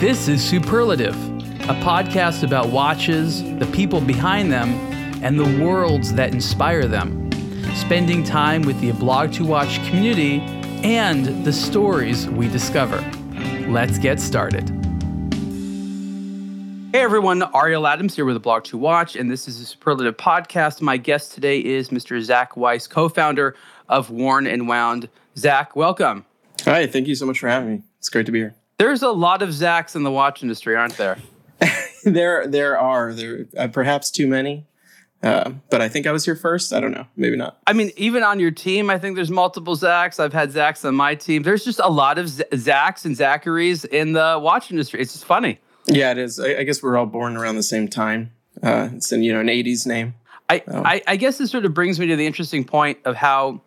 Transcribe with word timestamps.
This 0.00 0.26
is 0.26 0.44
Superlative, 0.44 1.14
a 1.14 1.74
podcast 1.80 2.42
about 2.42 2.70
watches, 2.70 3.44
the 3.60 3.70
people 3.72 4.00
behind 4.00 4.50
them, 4.50 4.70
and 5.22 5.38
the 5.38 5.64
worlds 5.64 6.12
that 6.14 6.34
inspire 6.34 6.88
them. 6.88 7.30
Spending 7.76 8.24
time 8.24 8.62
with 8.62 8.78
the 8.80 8.90
Blog 8.90 9.32
to 9.34 9.44
Watch 9.44 9.76
community 9.86 10.40
and 10.82 11.44
the 11.44 11.52
stories 11.52 12.28
we 12.28 12.48
discover. 12.48 12.98
Let's 13.68 13.96
get 13.98 14.18
started. 14.18 14.68
Hey 16.92 17.00
everyone, 17.00 17.44
Ariel 17.54 17.86
Adams 17.86 18.16
here 18.16 18.24
with 18.24 18.34
the 18.34 18.40
Blog 18.40 18.64
to 18.64 18.76
Watch, 18.76 19.14
and 19.14 19.30
this 19.30 19.46
is 19.46 19.60
a 19.60 19.64
Superlative 19.64 20.16
podcast. 20.16 20.82
My 20.82 20.96
guest 20.96 21.32
today 21.32 21.60
is 21.60 21.90
Mr. 21.90 22.20
Zach 22.20 22.56
Weiss, 22.56 22.88
co-founder 22.88 23.54
of 23.88 24.10
Worn 24.10 24.48
and 24.48 24.66
Wound. 24.66 25.08
Zach, 25.38 25.76
welcome. 25.76 26.26
Hi, 26.64 26.88
thank 26.88 27.06
you 27.06 27.14
so 27.14 27.26
much 27.26 27.38
for 27.38 27.48
having 27.48 27.68
me. 27.70 27.82
It's 28.00 28.08
great 28.08 28.26
to 28.26 28.32
be 28.32 28.40
here. 28.40 28.56
There's 28.78 29.02
a 29.02 29.10
lot 29.10 29.42
of 29.42 29.50
Zachs 29.50 29.94
in 29.94 30.02
the 30.02 30.10
watch 30.10 30.42
industry, 30.42 30.74
aren't 30.74 30.96
there? 30.96 31.18
there, 32.04 32.46
there 32.46 32.78
are 32.78 33.12
there 33.12 33.46
uh, 33.56 33.68
perhaps 33.68 34.10
too 34.10 34.26
many, 34.26 34.66
uh, 35.22 35.52
but 35.70 35.80
I 35.80 35.88
think 35.88 36.06
I 36.06 36.12
was 36.12 36.24
here 36.24 36.34
first. 36.34 36.72
I 36.72 36.80
don't 36.80 36.90
know, 36.90 37.06
maybe 37.16 37.36
not. 37.36 37.58
I 37.66 37.72
mean, 37.72 37.92
even 37.96 38.24
on 38.24 38.40
your 38.40 38.50
team, 38.50 38.90
I 38.90 38.98
think 38.98 39.14
there's 39.14 39.30
multiple 39.30 39.76
Zachs. 39.76 40.18
I've 40.18 40.32
had 40.32 40.50
Zachs 40.50 40.84
on 40.84 40.96
my 40.96 41.14
team. 41.14 41.44
There's 41.44 41.64
just 41.64 41.78
a 41.78 41.88
lot 41.88 42.18
of 42.18 42.28
Z- 42.28 42.44
Zachs 42.52 43.04
and 43.04 43.16
Zacharies 43.16 43.84
in 43.84 44.12
the 44.12 44.38
watch 44.42 44.70
industry. 44.70 45.00
It's 45.00 45.12
just 45.12 45.24
funny. 45.24 45.60
Yeah, 45.86 46.10
it 46.10 46.18
is. 46.18 46.40
I, 46.40 46.56
I 46.56 46.62
guess 46.64 46.82
we're 46.82 46.96
all 46.96 47.06
born 47.06 47.36
around 47.36 47.56
the 47.56 47.62
same 47.62 47.88
time. 47.88 48.32
Uh, 48.62 48.88
it's 48.94 49.12
in 49.12 49.22
you 49.22 49.32
know 49.32 49.40
an 49.40 49.48
'80s 49.48 49.86
name. 49.86 50.14
I, 50.50 50.62
I 50.68 51.02
I 51.06 51.16
guess 51.16 51.38
this 51.38 51.50
sort 51.50 51.64
of 51.64 51.74
brings 51.74 52.00
me 52.00 52.06
to 52.08 52.16
the 52.16 52.26
interesting 52.26 52.64
point 52.64 52.98
of 53.04 53.14
how 53.14 53.62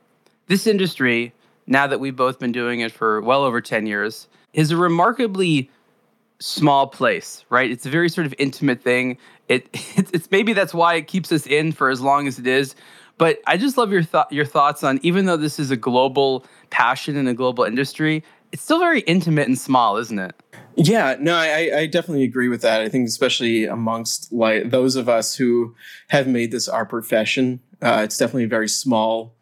this 0.48 0.68
industry, 0.68 1.34
now 1.66 1.88
that 1.88 2.00
we've 2.00 2.16
both 2.16 2.40
been 2.40 2.52
doing 2.52 2.82
it 2.82 2.92
for 2.92 3.22
well 3.22 3.44
over 3.44 3.62
ten 3.62 3.88
years 3.88 4.28
is 4.58 4.72
a 4.72 4.76
remarkably 4.76 5.70
small 6.40 6.88
place, 6.88 7.46
right? 7.50 7.72
It's 7.72 7.86
a 7.86 7.90
very 7.90 8.10
sort 8.10 8.28
of 8.28 8.34
intimate 8.38 8.82
thing. 8.82 9.18
It 9.48 9.70
it's, 9.96 10.12
it's, 10.12 10.30
maybe 10.32 10.52
that's 10.52 10.74
why 10.74 10.96
it 10.96 11.08
keeps 11.08 11.32
us 11.32 11.48
in 11.48 11.72
for 11.72 11.90
as 11.90 12.02
long 12.02 12.28
as 12.28 12.38
it 12.38 12.48
is. 12.48 12.76
But 13.18 13.40
I 13.48 13.58
just 13.58 13.78
love 13.78 13.92
your 13.92 14.04
thought 14.04 14.32
your 14.32 14.46
thoughts 14.46 14.84
on 14.84 15.00
even 15.02 15.26
though 15.26 15.38
this 15.38 15.60
is 15.60 15.72
a 15.72 15.78
global 15.78 16.46
passion 16.70 17.16
and 17.16 17.30
a 17.30 17.34
global 17.34 17.64
industry, 17.64 18.24
it's 18.52 18.62
still 18.62 18.80
very 18.80 19.02
intimate 19.02 19.48
and 19.48 19.58
small, 19.58 19.98
isn't 19.98 20.20
it? 20.20 20.36
Yeah, 20.76 21.16
no, 21.20 21.36
I, 21.36 21.72
I 21.76 21.86
definitely 21.88 22.24
agree 22.24 22.50
with 22.50 22.62
that. 22.62 22.82
I 22.82 22.90
think 22.90 23.08
especially 23.08 23.66
amongst 23.66 24.32
like 24.32 24.70
those 24.70 24.96
of 24.96 25.10
us 25.10 25.36
who 25.36 25.76
have 26.10 26.28
made 26.28 26.52
this 26.52 26.68
our 26.68 26.86
profession, 26.86 27.60
uh, 27.82 28.02
it's 28.04 28.18
definitely 28.18 28.44
a 28.44 28.48
very 28.48 28.70
small, 28.70 29.36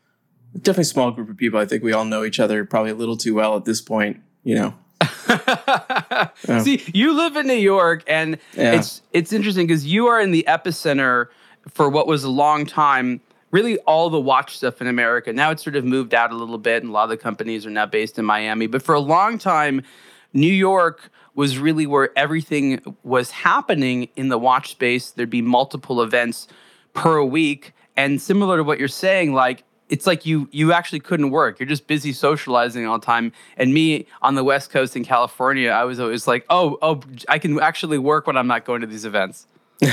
definitely 0.54 0.86
small 0.86 1.12
group 1.12 1.30
of 1.30 1.36
people. 1.36 1.60
I 1.60 1.66
think 1.66 1.84
we 1.84 1.92
all 1.92 2.06
know 2.06 2.24
each 2.24 2.40
other 2.40 2.64
probably 2.64 2.92
a 2.92 2.96
little 2.96 3.18
too 3.18 3.36
well 3.36 3.58
at 3.58 3.66
this 3.66 3.82
point. 3.82 4.22
You 4.44 4.56
know, 4.56 4.74
See, 6.64 6.84
you 6.94 7.14
live 7.16 7.36
in 7.36 7.48
New 7.48 7.54
York, 7.54 8.04
and 8.08 8.38
yeah. 8.54 8.74
it's 8.74 9.02
it's 9.12 9.34
interesting 9.34 9.68
because 9.68 9.86
you 9.86 10.08
are 10.08 10.20
in 10.20 10.32
the 10.32 10.46
epicenter 10.48 11.28
for 11.68 11.90
what 11.90 12.08
was 12.08 12.24
a 12.24 12.30
long 12.30 12.66
time 12.66 13.22
really 13.56 13.78
all 13.80 14.10
the 14.10 14.20
watch 14.20 14.58
stuff 14.58 14.82
in 14.82 14.88
America. 14.88 15.32
Now 15.32 15.50
it's 15.50 15.64
sort 15.64 15.78
of 15.78 15.86
moved 15.86 16.14
out 16.14 16.30
a 16.32 16.36
little 16.36 16.58
bit, 16.58 16.84
and 16.84 16.90
a 16.90 16.94
lot 16.94 17.06
of 17.06 17.10
the 17.10 17.18
companies 17.18 17.66
are 17.66 17.70
now 17.70 17.86
based 17.86 18.20
in 18.20 18.26
Miami. 18.26 18.68
But 18.68 18.84
for 18.84 18.94
a 18.94 19.00
long 19.00 19.38
time, 19.38 19.82
New 20.34 20.54
York 20.54 21.10
was 21.36 21.58
really 21.58 21.88
where 21.88 22.10
everything 22.18 22.98
was 23.04 23.32
happening 23.32 24.10
in 24.18 24.28
the 24.28 24.38
watch 24.38 24.72
space. 24.72 25.12
There'd 25.12 25.30
be 25.30 25.42
multiple 25.42 26.02
events 26.02 26.50
per 26.94 27.24
week. 27.24 27.74
And 27.96 28.22
similar 28.22 28.58
to 28.58 28.64
what 28.64 28.78
you're 28.78 28.90
saying, 28.90 29.34
like 29.34 29.64
it's 29.90 30.08
like 30.08 30.26
you 30.26 30.48
you 30.52 30.74
actually 30.74 31.00
couldn't 31.00 31.32
work. 31.32 31.60
You're 31.60 31.68
just 31.68 31.88
busy 31.88 32.12
socializing 32.12 32.86
all 32.86 33.00
the 33.00 33.06
time. 33.06 33.32
And 33.58 33.74
me 33.74 34.08
on 34.22 34.36
the 34.36 34.44
West 34.44 34.70
Coast 34.70 34.96
in 34.96 35.04
California, 35.04 35.70
I 35.70 35.84
was 35.84 36.00
always 36.00 36.28
like, 36.28 36.46
oh, 36.50 36.78
oh, 36.82 37.02
I 37.30 37.40
can 37.40 37.60
actually 37.60 37.98
work 37.98 38.28
when 38.28 38.38
I'm 38.38 38.48
not 38.48 38.66
going 38.66 38.82
to 38.82 38.88
these 38.88 39.06
events. 39.06 39.48
uh, 39.84 39.90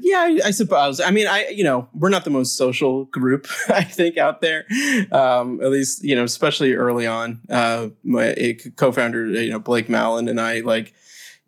yeah, 0.00 0.18
I, 0.18 0.40
I, 0.46 0.50
suppose. 0.50 1.00
I 1.00 1.12
mean, 1.12 1.28
I 1.28 1.48
you 1.48 1.62
know 1.62 1.88
we're 1.94 2.08
not 2.08 2.24
the 2.24 2.30
most 2.30 2.56
social 2.56 3.04
group 3.04 3.46
I 3.68 3.84
think 3.84 4.18
out 4.18 4.40
there. 4.40 4.66
Um, 5.12 5.60
at 5.62 5.70
least 5.70 6.02
you 6.02 6.16
know, 6.16 6.24
especially 6.24 6.74
early 6.74 7.06
on. 7.06 7.40
Uh, 7.48 7.88
my 8.02 8.58
co-founder, 8.76 9.26
you 9.26 9.50
know, 9.50 9.60
Blake 9.60 9.88
Malin 9.88 10.28
and 10.28 10.40
I 10.40 10.60
like 10.60 10.94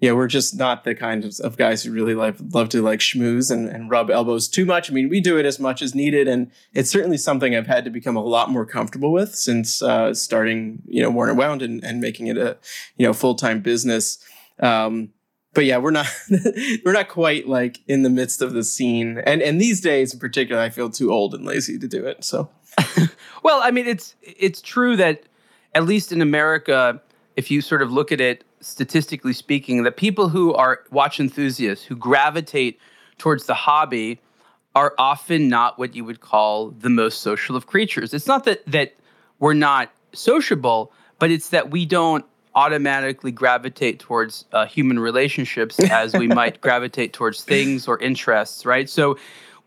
yeah, 0.01 0.13
we're 0.13 0.29
just 0.29 0.57
not 0.57 0.85
the 0.85 0.95
kind 0.95 1.25
of, 1.25 1.35
of 1.41 1.57
guys 1.57 1.83
who 1.83 1.91
really 1.91 2.15
like 2.15 2.37
love 2.53 2.69
to 2.69 2.83
like 2.83 3.01
schmooze 3.01 3.51
and, 3.51 3.69
and 3.69 3.91
rub 3.91 4.11
elbows 4.11 4.47
too 4.47 4.65
much. 4.65 4.91
I 4.91 4.95
mean, 4.95 5.09
we 5.09 5.21
do 5.21 5.39
it 5.39 5.45
as 5.45 5.59
much 5.59 5.83
as 5.83 5.95
needed, 5.95 6.29
and 6.29 6.53
it's 6.73 6.89
certainly 6.89 7.17
something 7.17 7.57
I've 7.57 7.67
had 7.67 7.85
to 7.85 7.91
become 7.91 8.17
a 8.17 8.23
lot 8.23 8.51
more 8.51 8.65
comfortable 8.65 9.11
with 9.11 9.35
since 9.35 9.83
uh, 9.83 10.15
starting, 10.15 10.83
you 10.87 11.03
know, 11.03 11.23
and 11.23 11.37
Wound 11.37 11.63
and, 11.63 11.83
and 11.83 12.01
making 12.01 12.29
it 12.29 12.39
a, 12.39 12.57
you 12.97 13.07
know, 13.07 13.13
full 13.13 13.35
time 13.35 13.61
business. 13.61 14.19
Um, 14.61 15.11
but 15.53 15.65
yeah, 15.65 15.79
we're 15.79 15.91
not 15.91 16.07
we're 16.85 16.93
not 16.93 17.09
quite 17.09 17.49
like 17.49 17.81
in 17.89 18.05
the 18.05 18.11
midst 18.11 18.41
of 18.41 18.53
the 18.53 18.63
scene, 18.63 19.19
and 19.27 19.43
and 19.43 19.61
these 19.61 19.81
days 19.81 20.15
in 20.15 20.21
particular, 20.21 20.63
I 20.63 20.69
feel 20.69 20.91
too 20.91 21.13
old 21.13 21.35
and 21.35 21.45
lazy 21.45 21.77
to 21.77 21.89
do 21.89 22.07
it. 22.07 22.23
So, 22.23 22.51
well, 23.43 23.61
I 23.65 23.73
mean, 23.73 23.89
it's 23.89 24.15
it's 24.23 24.63
true 24.63 24.95
that 24.97 25.25
at 25.75 25.87
least 25.87 26.13
in 26.13 26.23
America, 26.23 27.03
if 27.37 27.51
you 27.51 27.63
sort 27.63 27.83
of 27.83 27.91
look 27.91 28.13
at 28.13 28.21
it 28.21 28.45
statistically 28.61 29.33
speaking, 29.33 29.83
that 29.83 29.97
people 29.97 30.29
who 30.29 30.55
are 30.55 30.81
watch 30.91 31.21
enthusiasts 31.21 31.85
who 31.85 31.97
gravitate 31.97 32.79
towards 33.19 33.47
the 33.47 33.55
hobby 33.55 34.21
are 34.75 34.95
often 34.99 35.49
not 35.49 35.79
what 35.79 35.95
you 35.95 36.05
would 36.05 36.21
call 36.21 36.71
the 36.71 36.91
most 36.91 37.21
social 37.21 37.57
of 37.57 37.67
creatures. 37.67 38.15
It's 38.15 38.27
not 38.27 38.45
that 38.45 38.65
that 38.67 38.95
we're 39.39 39.55
not 39.55 39.91
sociable, 40.13 40.93
but 41.19 41.31
it's 41.31 41.51
that 41.51 41.71
we 41.71 41.87
don't 41.87 42.25
automatically 42.55 43.31
gravitate 43.31 44.01
towards 44.01 44.45
uh, 44.53 44.67
human 44.67 44.99
relationships 44.99 45.79
as 45.91 46.13
we 46.15 46.27
might 46.27 46.61
gravitate 46.61 47.13
towards 47.13 47.45
things 47.45 47.87
or 47.87 47.99
interests, 48.01 48.67
right? 48.67 48.89
So 48.89 49.19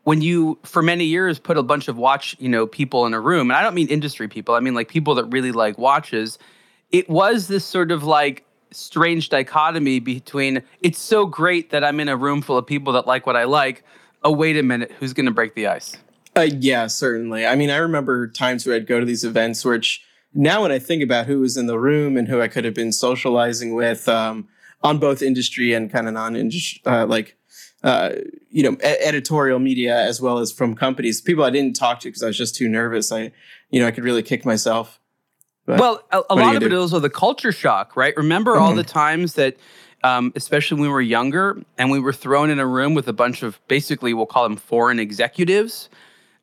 when 0.04 0.22
you 0.22 0.58
for 0.64 0.82
many 0.82 1.06
years 1.06 1.40
put 1.40 1.58
a 1.58 1.64
bunch 1.64 1.88
of 1.88 1.98
watch, 1.98 2.36
you 2.40 2.50
know, 2.50 2.68
people 2.68 3.06
in 3.06 3.14
a 3.14 3.20
room, 3.20 3.52
and 3.52 3.58
I 3.58 3.64
don't 3.64 3.74
mean 3.74 3.88
industry 3.88 4.28
people, 4.28 4.56
I 4.56 4.60
mean 4.60 4.74
like 4.74 4.88
people 4.88 5.16
that 5.16 5.26
really 5.26 5.52
like 5.52 5.78
watches, 5.78 6.40
it 6.92 7.10
was 7.10 7.48
this 7.48 7.66
sort 7.66 7.92
of 7.92 8.04
like 8.04 8.46
strange 8.72 9.30
dichotomy 9.30 10.00
between 10.00 10.64
it's 10.82 11.00
so 11.00 11.26
great 11.26 11.70
that 11.72 11.84
I'm 11.84 12.00
in 12.00 12.10
a 12.10 12.18
room 12.18 12.42
full 12.42 12.58
of 12.58 12.66
people 12.66 12.94
that 12.94 13.08
like 13.08 13.26
what 13.26 13.36
I 13.36 13.44
like. 13.44 13.84
Oh, 14.24 14.32
wait 14.32 14.58
a 14.58 14.64
minute, 14.64 14.92
who's 15.00 15.14
going 15.14 15.26
to 15.26 15.32
break 15.32 15.56
the 15.56 15.68
ice? 15.68 15.98
Uh, 16.36 16.48
yeah, 16.60 16.88
certainly. 16.88 17.46
I 17.46 17.56
mean, 17.56 17.70
I 17.70 17.78
remember 17.78 18.28
times 18.28 18.66
where 18.66 18.76
I'd 18.76 18.88
go 18.88 19.00
to 19.00 19.06
these 19.06 19.24
events, 19.24 19.66
which 19.66 20.04
now 20.34 20.62
when 20.62 20.72
I 20.72 20.80
think 20.80 21.04
about 21.04 21.26
who 21.26 21.40
was 21.40 21.58
in 21.58 21.68
the 21.68 21.80
room 21.80 22.16
and 22.16 22.28
who 22.28 22.42
I 22.42 22.48
could 22.48 22.64
have 22.64 22.74
been 22.74 22.94
socializing 22.94 23.74
with 23.74 24.08
um, 24.08 24.48
on 24.82 24.98
both 24.98 25.22
industry 25.22 25.74
and 25.74 25.92
kind 25.92 26.08
of 26.08 26.14
non-industry, 26.14 26.82
uh, 26.86 27.06
like 27.06 27.36
uh, 27.84 28.12
you 28.50 28.64
know, 28.64 28.74
e- 28.74 28.98
editorial 29.04 29.60
media 29.60 30.00
as 30.00 30.22
well 30.22 30.38
as 30.38 30.52
from 30.52 30.76
companies, 30.76 31.20
people 31.20 31.44
I 31.44 31.50
didn't 31.50 31.76
talk 31.76 32.00
to 32.02 32.10
because 32.10 32.24
I 32.24 32.28
was 32.28 32.38
just 32.38 32.56
too 32.56 32.70
nervous. 32.70 33.12
I, 33.12 33.32
you 33.70 33.82
know, 33.82 33.88
I 33.88 33.92
could 33.92 34.04
really 34.04 34.24
kick 34.24 34.46
myself. 34.46 35.00
But 35.66 35.80
well, 35.80 36.04
a, 36.12 36.34
a 36.34 36.36
lot 36.36 36.56
of 36.56 36.62
do? 36.62 36.68
it 36.68 36.74
is 36.74 36.92
with 36.92 37.04
the 37.04 37.10
culture 37.10 37.52
shock, 37.52 37.96
right? 37.96 38.16
Remember 38.18 38.54
mm-hmm. 38.54 38.64
all 38.64 38.76
the 38.76 38.84
times 38.84 39.34
that, 39.36 39.58
um, 40.04 40.34
especially 40.36 40.76
when 40.76 40.84
we 40.84 40.94
were 40.94 41.02
younger, 41.02 41.62
and 41.78 41.92
we 41.92 42.00
were 42.00 42.14
thrown 42.14 42.50
in 42.50 42.60
a 42.60 42.66
room 42.66 42.94
with 42.94 43.08
a 43.08 43.14
bunch 43.14 43.44
of 43.44 43.60
basically 43.68 44.14
we'll 44.14 44.26
call 44.26 44.44
them 44.44 44.58
foreign 44.58 45.00
executives, 45.00 45.90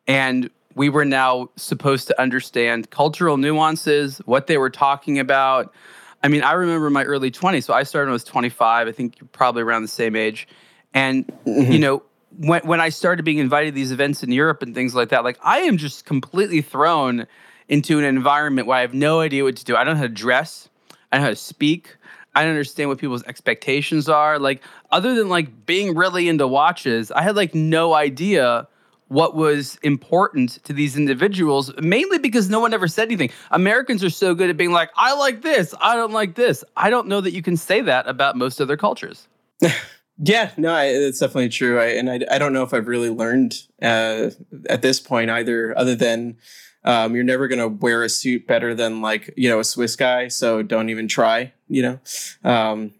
and 0.07 0.51
we 0.75 0.89
were 0.89 1.05
now 1.05 1.51
supposed 1.57 2.07
to 2.07 2.21
understand 2.21 2.91
cultural 2.91 3.37
nuances, 3.37 4.19
what 4.27 4.47
they 4.47 4.57
were 4.57 4.71
talking 4.71 5.19
about. 5.19 5.75
I 6.23 6.29
mean, 6.29 6.43
I 6.43 6.53
remember 6.53 6.89
my 6.89 7.05
early 7.05 7.33
20s. 7.33 7.65
So 7.65 7.75
I 7.75 7.83
started 7.83 8.07
when 8.07 8.13
I 8.13 8.15
was 8.15 8.25
25. 8.25 8.87
I 8.87 8.93
think 8.93 9.21
you're 9.21 9.29
probably 9.29 9.63
around 9.63 9.83
the 9.83 9.89
same 9.89 10.15
age. 10.15 10.47
And, 10.95 11.27
mm-hmm. 11.27 11.73
you 11.73 11.79
know, 11.81 12.03
when, 12.37 12.63
when 12.63 12.81
I 12.81 12.91
started 12.91 13.25
being 13.25 13.39
invited 13.39 13.71
to 13.71 13.75
these 13.75 13.91
events 13.91 14.23
in 14.23 14.31
Europe 14.31 14.63
and 14.63 14.75
things 14.75 14.95
like 14.95 15.09
that, 15.09 15.25
like 15.25 15.39
I 15.43 15.61
am 15.61 15.79
just 15.79 16.05
completely 16.05 16.63
thrown 16.63 17.27
into 17.69 17.99
an 17.99 18.05
environment 18.05 18.67
where 18.67 18.79
I 18.79 18.81
have 18.81 18.95
no 18.95 19.21
idea 19.21 19.45
what 19.45 19.57
to 19.57 19.65
do. 19.65 19.77
I 19.77 19.85
don't 19.85 19.95
know 19.95 20.01
how 20.01 20.07
to 20.07 20.09
dress. 20.09 20.69
I 21.13 21.17
don't 21.17 21.23
know 21.23 21.27
how 21.27 21.31
to 21.31 21.37
speak. 21.37 21.97
I 22.35 22.43
don't 22.43 22.51
understand 22.51 22.89
what 22.89 22.99
people's 22.99 23.25
expectations 23.25 24.09
are. 24.09 24.39
Like, 24.39 24.63
other 24.91 25.15
than 25.15 25.29
like 25.29 25.67
being 25.67 25.95
really 25.95 26.29
into 26.29 26.47
watches, 26.47 27.11
I 27.11 27.23
had 27.23 27.37
like 27.37 27.55
no 27.55 27.95
idea 27.95 28.69
what 29.09 29.35
was 29.35 29.77
important 29.83 30.63
to 30.65 30.73
these 30.73 30.97
individuals, 30.97 31.73
mainly 31.81 32.19
because 32.19 32.49
no 32.51 32.61
one 32.61 32.75
ever 32.75 32.87
said 32.87 33.09
anything. 33.09 33.31
Americans 33.51 34.05
are 34.05 34.11
so 34.11 34.35
good 34.35 34.51
at 34.51 34.57
being 34.57 34.73
like, 34.73 34.91
I 34.97 35.15
like 35.15 35.43
this, 35.43 35.75
I 35.81 35.97
don't 35.97 36.13
like 36.13 36.35
this. 36.35 36.63
I 36.77 36.91
don't 36.91 37.09
know 37.09 37.21
that 37.21 37.33
you 37.33 37.43
can 37.43 37.57
say 37.57 37.81
that 37.81 38.07
about 38.07 38.37
most 38.37 38.61
other 38.61 38.77
cultures. 38.77 39.27
yeah, 40.19 40.51
no, 40.57 40.75
I, 40.75 40.85
it's 40.87 41.21
definitely 41.21 41.49
true. 41.49 41.81
I, 41.81 41.87
and 41.87 42.11
I, 42.11 42.21
I 42.31 42.39
don't 42.39 42.53
know 42.53 42.63
if 42.63 42.75
I've 42.75 42.87
really 42.87 43.11
learned 43.11 43.55
uh, 43.81 44.31
at 44.69 44.83
this 44.83 45.01
point 45.01 45.31
either, 45.31 45.77
other 45.77 45.95
than 45.95 46.37
um, 46.85 47.15
you're 47.15 47.25
never 47.25 47.49
going 47.49 47.59
to 47.59 47.69
wear 47.69 48.03
a 48.03 48.09
suit 48.09 48.47
better 48.47 48.75
than 48.75 49.03
like, 49.03 49.33
you 49.37 49.49
know, 49.49 49.61
a 49.61 49.65
Swiss 49.65 49.97
guy. 49.97 50.29
So 50.29 50.63
don't 50.63 50.91
even 50.91 51.09
try, 51.09 51.53
you 51.69 51.83
know? 51.83 52.01
Um, 52.45 52.93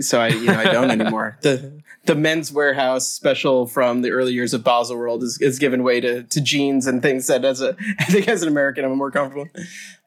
so 0.00 0.20
I, 0.20 0.28
you 0.28 0.46
know, 0.46 0.58
I 0.58 0.64
don't 0.64 0.90
anymore. 0.90 1.38
The, 1.42 1.82
the 2.04 2.14
Men's 2.16 2.50
Wearhouse 2.50 3.02
special 3.02 3.66
from 3.66 4.02
the 4.02 4.10
early 4.10 4.32
years 4.32 4.52
of 4.52 4.62
Baselworld 4.62 5.22
is, 5.22 5.40
is 5.40 5.60
given 5.60 5.84
way 5.84 6.00
to, 6.00 6.24
to 6.24 6.40
jeans 6.40 6.88
and 6.88 7.00
things 7.00 7.28
that 7.28 7.44
as 7.44 7.60
a, 7.60 7.76
I 8.00 8.04
think 8.04 8.26
as 8.26 8.42
an 8.42 8.48
American, 8.48 8.84
I'm 8.84 8.96
more 8.98 9.12
comfortable. 9.12 9.48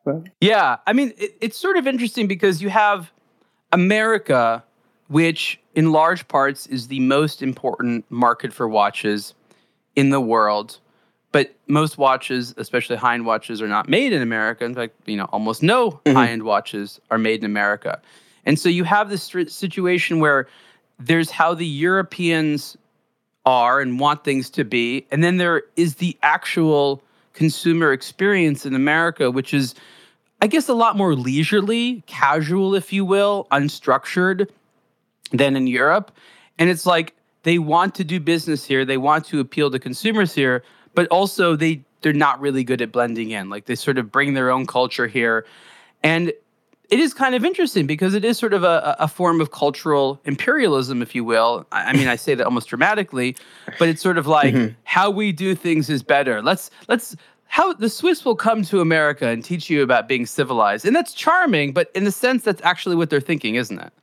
But. 0.03 0.23
Yeah. 0.41 0.77
I 0.85 0.94
mean, 0.94 1.13
it, 1.18 1.38
it's 1.39 1.57
sort 1.57 1.77
of 1.77 1.88
interesting 1.88 2.27
because 2.27 2.61
you 2.61 2.69
have 2.69 3.11
America, 3.71 4.63
which 5.07 5.59
in 5.73 5.91
large 5.91 6.27
parts 6.27 6.68
is 6.68 6.89
the 6.89 7.00
most 7.00 7.41
important 7.41 8.06
market 8.09 8.53
for 8.53 8.68
watches 8.68 9.33
in 9.95 10.09
the 10.09 10.21
world, 10.21 10.79
but 11.35 11.53
most 11.67 11.97
watches, 11.97 12.53
especially 12.55 12.95
high-end 12.95 13.25
watches, 13.25 13.61
are 13.61 13.67
not 13.67 13.89
made 13.89 14.13
in 14.13 14.21
America. 14.21 14.63
In 14.63 14.73
fact, 14.73 14.93
you 15.05 15.17
know, 15.17 15.25
almost 15.33 15.61
no 15.61 15.91
mm-hmm. 15.91 16.15
high-end 16.15 16.43
watches 16.43 17.01
are 17.11 17.17
made 17.17 17.41
in 17.41 17.45
America. 17.45 17.99
And 18.45 18.57
so 18.57 18.69
you 18.69 18.85
have 18.85 19.09
this 19.09 19.21
situation 19.49 20.21
where 20.21 20.47
there's 20.97 21.29
how 21.29 21.53
the 21.53 21.65
Europeans 21.65 22.77
are 23.45 23.81
and 23.81 23.99
want 23.99 24.23
things 24.23 24.49
to 24.51 24.63
be, 24.63 25.05
and 25.11 25.25
then 25.25 25.35
there 25.35 25.63
is 25.75 25.95
the 25.95 26.17
actual 26.23 27.03
consumer 27.33 27.91
experience 27.91 28.65
in 28.65 28.73
America, 28.73 29.29
which 29.29 29.53
is, 29.53 29.75
I 30.41 30.47
guess, 30.47 30.69
a 30.69 30.73
lot 30.73 30.95
more 30.95 31.15
leisurely, 31.15 32.01
casual, 32.07 32.75
if 32.75 32.93
you 32.93 33.03
will, 33.03 33.45
unstructured 33.51 34.47
than 35.33 35.57
in 35.57 35.67
Europe. 35.67 36.13
And 36.57 36.69
it's 36.69 36.85
like 36.85 37.13
they 37.43 37.59
want 37.59 37.93
to 37.95 38.05
do 38.05 38.21
business 38.21 38.63
here, 38.63 38.85
they 38.85 38.95
want 38.95 39.25
to 39.25 39.41
appeal 39.41 39.69
to 39.71 39.79
consumers 39.79 40.33
here, 40.33 40.63
but 40.95 41.07
also 41.07 41.56
they 41.56 41.83
they're 42.01 42.13
not 42.13 42.39
really 42.39 42.63
good 42.63 42.81
at 42.81 42.92
blending 42.92 43.31
in. 43.31 43.50
Like 43.50 43.65
they 43.65 43.75
sort 43.75 43.97
of 43.97 44.12
bring 44.12 44.33
their 44.33 44.51
own 44.51 44.65
culture 44.68 45.07
here. 45.07 45.45
And 46.03 46.31
it 46.89 47.00
is 47.00 47.15
kind 47.15 47.33
of 47.33 47.44
interesting 47.44 47.88
because 47.88 48.13
it 48.13 48.24
is 48.24 48.38
sort 48.38 48.53
of 48.53 48.63
a, 48.63 48.95
a 49.00 49.07
form 49.07 49.42
of 49.42 49.51
cultural 49.51 50.21
imperialism, 50.25 51.01
if 51.01 51.15
you 51.15 51.24
will. 51.24 51.65
I, 51.71 51.89
I 51.89 51.94
mean, 51.94 52.07
I 52.07 52.15
say 52.15 52.36
that 52.36 52.45
almost 52.45 52.68
dramatically, 52.69 53.36
but 53.80 53.89
it's 53.89 54.01
sort 54.03 54.19
of 54.19 54.27
like 54.27 54.53
mm-hmm. 54.53 54.74
how 54.83 55.09
we 55.09 55.31
do 55.31 55.56
things 55.56 55.89
is 55.89 56.03
better. 56.03 56.44
Let's 56.44 56.69
let's 56.88 57.15
how 57.47 57.74
the 57.74 57.89
Swiss 57.89 58.24
will 58.24 58.36
come 58.36 58.63
to 58.63 58.81
America 58.81 59.27
and 59.27 59.44
teach 59.44 59.69
you 59.69 59.81
about 59.81 60.07
being 60.07 60.25
civilized, 60.25 60.86
and 60.86 60.95
that's 60.95 61.13
charming. 61.13 61.74
But 61.74 61.89
in 61.95 62.03
the 62.03 62.12
sense, 62.12 62.44
that's 62.44 62.62
actually 62.63 62.95
what 62.95 63.09
they're 63.09 63.19
thinking, 63.19 63.56
isn't 63.56 63.80
it? 63.80 63.94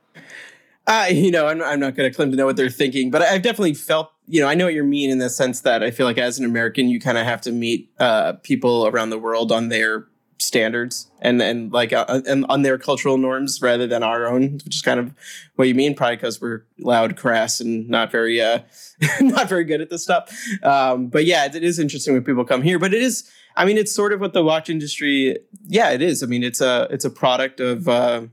Uh, 0.85 1.07
you 1.09 1.31
know, 1.31 1.47
I'm, 1.47 1.61
I'm 1.61 1.79
not 1.79 1.95
going 1.95 2.09
to 2.09 2.15
claim 2.15 2.31
to 2.31 2.37
know 2.37 2.45
what 2.45 2.57
they're 2.57 2.69
thinking, 2.69 3.09
but 3.09 3.21
I've 3.21 3.41
definitely 3.41 3.73
felt, 3.73 4.11
you 4.27 4.41
know, 4.41 4.47
I 4.47 4.53
know 4.53 4.65
what 4.65 4.73
you 4.73 4.83
mean 4.83 5.09
in 5.09 5.17
the 5.17 5.29
sense 5.29 5.61
that 5.61 5.81
I 5.81 5.91
feel 5.91 6.05
like 6.05 6.17
as 6.17 6.39
an 6.39 6.45
American, 6.45 6.89
you 6.89 6.99
kind 6.99 7.17
of 7.17 7.25
have 7.25 7.41
to 7.41 7.51
meet 7.51 7.89
uh, 7.99 8.33
people 8.43 8.87
around 8.87 9.09
the 9.09 9.19
world 9.19 9.51
on 9.51 9.69
their 9.69 10.07
standards 10.43 11.09
and 11.21 11.41
and 11.41 11.71
like 11.71 11.93
uh, 11.93 12.21
and 12.27 12.45
on 12.49 12.61
their 12.61 12.77
cultural 12.77 13.17
norms 13.17 13.61
rather 13.61 13.87
than 13.87 14.03
our 14.03 14.27
own, 14.27 14.59
which 14.65 14.75
is 14.75 14.81
kind 14.81 14.99
of 14.99 15.13
what 15.55 15.67
you 15.67 15.75
mean, 15.75 15.95
probably 15.95 16.17
because 16.17 16.41
we're 16.41 16.65
loud, 16.79 17.15
crass, 17.15 17.59
and 17.59 17.89
not 17.89 18.11
very 18.11 18.41
uh, 18.41 18.59
not 19.21 19.49
very 19.49 19.63
good 19.63 19.81
at 19.81 19.89
this 19.89 20.03
stuff. 20.03 20.35
Um, 20.61 21.07
but 21.07 21.25
yeah, 21.25 21.45
it 21.45 21.63
is 21.63 21.79
interesting 21.79 22.13
when 22.13 22.23
people 22.23 22.45
come 22.45 22.61
here. 22.61 22.77
But 22.77 22.93
it 22.93 23.01
is, 23.01 23.29
I 23.55 23.65
mean, 23.65 23.77
it's 23.77 23.93
sort 23.93 24.13
of 24.13 24.19
what 24.19 24.33
the 24.33 24.43
watch 24.43 24.69
industry. 24.69 25.37
Yeah, 25.65 25.91
it 25.91 26.01
is. 26.01 26.21
I 26.23 26.25
mean, 26.25 26.43
it's 26.43 26.61
a 26.61 26.87
it's 26.91 27.05
a 27.05 27.09
product 27.09 27.59
of. 27.59 27.87
Uh, 27.87 28.27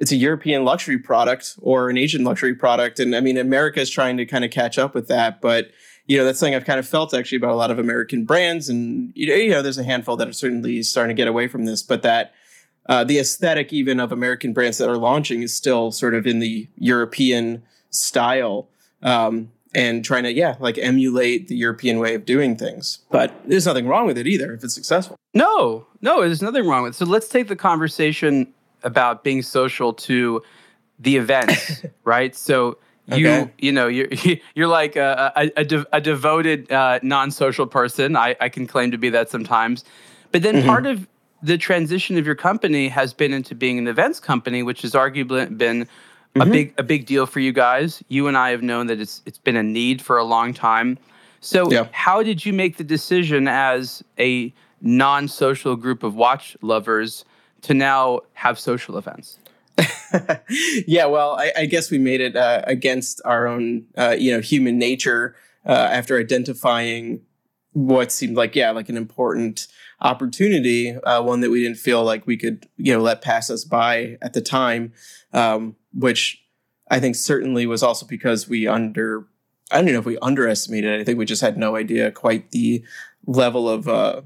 it's 0.00 0.10
a 0.10 0.16
European 0.16 0.64
luxury 0.64 0.98
product 0.98 1.56
or 1.60 1.90
an 1.90 1.98
Asian 1.98 2.24
luxury 2.24 2.54
product. 2.54 2.98
And 2.98 3.14
I 3.14 3.20
mean, 3.20 3.36
America 3.36 3.80
is 3.80 3.90
trying 3.90 4.16
to 4.16 4.24
kind 4.24 4.44
of 4.44 4.50
catch 4.50 4.78
up 4.78 4.94
with 4.94 5.08
that. 5.08 5.42
But, 5.42 5.70
you 6.06 6.16
know, 6.16 6.24
that's 6.24 6.38
something 6.38 6.54
I've 6.54 6.64
kind 6.64 6.80
of 6.80 6.88
felt 6.88 7.12
actually 7.12 7.36
about 7.36 7.52
a 7.52 7.56
lot 7.56 7.70
of 7.70 7.78
American 7.78 8.24
brands. 8.24 8.70
And, 8.70 9.12
you 9.14 9.50
know, 9.50 9.60
there's 9.60 9.78
a 9.78 9.84
handful 9.84 10.16
that 10.16 10.26
are 10.26 10.32
certainly 10.32 10.82
starting 10.82 11.14
to 11.14 11.20
get 11.20 11.28
away 11.28 11.48
from 11.48 11.66
this, 11.66 11.82
but 11.82 12.02
that 12.02 12.32
uh, 12.86 13.04
the 13.04 13.18
aesthetic 13.18 13.74
even 13.74 14.00
of 14.00 14.10
American 14.10 14.54
brands 14.54 14.78
that 14.78 14.88
are 14.88 14.96
launching 14.96 15.42
is 15.42 15.54
still 15.54 15.92
sort 15.92 16.14
of 16.14 16.26
in 16.26 16.38
the 16.38 16.66
European 16.76 17.62
style. 17.90 18.68
Um, 19.02 19.52
and 19.72 20.04
trying 20.04 20.24
to 20.24 20.32
yeah 20.32 20.56
like 20.58 20.76
emulate 20.78 21.46
the 21.46 21.54
european 21.54 22.00
way 22.00 22.16
of 22.16 22.24
doing 22.24 22.56
things 22.56 22.98
but 23.08 23.32
there's 23.46 23.66
nothing 23.66 23.86
wrong 23.86 24.04
with 24.04 24.18
it 24.18 24.26
either 24.26 24.52
if 24.52 24.64
it's 24.64 24.74
successful 24.74 25.16
no 25.32 25.86
no 26.00 26.22
there's 26.22 26.42
nothing 26.42 26.66
wrong 26.66 26.82
with 26.82 26.94
it 26.94 26.96
so 26.96 27.04
let's 27.04 27.28
take 27.28 27.46
the 27.46 27.54
conversation 27.54 28.52
about 28.82 29.24
being 29.24 29.42
social 29.42 29.92
to 29.92 30.42
the 30.98 31.16
events, 31.16 31.84
right? 32.04 32.34
So 32.34 32.78
you 33.06 33.28
okay. 33.28 33.52
you 33.58 33.72
know 33.72 33.86
you're 33.88 34.08
you're 34.54 34.68
like 34.68 34.96
a 34.96 35.32
a, 35.36 35.50
a, 35.56 35.64
de- 35.64 35.86
a 35.92 36.00
devoted 36.00 36.70
uh, 36.70 37.00
non-social 37.02 37.66
person. 37.66 38.16
I, 38.16 38.36
I 38.40 38.48
can 38.48 38.66
claim 38.66 38.90
to 38.90 38.98
be 38.98 39.10
that 39.10 39.30
sometimes, 39.30 39.84
but 40.32 40.42
then 40.42 40.56
mm-hmm. 40.56 40.68
part 40.68 40.86
of 40.86 41.06
the 41.42 41.56
transition 41.56 42.18
of 42.18 42.26
your 42.26 42.34
company 42.34 42.88
has 42.88 43.12
been 43.14 43.32
into 43.32 43.54
being 43.54 43.78
an 43.78 43.88
events 43.88 44.20
company, 44.20 44.62
which 44.62 44.82
has 44.82 44.92
arguably 44.92 45.56
been 45.56 45.84
mm-hmm. 45.84 46.40
a 46.40 46.46
big 46.46 46.74
a 46.78 46.82
big 46.82 47.06
deal 47.06 47.26
for 47.26 47.40
you 47.40 47.52
guys. 47.52 48.02
You 48.08 48.28
and 48.28 48.36
I 48.36 48.50
have 48.50 48.62
known 48.62 48.86
that 48.88 49.00
it's 49.00 49.22
it's 49.26 49.38
been 49.38 49.56
a 49.56 49.62
need 49.62 50.02
for 50.02 50.18
a 50.18 50.24
long 50.24 50.54
time. 50.54 50.98
So 51.40 51.70
yeah. 51.70 51.88
how 51.92 52.22
did 52.22 52.44
you 52.44 52.52
make 52.52 52.76
the 52.76 52.84
decision 52.84 53.48
as 53.48 54.04
a 54.18 54.52
non-social 54.82 55.76
group 55.76 56.02
of 56.02 56.14
watch 56.14 56.56
lovers 56.60 57.24
to 57.62 57.74
now 57.74 58.20
have 58.34 58.58
social 58.58 58.96
events? 58.98 59.38
yeah, 60.86 61.06
well, 61.06 61.36
I, 61.38 61.52
I, 61.56 61.66
guess 61.66 61.90
we 61.90 61.98
made 61.98 62.20
it 62.20 62.36
uh, 62.36 62.62
against 62.66 63.20
our 63.24 63.46
own, 63.46 63.86
uh, 63.96 64.16
you 64.18 64.32
know, 64.32 64.40
human 64.40 64.78
nature 64.78 65.34
uh, 65.64 65.70
after 65.70 66.18
identifying 66.18 67.22
what 67.72 68.10
seemed 68.10 68.36
like, 68.36 68.56
yeah, 68.56 68.70
like 68.72 68.88
an 68.88 68.96
important 68.96 69.68
opportunity, 70.00 70.96
uh, 70.96 71.22
one 71.22 71.40
that 71.40 71.50
we 71.50 71.62
didn't 71.62 71.78
feel 71.78 72.02
like 72.02 72.26
we 72.26 72.36
could, 72.36 72.66
you 72.76 72.92
know, 72.92 73.00
let 73.00 73.22
pass 73.22 73.50
us 73.50 73.64
by 73.64 74.18
at 74.20 74.32
the 74.32 74.40
time, 74.40 74.92
um, 75.32 75.76
which 75.94 76.42
I 76.90 76.98
think 76.98 77.14
certainly 77.14 77.66
was 77.66 77.82
also 77.82 78.06
because 78.06 78.48
we 78.48 78.66
under, 78.66 79.26
I 79.70 79.76
don't 79.76 79.92
know 79.92 80.00
if 80.00 80.04
we 80.04 80.18
underestimated 80.18 80.92
it. 80.92 81.00
I 81.00 81.04
think 81.04 81.18
we 81.18 81.24
just 81.24 81.42
had 81.42 81.56
no 81.56 81.76
idea 81.76 82.10
quite 82.10 82.50
the 82.50 82.84
level 83.26 83.68
of 83.68 84.24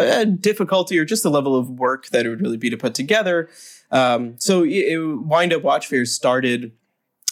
a 0.00 0.26
difficulty 0.26 0.98
or 0.98 1.04
just 1.04 1.22
the 1.22 1.30
level 1.30 1.56
of 1.56 1.70
work 1.70 2.08
that 2.08 2.26
it 2.26 2.28
would 2.28 2.40
really 2.40 2.56
be 2.56 2.70
to 2.70 2.76
put 2.76 2.94
together. 2.94 3.48
Um, 3.90 4.36
so 4.38 4.62
it, 4.62 4.68
it, 4.68 4.98
Windup 4.98 5.62
Watch 5.62 5.86
Fair 5.86 6.04
started 6.04 6.72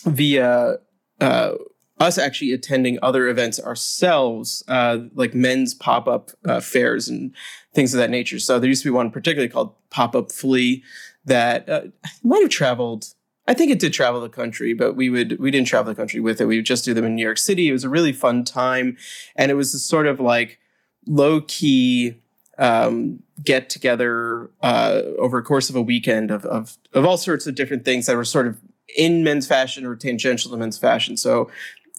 via 0.05 0.79
uh, 1.21 1.53
us 2.01 2.19
actually 2.19 2.53
attending 2.53 2.99
other 3.03 3.29
events 3.29 3.59
ourselves, 3.59 4.63
uh, 4.69 4.99
like 5.15 5.35
men's 5.35 5.75
pop 5.75 6.07
up 6.07 6.31
uh, 6.45 6.61
fairs 6.61 7.09
and 7.09 7.35
things 7.75 7.93
of 7.93 7.99
that 7.99 8.11
nature. 8.11 8.39
So 8.39 8.59
there 8.59 8.69
used 8.69 8.83
to 8.83 8.89
be 8.89 8.95
one 8.95 9.11
particularly 9.11 9.49
called 9.49 9.75
Pop 9.91 10.15
Up 10.15 10.31
Flea 10.31 10.83
that 11.25 11.69
uh, 11.69 11.83
might 12.23 12.43
have 12.43 12.51
traveled. 12.51 13.15
I 13.47 13.55
think 13.55 13.71
it 13.71 13.79
did 13.79 13.93
travel 13.93 14.21
the 14.21 14.29
country, 14.29 14.75
but 14.75 14.95
we 14.95 15.09
would 15.09 15.39
we 15.41 15.51
didn't 15.51 15.69
travel 15.69 15.93
the 15.93 15.97
country 15.97 16.21
with 16.21 16.41
it. 16.41 16.47
We 16.47 16.57
would 16.57 16.67
just 16.67 16.85
do 16.85 16.95
them 16.95 17.05
in 17.05 17.15
New 17.15 17.25
York 17.25 17.39
City. 17.39 17.69
It 17.69 17.73
was 17.73 17.85
a 17.85 17.89
really 17.89 18.13
fun 18.13 18.45
time, 18.45 18.97
and 19.37 19.51
it 19.51 19.55
was 19.55 19.83
sort 19.83 20.07
of 20.07 20.21
like 20.21 20.59
low 21.07 21.41
key 21.41 22.21
um, 22.59 23.23
get 23.43 23.71
together 23.71 24.51
uh, 24.63 25.03
over 25.19 25.39
a 25.39 25.43
course 25.43 25.71
of 25.71 25.77
a 25.77 25.83
weekend 25.83 26.31
of, 26.31 26.45
of, 26.45 26.77
of 26.93 27.05
all 27.05 27.17
sorts 27.17 27.47
of 27.47 27.55
different 27.55 27.85
things 27.85 28.07
that 28.07 28.17
were 28.17 28.25
sort 28.25 28.47
of 28.47 28.59
in 28.97 29.23
men's 29.23 29.47
fashion 29.47 29.87
or 29.87 29.95
tangential 29.95 30.51
to 30.51 30.57
men's 30.57 30.79
fashion. 30.79 31.17
So, 31.17 31.51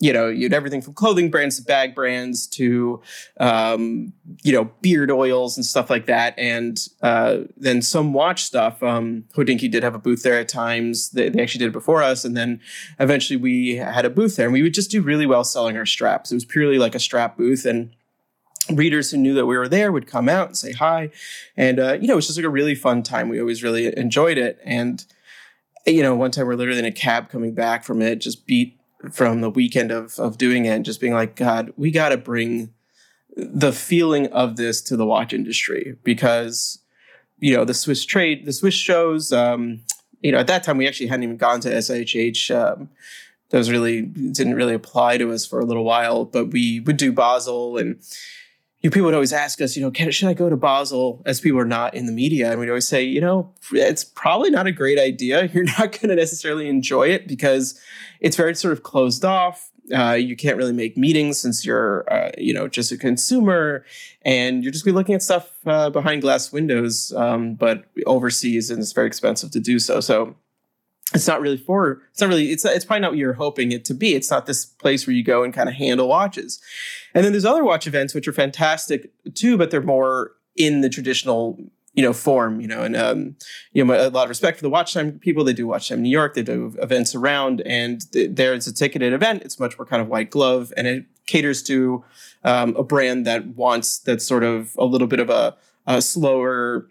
you 0.02 0.14
know, 0.14 0.28
you 0.28 0.44
had 0.44 0.54
everything 0.54 0.82
from 0.82 0.94
clothing 0.94 1.30
brands 1.30 1.58
to 1.58 1.64
bag 1.64 1.94
brands 1.94 2.48
to, 2.48 3.02
um, 3.40 4.14
you 4.44 4.54
know, 4.54 4.72
beard 4.82 5.12
oils 5.12 5.58
and 5.58 5.66
stuff 5.66 5.90
like 5.90 6.06
that. 6.06 6.34
And 6.38 6.80
uh, 7.02 7.40
then 7.58 7.82
some 7.82 8.14
watch 8.14 8.44
stuff. 8.44 8.82
Um, 8.82 9.26
Hodinkee 9.36 9.70
did 9.70 9.84
have 9.84 9.96
a 9.96 10.00
booth 10.00 10.24
there 10.24 10.40
at 10.40 10.48
times. 10.48 11.10
They, 11.12 11.28
they 11.30 11.42
actually 11.42 11.60
did 11.60 11.70
it 11.70 11.74
before 11.74 12.02
us. 12.02 12.24
And 12.24 12.36
then 12.36 12.62
eventually 13.00 13.36
we 13.36 13.76
had 13.76 14.06
a 14.06 14.10
booth 14.10 14.38
there 14.38 14.46
and 14.46 14.54
we 14.54 14.62
would 14.62 14.74
just 14.74 14.90
do 14.90 15.02
really 15.02 15.26
well 15.26 15.44
selling 15.44 15.76
our 15.76 15.86
straps. 15.86 16.32
It 16.32 16.36
was 16.36 16.46
purely 16.46 16.78
like 16.80 16.96
a 16.96 17.00
strap 17.00 17.36
booth. 17.38 17.66
And 17.66 17.94
readers 18.72 19.12
who 19.12 19.18
knew 19.18 19.34
that 19.34 19.46
we 19.46 19.58
were 19.58 19.68
there 19.68 19.92
would 19.92 20.08
come 20.08 20.30
out 20.30 20.48
and 20.48 20.58
say 20.58 20.72
hi. 20.72 21.12
And 21.58 21.80
uh, 21.80 21.98
you 22.00 22.08
know 22.08 22.14
it 22.14 22.18
was 22.18 22.28
just 22.28 22.38
like 22.38 22.46
a 22.46 22.50
really 22.50 22.76
fun 22.76 23.04
time. 23.04 23.30
We 23.30 23.40
always 23.40 23.64
really 23.64 23.96
enjoyed 23.98 24.38
it. 24.38 24.60
And 24.64 25.04
you 25.86 26.04
know 26.04 26.16
one 26.16 26.32
time 26.32 26.48
we're 26.48 26.56
literally 26.56 26.80
in 26.80 26.86
a 26.86 26.92
cab 26.92 27.30
coming 27.30 27.54
back 27.54 27.84
from 27.84 28.02
it 28.02 28.18
just 28.18 28.46
beat 28.46 28.80
from 29.12 29.42
the 29.42 29.50
weekend 29.50 29.92
of 29.92 30.20
of 30.20 30.38
doing 30.38 30.66
it 30.66 30.72
and 30.72 30.86
just 30.86 31.00
being 31.00 31.14
like 31.14 31.36
god 31.38 31.72
we 31.78 31.90
got 31.90 32.10
to 32.10 32.18
bring 32.18 32.74
the 33.36 33.72
feeling 33.72 34.28
of 34.28 34.58
this 34.58 34.82
to 34.82 34.98
the 34.98 35.06
watch 35.06 35.34
industry. 35.34 35.96
Because 36.04 36.80
you 37.40 37.56
know 37.56 37.64
the 37.64 37.74
swiss 37.74 38.04
trade 38.04 38.46
the 38.46 38.52
swiss 38.52 38.74
shows 38.74 39.32
um, 39.32 39.82
you 40.22 40.32
know 40.32 40.38
at 40.38 40.48
that 40.48 40.64
time 40.64 40.78
we 40.78 40.88
actually 40.88 41.08
hadn't 41.08 41.24
even 41.24 41.38
gone 41.38 41.62
to 41.62 41.70
SIHH 41.70 42.52
um, 42.54 42.90
those 43.50 43.70
really 43.70 44.02
didn't 44.02 44.56
really 44.56 44.74
apply 44.74 45.18
to 45.18 45.32
us 45.32 45.46
for 45.46 45.60
a 45.60 45.66
little 45.66 45.86
while 45.86 46.26
but 46.26 46.48
we 46.48 46.82
would 46.82 46.98
do 46.98 47.14
basel 47.14 47.78
and 47.78 48.02
you 48.82 48.90
people 48.90 49.06
would 49.06 49.14
always 49.14 49.34
ask 49.34 49.60
us, 49.62 49.76
you 49.76 49.84
know, 49.84 49.92
can, 49.92 50.10
should 50.12 50.30
I 50.30 50.34
go 50.34 50.50
to 50.50 50.56
Basel 50.56 51.22
as 51.26 51.42
people 51.42 51.60
are 51.60 51.66
not 51.66 51.94
in 51.94 52.06
the 52.06 52.14
media? 52.14 52.52
And 52.52 52.60
we'd 52.60 52.70
always 52.70 52.88
say, 52.88 53.04
you 53.04 53.20
know, 53.20 53.54
it's 53.74 54.06
probably 54.06 54.50
not 54.50 54.68
a 54.68 54.72
great 54.72 54.98
idea. 54.98 55.46
You're 55.54 55.66
not 55.66 55.92
going 55.92 56.10
to 56.10 56.16
necessarily 56.16 56.70
enjoy 56.70 57.10
it 57.10 57.28
because 57.28 57.80
it's 58.22 58.38
very 58.38 58.56
sort 58.56 58.72
of 58.72 58.84
closed 58.84 59.26
off. 59.26 59.72
Uh, 59.94 60.14
you 60.14 60.36
can't 60.36 60.56
really 60.56 60.72
make 60.72 60.96
meetings 60.96 61.40
since 61.40 61.66
you're, 61.66 62.06
uh, 62.14 62.30
you 62.38 62.54
know, 62.54 62.68
just 62.68 62.92
a 62.92 62.98
consumer, 62.98 63.84
and 64.22 64.62
you're 64.64 64.72
just 64.72 64.86
be 64.86 64.92
looking 64.92 65.16
at 65.16 65.24
stuff 65.24 65.50
uh, 65.66 65.90
behind 65.90 66.22
glass 66.22 66.52
windows, 66.52 67.12
um, 67.18 67.56
but 67.56 67.86
overseas, 68.06 68.70
and 68.70 68.80
it's 68.80 68.92
very 68.92 69.08
expensive 69.08 69.50
to 69.50 69.60
do 69.60 69.80
so. 69.80 70.00
So 70.00 70.36
it's 71.14 71.28
not 71.28 71.42
really 71.42 71.58
for 71.58 72.02
it's 72.12 72.22
not 72.22 72.30
really 72.30 72.52
it's 72.52 72.64
it's 72.66 72.86
probably 72.86 73.02
not 73.02 73.12
what 73.12 73.18
you're 73.18 73.34
hoping 73.34 73.72
it 73.72 73.86
to 73.86 73.94
be. 73.94 74.14
It's 74.14 74.30
not 74.30 74.46
this 74.46 74.66
place 74.66 75.08
where 75.08 75.16
you 75.16 75.24
go 75.24 75.44
and 75.44 75.54
kind 75.54 75.70
of 75.70 75.76
handle 75.76 76.08
watches. 76.08 76.62
And 77.14 77.26
then 77.26 77.34
there's 77.34 77.46
other 77.46 77.64
watch 77.64 77.88
events 77.88 78.14
which 78.14 78.28
are 78.28 78.34
fantastic 78.34 79.12
too, 79.34 79.58
but 79.58 79.72
they're 79.72 79.82
more 79.82 80.32
in 80.56 80.82
the 80.82 80.90
traditional 80.90 81.60
you 81.94 82.04
know 82.04 82.14
form 82.14 82.62
you 82.62 82.68
know 82.68 82.84
and 82.84 82.96
um, 82.96 83.36
you 83.74 83.84
know 83.84 83.94
a 83.94 84.10
lot 84.10 84.24
of 84.24 84.30
respect 84.30 84.58
for 84.58 84.64
the 84.64 84.70
WatchTime 84.70 85.20
people 85.20 85.44
they 85.44 85.54
do 85.54 85.66
WatchTime 85.66 86.00
new 86.00 86.10
york 86.10 86.36
they 86.36 86.44
do 86.44 86.76
events 86.80 87.16
around 87.16 87.62
and 87.62 88.10
th- 88.12 88.30
there 88.34 88.54
it's 88.54 88.68
a 88.68 88.74
ticketed 88.74 89.12
event 89.12 89.42
it's 89.44 89.60
much 89.60 89.78
more 89.78 89.86
kind 89.86 90.02
of 90.02 90.08
white 90.08 90.30
glove 90.30 90.72
and 90.78 90.86
it 90.86 91.06
caters 91.26 91.64
to 91.64 92.04
um, 92.44 92.76
a 92.76 92.84
brand 92.84 93.26
that 93.26 93.48
wants 93.48 94.00
that 94.00 94.22
sort 94.22 94.44
of 94.44 94.76
a 94.78 94.86
little 94.86 95.08
bit 95.08 95.20
of 95.20 95.30
a, 95.30 95.56
a 95.88 96.02
slower 96.02 96.88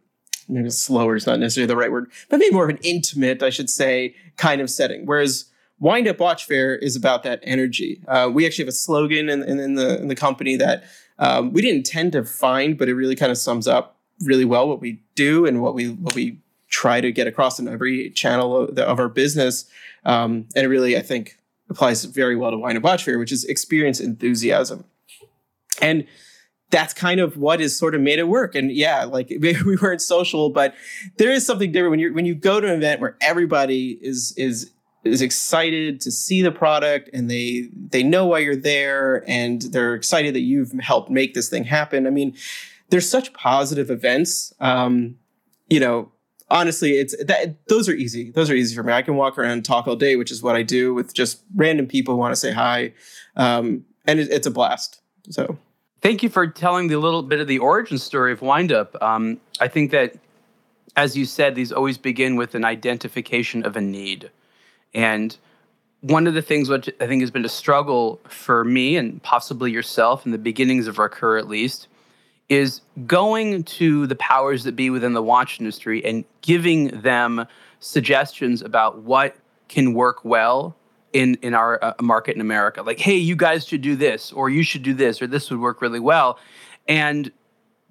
maybe 0.49 0.71
slower 0.71 1.17
is 1.17 1.27
not 1.27 1.39
necessarily 1.39 1.67
the 1.67 1.77
right 1.77 1.93
word 1.93 2.11
but 2.29 2.39
maybe 2.39 2.55
more 2.55 2.65
of 2.65 2.71
an 2.71 2.79
intimate 2.83 3.43
i 3.43 3.51
should 3.51 3.71
say 3.71 4.15
kind 4.37 4.61
of 4.61 4.71
setting 4.71 5.07
whereas 5.07 5.47
Windup 5.81 6.19
Watch 6.19 6.45
Fair 6.45 6.75
is 6.75 6.97
about 6.97 7.23
that 7.23 7.39
energy 7.45 8.03
uh, 8.09 8.29
we 8.33 8.45
actually 8.45 8.65
have 8.65 8.71
a 8.71 8.73
slogan 8.73 9.29
in, 9.29 9.45
in, 9.45 9.61
in, 9.61 9.75
the, 9.75 10.01
in 10.01 10.09
the 10.09 10.17
company 10.17 10.57
that 10.57 10.83
um, 11.21 11.53
we 11.53 11.63
didn't 11.63 11.77
intend 11.77 12.11
to 12.13 12.25
find 12.25 12.77
but 12.77 12.89
it 12.89 12.95
really 12.95 13.15
kind 13.15 13.31
of 13.31 13.39
sums 13.39 13.69
up 13.69 13.97
really 14.23 14.45
well 14.45 14.67
what 14.67 14.81
we 14.81 15.01
do 15.15 15.47
and 15.47 15.63
what 15.63 15.75
we 15.75 15.91
what 15.91 16.17
we 16.17 16.39
try 16.69 17.01
to 17.01 17.11
get 17.11 17.27
across 17.27 17.59
in 17.59 17.69
every 17.69 18.11
channel 18.11 18.57
of, 18.57 18.75
the, 18.75 18.85
of 18.85 18.99
our 18.99 19.09
business. 19.09 19.65
Um, 20.05 20.47
and 20.55 20.65
it 20.65 20.69
really, 20.69 20.97
I 20.97 21.03
think, 21.03 21.39
applies 21.71 22.05
very 22.05 22.37
well 22.37 22.51
to 22.51 22.59
Windup 22.59 22.83
Watch 22.83 23.05
Fair, 23.05 23.19
which 23.19 23.33
is 23.33 23.45
experience 23.45 24.01
enthusiasm. 24.01 24.85
And 25.81 26.07
that's 26.71 26.93
kind 26.93 27.21
of 27.21 27.37
what 27.37 27.61
has 27.61 27.77
sort 27.77 27.95
of 27.95 28.01
made 28.01 28.19
it 28.19 28.29
work. 28.29 28.55
And 28.55 28.71
yeah, 28.71 29.05
like 29.05 29.29
we 29.41 29.77
weren't 29.81 30.03
social, 30.03 30.51
but 30.51 30.75
there 31.17 31.31
is 31.31 31.47
something 31.47 31.73
different 31.73 31.91
when 31.91 32.01
you 32.01 32.15
when 32.15 32.27
you 32.27 32.35
go 32.35 32.61
to 32.61 32.67
an 32.67 32.75
event 32.75 33.01
where 33.01 33.17
everybody 33.21 33.99
is 34.01 34.35
is 34.37 34.71
is 35.05 35.23
excited 35.23 36.01
to 36.01 36.11
see 36.11 36.43
the 36.43 36.53
product 36.53 37.09
and 37.13 37.31
they 37.31 37.69
they 37.73 38.03
know 38.03 38.27
why 38.27 38.39
you're 38.39 38.57
there 38.57 39.29
and 39.29 39.63
they're 39.63 39.95
excited 39.95 40.35
that 40.35 40.41
you've 40.41 40.73
helped 40.81 41.11
make 41.11 41.35
this 41.35 41.49
thing 41.49 41.65
happen. 41.65 42.07
I 42.07 42.11
mean, 42.11 42.37
there's 42.91 43.09
such 43.09 43.33
positive 43.33 43.91
events. 43.91 44.53
Um, 44.61 45.17
you 45.69 45.81
know, 45.81 46.11
honestly, 46.51 46.99
it's 46.99 47.15
that 47.25 47.67
those 47.69 47.89
are 47.89 47.95
easy. 47.95 48.31
Those 48.31 48.51
are 48.51 48.55
easy 48.55 48.75
for 48.75 48.83
me. 48.83 48.93
I 48.93 49.03
can 49.03 49.17
walk 49.17 49.39
around 49.39 49.53
and 49.53 49.65
talk 49.65 49.87
all 49.87 49.97
day, 49.97 50.17
which 50.17 50.31
is 50.31 50.43
what 50.43 50.57
I 50.57 50.63
do 50.63 50.95
with 50.95 51.15
just 51.15 51.43
random 51.55 51.87
people 51.87 52.15
who 52.15 52.21
want 52.21 52.33
to 52.33 52.41
say 52.41 52.53
hi, 52.53 52.93
um, 53.37 53.85
and 54.07 54.21
it, 54.21 54.31
it's 54.31 54.47
a 54.47 54.51
blast. 54.51 55.01
So, 55.31 55.59
thank 56.01 56.23
you 56.23 56.29
for 56.29 56.47
telling 56.47 56.89
the 56.89 56.99
little 56.99 57.23
bit 57.23 57.41
of 57.41 57.47
the 57.47 57.59
origin 57.59 57.99
story 57.99 58.33
of 58.33 58.43
Windup. 58.43 59.01
Um, 59.03 59.41
I 59.61 59.69
think 59.69 59.91
that, 59.91 60.15
as 60.97 61.17
you 61.17 61.25
said, 61.25 61.55
these 61.55 61.73
always 61.73 61.99
begin 61.99 62.37
with 62.37 62.55
an 62.55 62.65
identification 62.65 63.65
of 63.65 63.77
a 63.77 63.81
need, 63.81 64.31
and 64.95 65.37
one 66.01 66.27
of 66.27 66.35
the 66.35 66.43
things 66.43 66.69
which 66.69 66.89
I 67.01 67.07
think 67.07 67.23
has 67.23 67.31
been 67.31 67.45
a 67.45 67.49
struggle 67.49 68.21
for 68.29 68.65
me 68.65 68.97
and 68.97 69.23
possibly 69.23 69.73
yourself 69.73 70.25
in 70.25 70.33
the 70.33 70.39
beginnings 70.39 70.87
of 70.87 70.97
career, 70.97 71.39
at 71.39 71.49
least 71.49 71.89
is 72.49 72.81
going 73.07 73.63
to 73.63 74.07
the 74.07 74.15
powers 74.17 74.65
that 74.65 74.75
be 74.75 74.91
within 74.91 75.13
the 75.13 75.23
watch 75.23 75.61
industry 75.61 76.05
and 76.05 76.25
giving 76.41 76.89
them 77.03 77.47
suggestions 77.81 78.63
about 78.63 79.03
what 79.03 79.37
can 79.69 79.93
work 79.93 80.25
well 80.25 80.75
in 81.13 81.37
in 81.43 81.55
our 81.55 81.83
uh, 81.83 81.95
market 82.01 82.35
in 82.35 82.41
America. 82.41 82.83
Like, 82.83 82.99
hey, 82.99 83.17
you 83.17 83.37
guys 83.37 83.67
should 83.67 83.83
do 83.83 83.97
this, 83.97 84.33
or 84.33 84.51
you 84.51 84.63
should 84.63 84.83
do 84.83 84.95
this, 84.95 85.23
or 85.23 85.27
this 85.27 85.51
would 85.51 85.61
work 85.61 85.81
really 85.83 86.01
well. 86.01 86.39
And 86.87 87.31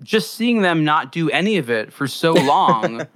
just 0.04 0.36
seeing 0.36 0.62
them 0.62 0.86
not 0.86 1.12
do 1.12 1.30
any 1.32 1.58
of 1.58 1.70
it 1.70 1.92
for 1.92 2.08
so 2.08 2.34
long, 2.34 3.08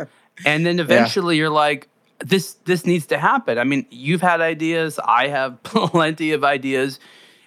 and 0.46 0.66
then 0.66 0.80
eventually 0.80 1.36
yeah. 1.36 1.42
you're 1.42 1.50
like, 1.50 1.88
this 2.20 2.54
this 2.66 2.86
needs 2.86 3.06
to 3.08 3.18
happen. 3.18 3.58
I 3.58 3.64
mean, 3.64 3.86
you've 3.90 4.22
had 4.22 4.42
ideas, 4.42 5.00
I 5.06 5.28
have 5.28 5.62
plenty 5.64 6.32
of 6.32 6.44
ideas. 6.44 7.00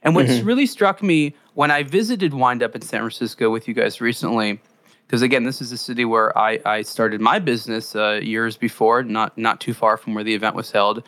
And 0.02 0.14
what's 0.14 0.32
mm-hmm. 0.32 0.46
really 0.46 0.66
struck 0.66 1.02
me 1.02 1.34
when 1.54 1.70
I 1.70 1.82
visited 1.82 2.34
Windup 2.34 2.75
in 2.75 2.82
San 2.82 3.00
Francisco 3.00 3.49
with 3.49 3.66
you 3.66 3.73
guys 3.73 4.02
recently, 4.02 4.61
because 5.06 5.23
again, 5.23 5.44
this 5.44 5.62
is 5.62 5.73
a 5.73 5.78
city 5.78 6.04
where 6.04 6.37
I, 6.37 6.61
I 6.66 6.82
started 6.82 7.23
my 7.23 7.38
business 7.38 7.96
uh, 7.96 8.20
years 8.23 8.58
before, 8.58 9.02
not 9.02 9.37
not 9.38 9.61
too 9.61 9.73
far 9.73 9.96
from 9.96 10.14
where 10.14 10.25
the 10.25 10.34
event 10.34 10.56
was 10.56 10.70
held, 10.70 11.02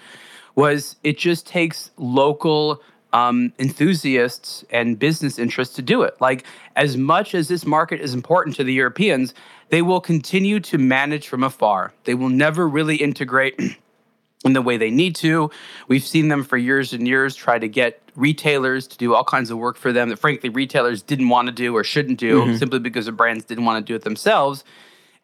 was 0.56 0.96
it 1.04 1.18
just 1.18 1.46
takes 1.46 1.90
local 1.96 2.82
um, 3.12 3.52
enthusiasts 3.58 4.64
and 4.70 4.98
business 4.98 5.38
interests 5.38 5.74
to 5.76 5.82
do 5.82 6.02
it. 6.02 6.20
Like 6.20 6.44
as 6.74 6.96
much 6.96 7.34
as 7.34 7.48
this 7.48 7.64
market 7.64 8.00
is 8.00 8.12
important 8.12 8.56
to 8.56 8.64
the 8.64 8.74
Europeans, 8.74 9.32
they 9.68 9.82
will 9.82 10.00
continue 10.00 10.60
to 10.60 10.78
manage 10.78 11.28
from 11.28 11.42
afar. 11.42 11.92
They 12.04 12.14
will 12.14 12.28
never 12.28 12.68
really 12.68 12.96
integrate. 12.96 13.60
in 14.44 14.52
the 14.52 14.62
way 14.62 14.76
they 14.76 14.90
need 14.90 15.16
to. 15.16 15.50
We've 15.88 16.04
seen 16.04 16.28
them 16.28 16.44
for 16.44 16.56
years 16.56 16.92
and 16.92 17.08
years 17.08 17.34
try 17.34 17.58
to 17.58 17.66
get 17.66 18.00
retailers 18.14 18.86
to 18.86 18.96
do 18.96 19.14
all 19.14 19.24
kinds 19.24 19.50
of 19.50 19.58
work 19.58 19.76
for 19.76 19.92
them 19.92 20.08
that 20.10 20.18
frankly 20.18 20.50
retailers 20.50 21.02
didn't 21.02 21.28
want 21.28 21.46
to 21.46 21.52
do 21.52 21.74
or 21.76 21.82
shouldn't 21.82 22.20
do 22.20 22.42
mm-hmm. 22.42 22.56
simply 22.56 22.78
because 22.78 23.06
the 23.06 23.12
brands 23.12 23.44
didn't 23.44 23.64
want 23.64 23.84
to 23.84 23.90
do 23.90 23.96
it 23.96 24.02
themselves. 24.02 24.62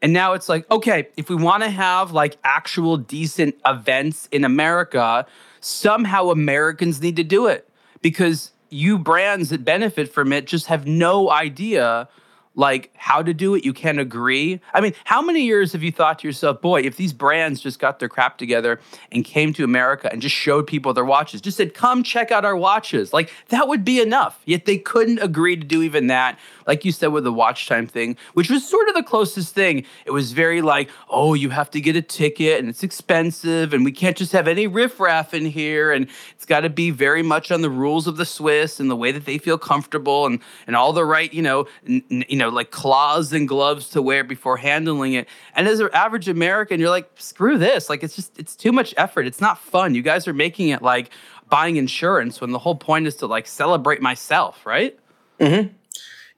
And 0.03 0.13
now 0.13 0.33
it's 0.33 0.49
like, 0.49 0.69
okay, 0.71 1.09
if 1.17 1.31
we 1.31 1.37
want 1.37 1.63
to 1.63 1.71
have 1.71 2.11
like 2.11 2.37
actual 2.43 2.97
decent 2.97 3.55
events 3.65 4.29
in 4.33 4.45
America, 4.45 5.25
somehow 5.61 6.31
Americans 6.31 7.01
need 7.01 7.17
to 7.17 7.25
do 7.25 7.47
it 7.47 7.69
because 8.03 8.51
you 8.69 8.99
brands 8.99 9.51
that 9.51 9.65
benefit 9.65 10.13
from 10.13 10.33
it 10.33 10.47
just 10.47 10.67
have 10.67 10.87
no 10.87 11.31
idea 11.31 12.09
like 12.55 12.91
how 12.97 13.23
to 13.23 13.33
do 13.33 13.55
it. 13.55 13.65
You 13.65 13.73
can't 13.73 13.99
agree. 13.99 14.61
I 14.75 14.81
mean, 14.81 14.93
how 15.05 15.23
many 15.23 15.43
years 15.43 15.73
have 15.73 15.83
you 15.83 15.93
thought 15.93 16.19
to 16.21 16.29
yourself, 16.29 16.61
boy, 16.61 16.83
if 16.83 16.97
these 16.97 17.13
brands 17.13 17.61
just 17.61 17.79
got 17.79 17.99
their 17.99 18.09
crap 18.09 18.39
together 18.39 18.81
and 19.11 19.25
came 19.25 19.53
to 19.55 19.65
America 19.65 20.11
and 20.13 20.21
just 20.21 20.35
showed 20.35 20.67
people 20.67 20.93
their 20.93 21.05
watches, 21.05 21.41
just 21.41 21.57
said, 21.57 21.75
come 21.75 22.03
check 22.03 22.31
out 22.31 22.45
our 22.45 22.57
watches, 22.57 23.13
like 23.13 23.33
that 23.49 23.69
would 23.69 23.85
be 23.85 24.01
enough. 24.01 24.41
Yet 24.45 24.67
they 24.67 24.79
couldn't 24.79 25.19
agree 25.21 25.57
to 25.57 25.65
do 25.65 25.83
even 25.83 26.09
that. 26.09 26.39
Like 26.67 26.85
you 26.85 26.93
said 26.93 27.09
with 27.09 27.25
the 27.25 27.33
WatchTime 27.33 27.89
thing, 27.89 28.17
which 28.35 28.51
was 28.51 28.69
sort 28.69 28.89
of 28.89 28.95
the 28.95 29.03
closest 29.03 29.55
thing. 29.55 29.85
It 30.05 30.11
was 30.11 30.33
very 30.33 30.63
like, 30.63 30.91
oh, 31.09 31.35
you 31.35 31.51
have 31.51 31.71
to 31.73 31.81
get 31.81 31.97
a 31.97 32.03
ticket 32.03 32.61
and 32.61 32.69
it's 32.69 32.83
expensive 32.83 33.73
and 33.73 33.85
we 33.85 33.93
can't 33.93 34.17
just 34.17 34.33
have 34.33 34.49
any 34.49 34.67
riffraff 34.67 35.35
in 35.35 35.47
here 35.47 35.93
and 35.93 36.09
it's 36.35 36.45
got 36.45 36.61
to 36.61 36.71
be 36.71 36.91
very 36.91 37.23
much 37.23 37.51
on 37.51 37.63
the 37.63 37.71
rules 37.71 38.07
of 38.07 38.17
the 38.17 38.25
Swiss 38.25 38.81
and 38.81 38.91
the 38.91 38.97
way 38.97 39.13
that 39.13 39.25
they 39.25 39.39
feel 39.39 39.59
comfortable 39.59 40.27
and 40.27 40.41
and 40.67 40.77
all 40.77 40.93
the 40.93 41.05
right, 41.05 41.33
you 41.33 41.43
know, 41.43 41.67
n- 41.87 42.25
you 42.29 42.37
know, 42.37 42.49
like 42.49 42.71
claws 42.71 43.33
and 43.33 43.49
gloves 43.49 43.89
to 43.91 44.03
wear 44.03 44.25
before 44.25 44.57
handling 44.57 45.15
it. 45.15 45.29
And 45.55 45.69
as 45.69 45.81
an 45.81 45.89
average 45.93 46.29
American, 46.29 46.81
you're 46.81 46.91
like, 46.91 47.11
screw 47.17 47.59
this. 47.59 47.89
Like 47.89 48.03
it's 48.03 48.17
just 48.17 48.39
it's 48.39 48.57
too 48.57 48.73
much 48.73 48.95
effort. 48.97 49.27
It's 49.27 49.41
not 49.41 49.59
fun. 49.59 49.95
You 49.95 50.03
guys 50.03 50.27
are 50.29 50.35
making 50.35 50.69
it 50.71 50.83
like 50.83 51.11
buying 51.49 51.77
insurance 51.77 52.41
when 52.41 52.51
the 52.51 52.59
whole 52.59 52.75
point 52.75 53.07
is 53.07 53.17
to 53.17 53.27
like 53.27 53.47
celebrate 53.47 54.01
myself, 54.01 54.65
right? 54.65 54.99
Mm-hmm. 55.39 55.69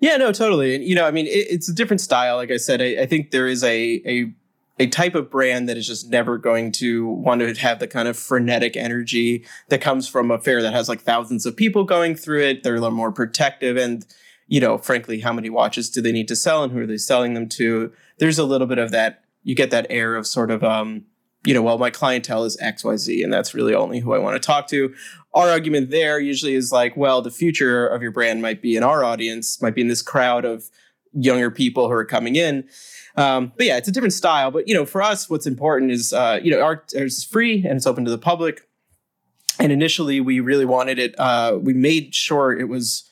Yeah, 0.05 0.19
no, 0.19 0.33
totally. 0.33 0.75
And 0.75 0.85
you 0.85 0.95
know, 0.95 1.07
I 1.07 1.11
mean, 1.11 1.27
it, 1.27 1.47
it's 1.49 1.67
a 1.67 1.73
different 1.73 2.03
style. 2.03 2.37
Like 2.37 2.51
I 2.51 2.59
said, 2.59 2.83
I, 2.83 3.01
I 3.01 3.07
think 3.07 3.31
there 3.31 3.47
is 3.47 3.65
a 3.65 4.03
a 4.05 4.35
a 4.79 4.87
type 4.89 5.15
of 5.15 5.31
brand 5.31 5.67
that 5.71 5.79
is 5.79 5.87
just 5.87 6.11
never 6.11 6.37
going 6.37 6.73
to 6.73 7.07
want 7.07 7.41
to 7.41 7.55
have 7.55 7.79
the 7.79 7.87
kind 7.87 8.07
of 8.07 8.19
frenetic 8.19 8.77
energy 8.77 9.47
that 9.71 9.81
comes 9.81 10.07
from 10.07 10.31
a 10.31 10.39
fair 10.39 10.61
that 10.61 10.75
has 10.75 10.91
like 10.91 11.01
thousands 11.01 11.47
of 11.47 11.57
people 11.57 11.85
going 11.85 12.17
through 12.17 12.43
it. 12.43 12.63
They're 12.63 12.75
a 12.75 12.81
little 12.81 12.95
more 12.95 13.13
protective 13.13 13.79
and 13.79 14.05
you 14.47 14.61
know, 14.61 14.77
frankly, 14.77 15.21
how 15.21 15.33
many 15.33 15.49
watches 15.49 15.89
do 15.89 16.03
they 16.03 16.13
need 16.13 16.29
to 16.29 16.37
sell 16.37 16.63
and 16.63 16.71
who 16.71 16.81
are 16.81 16.87
they 16.87 16.99
selling 16.99 17.33
them 17.33 17.49
to? 17.49 17.91
There's 18.19 18.39
a 18.39 18.45
little 18.45 18.67
bit 18.67 18.77
of 18.77 18.91
that. 18.91 19.25
You 19.43 19.55
get 19.55 19.71
that 19.71 19.87
air 19.89 20.17
of 20.17 20.27
sort 20.27 20.51
of, 20.51 20.63
um, 20.63 21.07
you 21.45 21.55
know, 21.55 21.63
well, 21.63 21.79
my 21.79 21.91
clientele 21.91 22.45
is 22.45 22.57
XYZ 22.57 23.23
and 23.23 23.33
that's 23.33 23.55
really 23.55 23.75
only 23.75 24.01
who 24.01 24.15
I 24.15 24.19
want 24.19 24.41
to 24.41 24.45
talk 24.45 24.67
to. 24.69 24.95
Our 25.35 25.49
argument 25.49 25.91
there 25.91 26.19
usually 26.19 26.55
is 26.55 26.73
like, 26.73 26.97
well, 26.97 27.21
the 27.21 27.31
future 27.31 27.87
of 27.87 28.03
your 28.03 28.13
brand 28.13 28.41
might 28.41 28.63
be 28.63 28.77
in 28.77 28.83
our 28.83 29.05
audience, 29.05 29.61
might 29.61 29.75
be 29.75 29.81
in 29.81 29.89
this 29.89 30.03
crowd 30.03 30.45
of 30.45 30.71
younger 31.13 31.51
people 31.51 31.87
who 31.87 31.93
are 31.93 32.05
coming 32.05 32.37
in. 32.37 32.69
Um, 33.17 33.53
but 33.57 33.67
yeah, 33.67 33.77
it's 33.77 33.89
a 33.89 33.93
different 33.93 34.15
style. 34.15 34.51
But 34.51 34.69
you 34.69 34.75
know, 34.75 34.87
for 34.87 35.03
us, 35.03 35.29
what's 35.29 35.47
important 35.47 35.91
is 35.91 36.13
uh, 36.13 36.41
you 36.43 36.51
know, 36.51 36.61
art 36.61 36.93
is 36.95 37.25
free 37.25 37.65
and 37.65 37.77
it's 37.77 37.87
open 37.87 38.05
to 38.05 38.11
the 38.11 38.19
public. 38.19 38.69
And 39.59 39.71
initially, 39.71 40.21
we 40.21 40.41
really 40.41 40.65
wanted 40.65 40.99
it. 40.99 41.15
Uh, 41.19 41.59
we 41.61 41.75
made 41.75 42.15
sure 42.15 42.53
it 42.53 42.69
was 42.69 43.09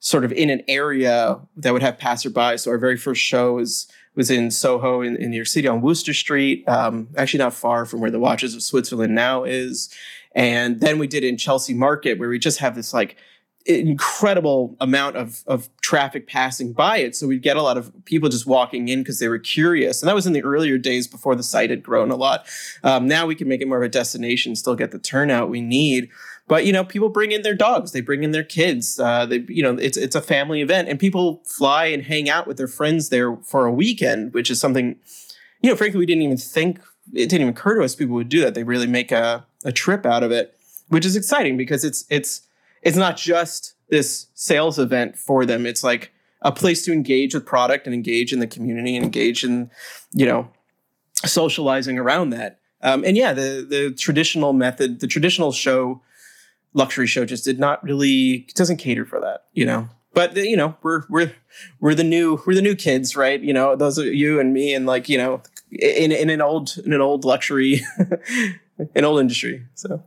sort 0.00 0.24
of 0.24 0.32
in 0.32 0.50
an 0.50 0.62
area 0.68 1.40
that 1.56 1.72
would 1.72 1.82
have 1.82 1.98
passerby. 1.98 2.58
So 2.58 2.70
our 2.70 2.78
very 2.78 2.96
first 2.96 3.22
show 3.22 3.54
was 3.54 3.88
was 4.18 4.32
in 4.32 4.50
Soho 4.50 5.00
in, 5.00 5.14
in 5.16 5.30
New 5.30 5.36
York 5.36 5.46
City 5.46 5.68
on 5.68 5.80
Wooster 5.80 6.12
Street, 6.12 6.68
um, 6.68 7.08
actually 7.16 7.38
not 7.38 7.54
far 7.54 7.86
from 7.86 8.00
where 8.00 8.10
the 8.10 8.18
Watches 8.18 8.52
of 8.52 8.64
Switzerland 8.64 9.14
now 9.14 9.44
is. 9.44 9.94
And 10.32 10.80
then 10.80 10.98
we 10.98 11.06
did 11.06 11.22
in 11.22 11.36
Chelsea 11.36 11.72
Market, 11.72 12.18
where 12.18 12.28
we 12.28 12.40
just 12.40 12.58
have 12.58 12.74
this 12.74 12.92
like 12.92 13.16
incredible 13.64 14.76
amount 14.80 15.16
of, 15.16 15.44
of 15.46 15.68
traffic 15.82 16.26
passing 16.26 16.72
by 16.72 16.98
it. 16.98 17.14
So 17.14 17.28
we'd 17.28 17.42
get 17.42 17.56
a 17.56 17.62
lot 17.62 17.76
of 17.76 17.92
people 18.06 18.28
just 18.28 18.46
walking 18.46 18.88
in 18.88 19.00
because 19.00 19.20
they 19.20 19.28
were 19.28 19.38
curious. 19.38 20.02
And 20.02 20.08
that 20.08 20.14
was 20.16 20.26
in 20.26 20.32
the 20.32 20.42
earlier 20.42 20.78
days 20.78 21.06
before 21.06 21.36
the 21.36 21.42
site 21.44 21.70
had 21.70 21.82
grown 21.82 22.10
a 22.10 22.16
lot. 22.16 22.46
Um, 22.82 23.06
now 23.06 23.24
we 23.24 23.36
can 23.36 23.46
make 23.46 23.60
it 23.60 23.68
more 23.68 23.78
of 23.78 23.84
a 23.84 23.88
destination, 23.88 24.56
still 24.56 24.74
get 24.74 24.90
the 24.90 24.98
turnout 24.98 25.48
we 25.48 25.60
need. 25.60 26.10
But 26.48 26.64
you 26.64 26.72
know, 26.72 26.82
people 26.82 27.10
bring 27.10 27.30
in 27.30 27.42
their 27.42 27.54
dogs, 27.54 27.92
they 27.92 28.00
bring 28.00 28.24
in 28.24 28.32
their 28.32 28.42
kids. 28.42 28.98
Uh, 28.98 29.26
they, 29.26 29.44
you 29.48 29.62
know, 29.62 29.74
it's 29.74 29.96
it's 29.96 30.16
a 30.16 30.22
family 30.22 30.62
event, 30.62 30.88
and 30.88 30.98
people 30.98 31.42
fly 31.44 31.86
and 31.86 32.02
hang 32.02 32.28
out 32.28 32.46
with 32.46 32.56
their 32.56 32.66
friends 32.66 33.10
there 33.10 33.36
for 33.36 33.66
a 33.66 33.72
weekend, 33.72 34.32
which 34.32 34.50
is 34.50 34.58
something, 34.58 34.96
you 35.60 35.70
know, 35.70 35.76
frankly, 35.76 35.98
we 35.98 36.06
didn't 36.06 36.22
even 36.22 36.38
think 36.38 36.80
it 37.12 37.28
didn't 37.28 37.42
even 37.42 37.48
occur 37.48 37.76
to 37.78 37.84
us 37.84 37.94
people 37.94 38.14
would 38.14 38.28
do 38.28 38.40
that. 38.40 38.54
They 38.54 38.64
really 38.64 38.86
make 38.86 39.12
a 39.12 39.46
a 39.64 39.72
trip 39.72 40.06
out 40.06 40.22
of 40.22 40.32
it, 40.32 40.56
which 40.88 41.04
is 41.04 41.16
exciting 41.16 41.56
because 41.56 41.84
it's 41.84 42.04
it's 42.08 42.42
it's 42.82 42.96
not 42.96 43.16
just 43.16 43.74
this 43.90 44.26
sales 44.34 44.78
event 44.78 45.18
for 45.18 45.44
them. 45.44 45.66
It's 45.66 45.84
like 45.84 46.12
a 46.42 46.52
place 46.52 46.84
to 46.84 46.92
engage 46.92 47.34
with 47.34 47.44
product 47.44 47.86
and 47.86 47.94
engage 47.94 48.32
in 48.32 48.38
the 48.38 48.46
community 48.46 48.96
and 48.96 49.04
engage 49.04 49.44
in, 49.44 49.70
you 50.12 50.24
know, 50.24 50.48
socializing 51.24 51.98
around 51.98 52.30
that. 52.30 52.60
Um, 52.82 53.04
and 53.04 53.16
yeah, 53.16 53.32
the 53.32 53.66
the 53.68 53.94
traditional 53.98 54.52
method, 54.52 55.00
the 55.00 55.06
traditional 55.06 55.52
show, 55.52 56.00
luxury 56.74 57.06
show, 57.06 57.24
just 57.24 57.44
did 57.44 57.58
not 57.58 57.82
really 57.82 58.46
doesn't 58.54 58.78
cater 58.78 59.04
for 59.04 59.20
that. 59.20 59.44
You 59.52 59.66
know, 59.66 59.88
but 60.18 60.36
you 60.36 60.56
know 60.56 60.76
we're 60.82 61.02
we're 61.08 61.32
we're 61.80 61.94
the 61.94 62.04
new 62.04 62.42
we're 62.46 62.54
the 62.54 62.62
new 62.62 62.74
kids 62.74 63.16
right 63.16 63.40
you 63.40 63.52
know 63.52 63.76
those 63.76 63.98
are 63.98 64.12
you 64.12 64.40
and 64.40 64.52
me 64.52 64.74
and 64.74 64.86
like 64.86 65.08
you 65.08 65.18
know 65.18 65.40
in 65.70 66.10
in 66.12 66.30
an 66.30 66.40
old 66.40 66.76
in 66.84 66.92
an 66.92 67.00
old 67.00 67.24
luxury 67.24 67.80
an 68.94 69.04
old 69.04 69.20
industry 69.20 69.64
so 69.74 70.02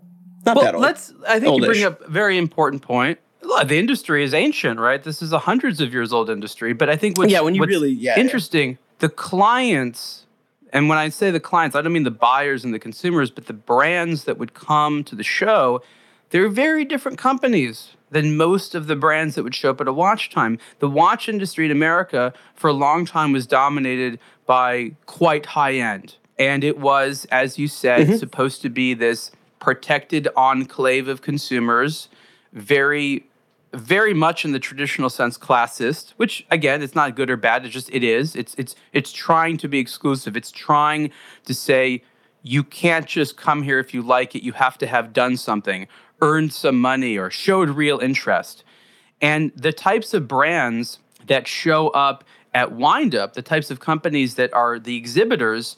not 0.45 0.55
well, 0.55 0.65
that 0.65 0.75
old 0.75 0.81
let's 0.81 1.13
i 1.27 1.39
think 1.39 1.51
Old-ish. 1.51 1.67
you 1.67 1.73
bring 1.73 1.83
up 1.85 2.01
a 2.01 2.09
very 2.09 2.37
important 2.37 2.81
point 2.81 3.19
the 3.65 3.77
industry 3.77 4.23
is 4.23 4.33
ancient 4.33 4.79
right 4.79 5.01
this 5.03 5.21
is 5.21 5.31
a 5.31 5.39
hundreds 5.39 5.79
of 5.79 5.93
years 5.93 6.11
old 6.11 6.29
industry 6.29 6.73
but 6.73 6.89
i 6.89 6.95
think 6.95 7.17
what's, 7.17 7.31
yeah 7.31 7.39
when 7.39 7.55
you 7.55 7.63
really 7.63 7.91
yeah 7.91 8.19
interesting 8.19 8.71
yeah. 8.71 8.77
the 8.99 9.09
clients 9.09 10.25
and 10.73 10.89
when 10.89 10.97
i 10.97 11.09
say 11.09 11.31
the 11.31 11.39
clients 11.39 11.75
i 11.75 11.81
don't 11.81 11.93
mean 11.93 12.03
the 12.03 12.11
buyers 12.11 12.65
and 12.65 12.73
the 12.73 12.79
consumers 12.79 13.31
but 13.31 13.45
the 13.45 13.53
brands 13.53 14.25
that 14.25 14.37
would 14.37 14.53
come 14.53 15.03
to 15.03 15.15
the 15.15 15.23
show 15.23 15.81
they're 16.31 16.49
very 16.49 16.83
different 16.83 17.17
companies 17.17 17.91
than 18.09 18.35
most 18.35 18.75
of 18.75 18.87
the 18.87 18.95
brands 18.95 19.35
that 19.35 19.43
would 19.43 19.55
show 19.55 19.69
up 19.71 19.81
at 19.81 19.87
a 19.87 19.93
WatchTime. 19.93 20.59
The 20.79 20.89
watch 20.89 21.29
industry 21.29 21.65
in 21.65 21.71
America 21.71 22.33
for 22.55 22.69
a 22.69 22.73
long 22.73 23.05
time 23.05 23.31
was 23.31 23.47
dominated 23.47 24.19
by 24.45 24.93
quite 25.05 25.45
high 25.47 25.75
end. 25.75 26.15
And 26.37 26.63
it 26.63 26.77
was, 26.77 27.25
as 27.31 27.57
you 27.57 27.67
said, 27.67 28.07
mm-hmm. 28.07 28.17
supposed 28.17 28.61
to 28.63 28.69
be 28.69 28.93
this 28.93 29.31
protected 29.59 30.27
enclave 30.35 31.07
of 31.07 31.21
consumers, 31.21 32.09
very, 32.51 33.25
very 33.73 34.13
much 34.13 34.43
in 34.43 34.51
the 34.51 34.59
traditional 34.59 35.09
sense 35.09 35.37
classist, 35.37 36.11
which 36.17 36.45
again, 36.49 36.81
it's 36.81 36.95
not 36.95 37.15
good 37.15 37.29
or 37.29 37.37
bad. 37.37 37.63
It's 37.63 37.73
just 37.73 37.89
it 37.93 38.03
is. 38.03 38.35
It's 38.35 38.55
it's 38.57 38.75
it's 38.91 39.13
trying 39.13 39.57
to 39.57 39.67
be 39.67 39.79
exclusive. 39.79 40.35
It's 40.35 40.51
trying 40.51 41.11
to 41.45 41.53
say 41.53 42.03
you 42.43 42.63
can't 42.63 43.05
just 43.05 43.37
come 43.37 43.61
here 43.61 43.79
if 43.79 43.93
you 43.93 44.01
like 44.01 44.35
it. 44.35 44.43
You 44.43 44.53
have 44.53 44.77
to 44.79 44.87
have 44.87 45.13
done 45.13 45.37
something 45.37 45.87
earned 46.21 46.53
some 46.53 46.79
money 46.79 47.17
or 47.17 47.29
showed 47.29 47.69
real 47.69 47.99
interest. 47.99 48.63
And 49.21 49.51
the 49.55 49.73
types 49.73 50.13
of 50.13 50.27
brands 50.27 50.99
that 51.27 51.47
show 51.47 51.89
up 51.89 52.23
at 52.53 52.71
Windup, 52.71 53.33
the 53.33 53.41
types 53.41 53.71
of 53.71 53.79
companies 53.79 54.35
that 54.35 54.53
are 54.53 54.79
the 54.79 54.97
exhibitors, 54.97 55.77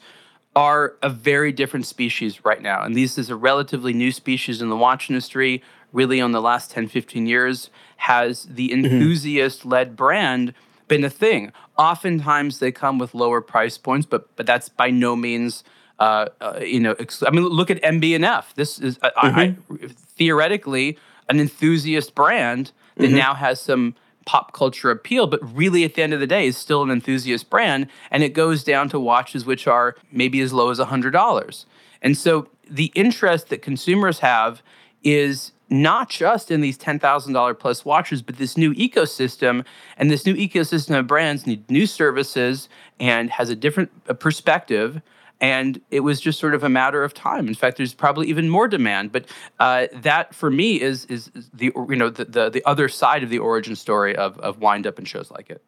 are 0.56 0.94
a 1.02 1.08
very 1.08 1.52
different 1.52 1.86
species 1.86 2.44
right 2.44 2.62
now. 2.62 2.82
And 2.82 2.96
this 2.96 3.18
is 3.18 3.28
a 3.28 3.36
relatively 3.36 3.92
new 3.92 4.12
species 4.12 4.62
in 4.62 4.68
the 4.70 4.76
watch 4.76 5.10
industry, 5.10 5.62
really 5.92 6.20
on 6.20 6.32
the 6.32 6.40
last 6.40 6.70
10, 6.70 6.88
15 6.88 7.26
years, 7.26 7.70
has 7.96 8.44
the 8.44 8.68
mm-hmm. 8.68 8.84
enthusiast 8.84 9.64
led 9.64 9.96
brand 9.96 10.54
been 10.86 11.04
a 11.04 11.10
thing. 11.10 11.52
Oftentimes 11.76 12.58
they 12.58 12.70
come 12.70 12.98
with 12.98 13.14
lower 13.14 13.40
price 13.40 13.78
points, 13.78 14.06
but 14.06 14.34
but 14.36 14.46
that's 14.46 14.68
by 14.68 14.90
no 14.90 15.16
means 15.16 15.64
uh, 15.98 16.26
uh, 16.40 16.60
you 16.60 16.80
know, 16.80 16.94
ex- 16.98 17.22
I 17.22 17.30
mean, 17.30 17.44
look 17.44 17.70
at 17.70 17.82
MB&F. 17.82 18.54
This 18.54 18.78
is 18.78 18.98
uh, 19.02 19.10
mm-hmm. 19.16 19.38
I, 19.38 19.56
I, 19.84 19.88
theoretically 20.16 20.98
an 21.28 21.40
enthusiast 21.40 22.14
brand 22.14 22.72
that 22.96 23.06
mm-hmm. 23.06 23.16
now 23.16 23.34
has 23.34 23.60
some 23.60 23.94
pop 24.26 24.52
culture 24.52 24.90
appeal, 24.90 25.26
but 25.26 25.40
really 25.54 25.84
at 25.84 25.94
the 25.94 26.02
end 26.02 26.14
of 26.14 26.20
the 26.20 26.26
day 26.26 26.46
is 26.46 26.56
still 26.56 26.82
an 26.82 26.90
enthusiast 26.90 27.50
brand, 27.50 27.88
and 28.10 28.22
it 28.22 28.30
goes 28.30 28.64
down 28.64 28.88
to 28.88 28.98
watches 28.98 29.44
which 29.44 29.66
are 29.66 29.96
maybe 30.10 30.40
as 30.40 30.52
low 30.52 30.70
as 30.70 30.78
hundred 30.78 31.10
dollars. 31.10 31.66
And 32.02 32.16
so 32.16 32.48
the 32.68 32.90
interest 32.94 33.48
that 33.48 33.62
consumers 33.62 34.20
have 34.20 34.62
is 35.02 35.52
not 35.70 36.08
just 36.10 36.50
in 36.50 36.60
these 36.60 36.78
$10,000 36.78 37.58
plus 37.58 37.84
watches, 37.84 38.22
but 38.22 38.36
this 38.36 38.56
new 38.56 38.74
ecosystem. 38.74 39.64
And 39.96 40.10
this 40.10 40.26
new 40.26 40.34
ecosystem 40.34 40.98
of 40.98 41.06
brands 41.06 41.46
need 41.46 41.68
new 41.70 41.86
services 41.86 42.68
and 43.00 43.30
has 43.30 43.48
a 43.48 43.56
different 43.56 43.90
perspective 44.20 45.00
and 45.40 45.80
it 45.90 46.00
was 46.00 46.20
just 46.20 46.38
sort 46.38 46.54
of 46.54 46.62
a 46.62 46.68
matter 46.68 47.02
of 47.04 47.14
time. 47.14 47.48
In 47.48 47.54
fact, 47.54 47.76
there's 47.76 47.94
probably 47.94 48.28
even 48.28 48.48
more 48.48 48.68
demand. 48.68 49.12
But 49.12 49.26
uh, 49.60 49.88
that, 49.92 50.34
for 50.34 50.50
me, 50.50 50.80
is 50.80 51.04
is 51.06 51.30
the 51.52 51.72
you 51.88 51.96
know 51.96 52.10
the, 52.10 52.24
the, 52.24 52.50
the 52.50 52.64
other 52.64 52.88
side 52.88 53.22
of 53.22 53.30
the 53.30 53.38
origin 53.38 53.76
story 53.76 54.14
of 54.16 54.38
of 54.38 54.58
Windup 54.60 54.98
and 54.98 55.06
shows 55.08 55.30
like 55.30 55.50
it. 55.50 55.62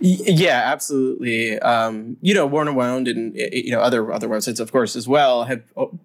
Yeah, 0.00 0.62
absolutely. 0.64 1.58
Um, 1.58 2.16
you 2.20 2.34
know, 2.34 2.46
and 2.58 2.76
Wound 2.76 3.08
and 3.08 3.34
you 3.34 3.72
know 3.72 3.80
other 3.80 4.12
other 4.12 4.28
websites, 4.28 4.60
of 4.60 4.72
course, 4.72 4.94
as 4.96 5.08
well 5.08 5.44
have 5.44 5.62
oh, 5.76 5.98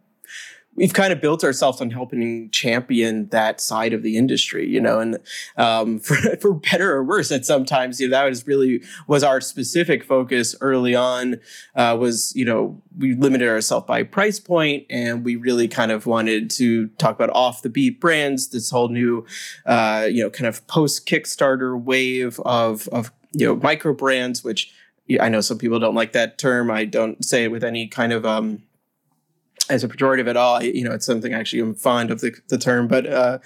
we've 0.77 0.93
kind 0.93 1.11
of 1.11 1.19
built 1.19 1.43
ourselves 1.43 1.81
on 1.81 1.89
helping 1.89 2.49
champion 2.51 3.27
that 3.29 3.59
side 3.59 3.93
of 3.93 4.03
the 4.03 4.15
industry, 4.15 4.69
you 4.69 4.79
know, 4.79 4.99
and 4.99 5.17
um, 5.57 5.99
for, 6.07 6.15
for 6.37 6.53
better 6.53 6.93
or 6.93 7.03
worse, 7.03 7.29
that 7.29 7.45
sometimes 7.45 7.99
you 7.99 8.07
know 8.07 8.17
that 8.17 8.29
was 8.29 8.47
really 8.47 8.81
was 9.07 9.23
our 9.23 9.41
specific 9.41 10.03
focus 10.03 10.55
early 10.61 10.95
on. 10.95 11.39
Uh, 11.75 11.97
was 11.99 12.33
you 12.35 12.45
know 12.45 12.81
we 12.97 13.15
limited 13.15 13.49
ourselves 13.49 13.85
by 13.85 14.03
price 14.03 14.39
point, 14.39 14.85
and 14.89 15.25
we 15.25 15.35
really 15.35 15.67
kind 15.67 15.91
of 15.91 16.05
wanted 16.05 16.49
to 16.51 16.87
talk 16.99 17.15
about 17.15 17.31
off 17.31 17.63
the 17.63 17.69
beat 17.69 17.99
brands. 17.99 18.49
This 18.49 18.69
whole 18.69 18.89
new, 18.89 19.25
uh, 19.65 20.07
you 20.09 20.23
know, 20.23 20.29
kind 20.29 20.47
of 20.47 20.65
post 20.67 21.07
Kickstarter 21.07 21.79
wave 21.79 22.39
of 22.41 22.87
of 22.89 23.11
you 23.33 23.45
know 23.45 23.55
micro 23.55 23.93
brands, 23.93 24.43
which 24.43 24.71
I 25.19 25.29
know 25.29 25.41
some 25.41 25.57
people 25.57 25.79
don't 25.79 25.95
like 25.95 26.11
that 26.13 26.37
term. 26.37 26.69
I 26.69 26.85
don't 26.85 27.23
say 27.23 27.45
it 27.45 27.51
with 27.51 27.63
any 27.63 27.87
kind 27.87 28.11
of 28.11 28.25
um, 28.25 28.63
as 29.69 29.83
a 29.83 29.87
pejorative 29.87 30.27
at 30.27 30.37
all. 30.37 30.61
You 30.61 30.83
know, 30.83 30.91
it's 30.91 31.05
something 31.05 31.33
I 31.33 31.39
actually 31.39 31.61
I'm 31.61 31.75
fond 31.75 32.11
of 32.11 32.21
the, 32.21 32.33
the 32.47 32.57
term, 32.57 32.87
but 32.87 33.05
uh, 33.05 33.39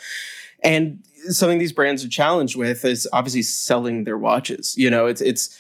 and 0.63 1.03
something 1.29 1.60
these 1.60 1.73
brands 1.73 2.03
are 2.03 2.10
challenged 2.10 2.55
with 2.55 2.86
is 2.86 3.07
obviously 3.13 3.41
selling 3.43 4.03
their 4.03 4.17
watches. 4.17 4.75
You 4.77 4.89
know, 4.89 5.05
it's 5.05 5.21
it's 5.21 5.57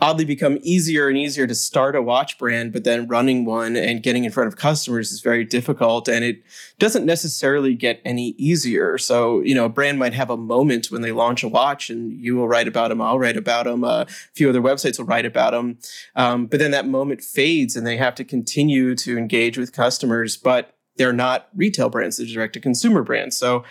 oddly 0.00 0.24
become 0.24 0.58
easier 0.62 1.08
and 1.08 1.16
easier 1.16 1.46
to 1.46 1.54
start 1.54 1.94
a 1.94 2.02
watch 2.02 2.38
brand, 2.38 2.72
but 2.72 2.84
then 2.84 3.06
running 3.06 3.44
one 3.44 3.76
and 3.76 4.02
getting 4.02 4.24
in 4.24 4.32
front 4.32 4.48
of 4.48 4.56
customers 4.56 5.12
is 5.12 5.20
very 5.20 5.44
difficult. 5.44 6.08
And 6.08 6.24
it 6.24 6.42
doesn't 6.78 7.04
necessarily 7.04 7.74
get 7.74 8.00
any 8.04 8.30
easier. 8.30 8.98
So, 8.98 9.40
you 9.40 9.54
know, 9.54 9.66
a 9.66 9.68
brand 9.68 9.98
might 9.98 10.14
have 10.14 10.30
a 10.30 10.36
moment 10.36 10.90
when 10.90 11.02
they 11.02 11.12
launch 11.12 11.42
a 11.42 11.48
watch 11.48 11.90
and 11.90 12.12
you 12.12 12.34
will 12.34 12.48
write 12.48 12.66
about 12.66 12.88
them, 12.88 13.00
I'll 13.00 13.18
write 13.18 13.36
about 13.36 13.64
them, 13.64 13.84
uh, 13.84 14.02
a 14.02 14.06
few 14.34 14.48
other 14.48 14.62
websites 14.62 14.98
will 14.98 15.06
write 15.06 15.26
about 15.26 15.52
them. 15.52 15.78
Um, 16.16 16.46
but 16.46 16.58
then 16.58 16.70
that 16.70 16.86
moment 16.86 17.22
fades 17.22 17.76
and 17.76 17.86
they 17.86 17.96
have 17.96 18.14
to 18.16 18.24
continue 18.24 18.94
to 18.96 19.18
engage 19.18 19.58
with 19.58 19.72
customers. 19.72 20.36
But 20.36 20.74
they're 20.96 21.12
not 21.12 21.48
retail 21.54 21.88
brands, 21.88 22.16
they're 22.16 22.26
direct 22.26 22.54
to 22.54 22.60
consumer 22.60 23.02
brands. 23.02 23.36
So, 23.36 23.64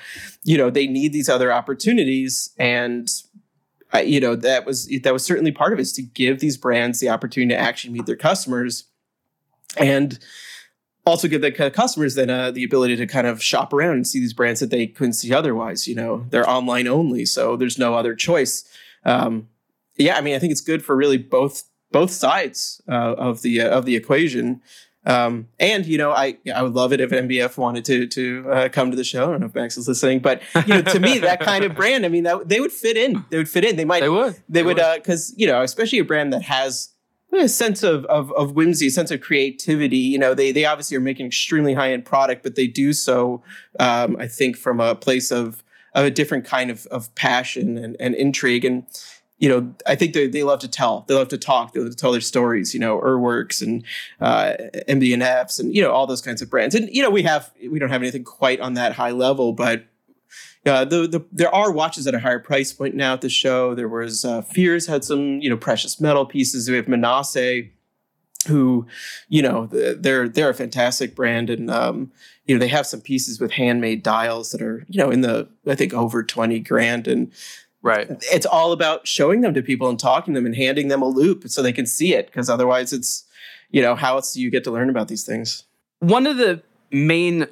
you 0.43 0.57
know, 0.57 0.69
they 0.69 0.87
need 0.87 1.13
these 1.13 1.29
other 1.29 1.53
opportunities. 1.53 2.53
And 2.57 3.09
I, 3.93 4.01
you 4.01 4.19
know 4.19 4.35
that 4.35 4.65
was 4.65 4.87
that 5.03 5.13
was 5.13 5.23
certainly 5.23 5.51
part 5.51 5.71
of 5.71 5.79
it 5.79 5.83
is 5.83 5.93
to 5.93 6.01
give 6.01 6.39
these 6.39 6.57
brands 6.57 6.99
the 6.99 7.09
opportunity 7.09 7.53
to 7.55 7.59
actually 7.59 7.93
meet 7.93 8.05
their 8.05 8.15
customers 8.15 8.85
and 9.77 10.19
also 11.05 11.27
give 11.27 11.41
the 11.41 11.51
customers 11.51 12.15
then 12.15 12.29
uh, 12.29 12.51
the 12.51 12.63
ability 12.63 12.95
to 12.95 13.05
kind 13.05 13.27
of 13.27 13.43
shop 13.43 13.73
around 13.73 13.93
and 13.93 14.07
see 14.07 14.19
these 14.19 14.33
brands 14.33 14.59
that 14.59 14.69
they 14.69 14.87
couldn't 14.87 15.13
see 15.13 15.33
otherwise 15.33 15.87
you 15.87 15.95
know 15.95 16.25
they're 16.29 16.49
online 16.49 16.87
only 16.87 17.25
so 17.25 17.55
there's 17.55 17.77
no 17.77 17.93
other 17.93 18.15
choice. 18.15 18.65
Um, 19.05 19.49
yeah 19.97 20.17
i 20.17 20.21
mean 20.21 20.35
i 20.35 20.39
think 20.39 20.51
it's 20.51 20.61
good 20.61 20.83
for 20.83 20.95
really 20.95 21.17
both 21.17 21.63
both 21.91 22.11
sides 22.11 22.81
uh, 22.89 23.13
of 23.13 23.41
the 23.41 23.61
uh, 23.61 23.69
of 23.69 23.85
the 23.85 23.95
equation 23.95 24.61
um, 25.05 25.47
and 25.59 25.85
you 25.85 25.97
know, 25.97 26.11
I 26.11 26.37
I 26.53 26.61
would 26.63 26.73
love 26.73 26.93
it 26.93 27.01
if 27.01 27.09
MB&F 27.09 27.57
wanted 27.57 27.85
to 27.85 28.07
to 28.07 28.51
uh, 28.51 28.69
come 28.69 28.91
to 28.91 28.97
the 28.97 29.03
show. 29.03 29.23
I 29.23 29.31
don't 29.31 29.39
know 29.41 29.47
if 29.47 29.55
Max 29.55 29.77
is 29.77 29.87
listening, 29.87 30.19
but 30.19 30.41
you 30.65 30.75
know, 30.75 30.81
to 30.81 30.99
me, 30.99 31.19
that 31.19 31.39
kind 31.41 31.63
of 31.63 31.75
brand, 31.75 32.05
I 32.05 32.09
mean, 32.09 32.23
that 32.23 32.47
they 32.47 32.59
would 32.59 32.71
fit 32.71 32.95
in. 32.95 33.23
They 33.29 33.37
would 33.37 33.49
fit 33.49 33.65
in. 33.65 33.75
They 33.75 33.85
might. 33.85 34.01
They 34.01 34.09
would. 34.09 34.33
They, 34.33 34.61
they 34.61 34.63
would 34.63 34.77
because 34.95 35.31
uh, 35.31 35.35
you 35.37 35.47
know, 35.47 35.61
especially 35.61 35.99
a 35.99 36.05
brand 36.05 36.31
that 36.33 36.43
has 36.43 36.89
a 37.33 37.49
sense 37.49 37.83
of, 37.83 38.05
of 38.05 38.31
of 38.33 38.53
whimsy, 38.53 38.87
a 38.87 38.91
sense 38.91 39.11
of 39.11 39.19
creativity. 39.19 39.97
You 39.97 40.19
know, 40.19 40.33
they 40.33 40.51
they 40.51 40.65
obviously 40.65 40.95
are 40.97 41.01
making 41.01 41.27
extremely 41.27 41.73
high 41.73 41.91
end 41.91 42.05
product, 42.05 42.43
but 42.43 42.55
they 42.55 42.67
do 42.67 42.93
so, 42.93 43.43
um, 43.79 44.15
I 44.17 44.27
think, 44.27 44.55
from 44.55 44.79
a 44.79 44.95
place 44.95 45.31
of 45.31 45.63
of 45.93 46.05
a 46.05 46.11
different 46.11 46.45
kind 46.45 46.71
of 46.71 46.85
of 46.87 47.13
passion 47.15 47.77
and, 47.77 47.97
and 47.99 48.15
intrigue 48.15 48.65
and 48.65 48.85
you 49.39 49.49
know, 49.49 49.73
I 49.85 49.95
think 49.95 50.13
they, 50.13 50.27
they 50.27 50.43
love 50.43 50.59
to 50.59 50.67
tell. 50.67 51.05
They 51.07 51.15
love 51.15 51.27
to 51.29 51.37
talk. 51.37 51.73
They 51.73 51.81
love 51.81 51.89
to 51.89 51.95
tell 51.95 52.11
their 52.11 52.21
stories. 52.21 52.73
You 52.73 52.79
know, 52.79 52.99
Urwerks 52.99 53.61
and 53.61 53.83
uh, 54.21 54.53
MB&Fs 54.87 55.59
and 55.59 55.75
you 55.75 55.81
know 55.81 55.91
all 55.91 56.07
those 56.07 56.21
kinds 56.21 56.41
of 56.41 56.49
brands. 56.49 56.75
And 56.75 56.89
you 56.89 57.01
know, 57.01 57.09
we 57.09 57.23
have 57.23 57.51
we 57.69 57.79
don't 57.79 57.89
have 57.89 58.01
anything 58.01 58.23
quite 58.23 58.59
on 58.59 58.75
that 58.75 58.93
high 58.93 59.11
level, 59.11 59.53
but 59.53 59.85
uh, 60.65 60.85
the, 60.85 61.07
the 61.07 61.25
there 61.31 61.53
are 61.53 61.71
watches 61.71 62.07
at 62.07 62.15
a 62.15 62.19
higher 62.19 62.39
price 62.39 62.71
point 62.71 62.95
now 62.95 63.13
at 63.13 63.21
the 63.21 63.29
show. 63.29 63.75
There 63.75 63.89
was 63.89 64.23
uh, 64.23 64.41
Fears 64.43 64.87
had 64.87 65.03
some 65.03 65.41
you 65.41 65.49
know 65.49 65.57
precious 65.57 65.99
metal 65.99 66.25
pieces. 66.25 66.69
We 66.69 66.77
have 66.77 66.85
Manasse, 66.85 67.69
who 68.47 68.87
you 69.27 69.41
know 69.41 69.65
they're 69.67 70.29
they're 70.29 70.49
a 70.49 70.53
fantastic 70.53 71.15
brand, 71.15 71.49
and 71.49 71.69
um, 71.69 72.11
you 72.45 72.55
know 72.55 72.59
they 72.59 72.69
have 72.69 72.87
some 72.87 73.01
pieces 73.01 73.41
with 73.41 73.51
handmade 73.51 74.03
dials 74.03 74.51
that 74.51 74.61
are 74.61 74.85
you 74.87 75.03
know 75.03 75.11
in 75.11 75.19
the 75.19 75.49
I 75.67 75.75
think 75.75 75.93
over 75.93 76.23
twenty 76.23 76.59
grand, 76.59 77.09
and 77.09 77.31
Right. 77.83 78.07
It's 78.31 78.45
all 78.45 78.71
about 78.71 79.05
showing 79.07 79.41
them 79.41 79.53
to 79.53 79.61
people 79.61 79.89
and 79.89 79.99
talking 79.99 80.33
to 80.33 80.39
them 80.39 80.45
and 80.45 80.55
handing 80.55 80.87
them 80.87 81.01
a 81.01 81.05
loupe 81.05 81.47
so 81.49 81.61
they 81.61 81.73
can 81.73 81.85
see 81.85 82.15
it 82.15 82.27
because 82.27 82.49
otherwise 82.49 82.93
it's, 82.93 83.25
you 83.71 83.81
know, 83.81 83.93
how 83.93 84.15
else 84.15 84.33
do 84.33 84.41
you 84.41 84.49
get 84.49 84.63
to 84.63 84.71
learn 84.71 84.89
about 84.89 85.09
these 85.09 85.25
things? 85.25 85.65
One 85.99 86.25
of 86.25 86.37
the 86.37 86.63
main, 86.91 87.45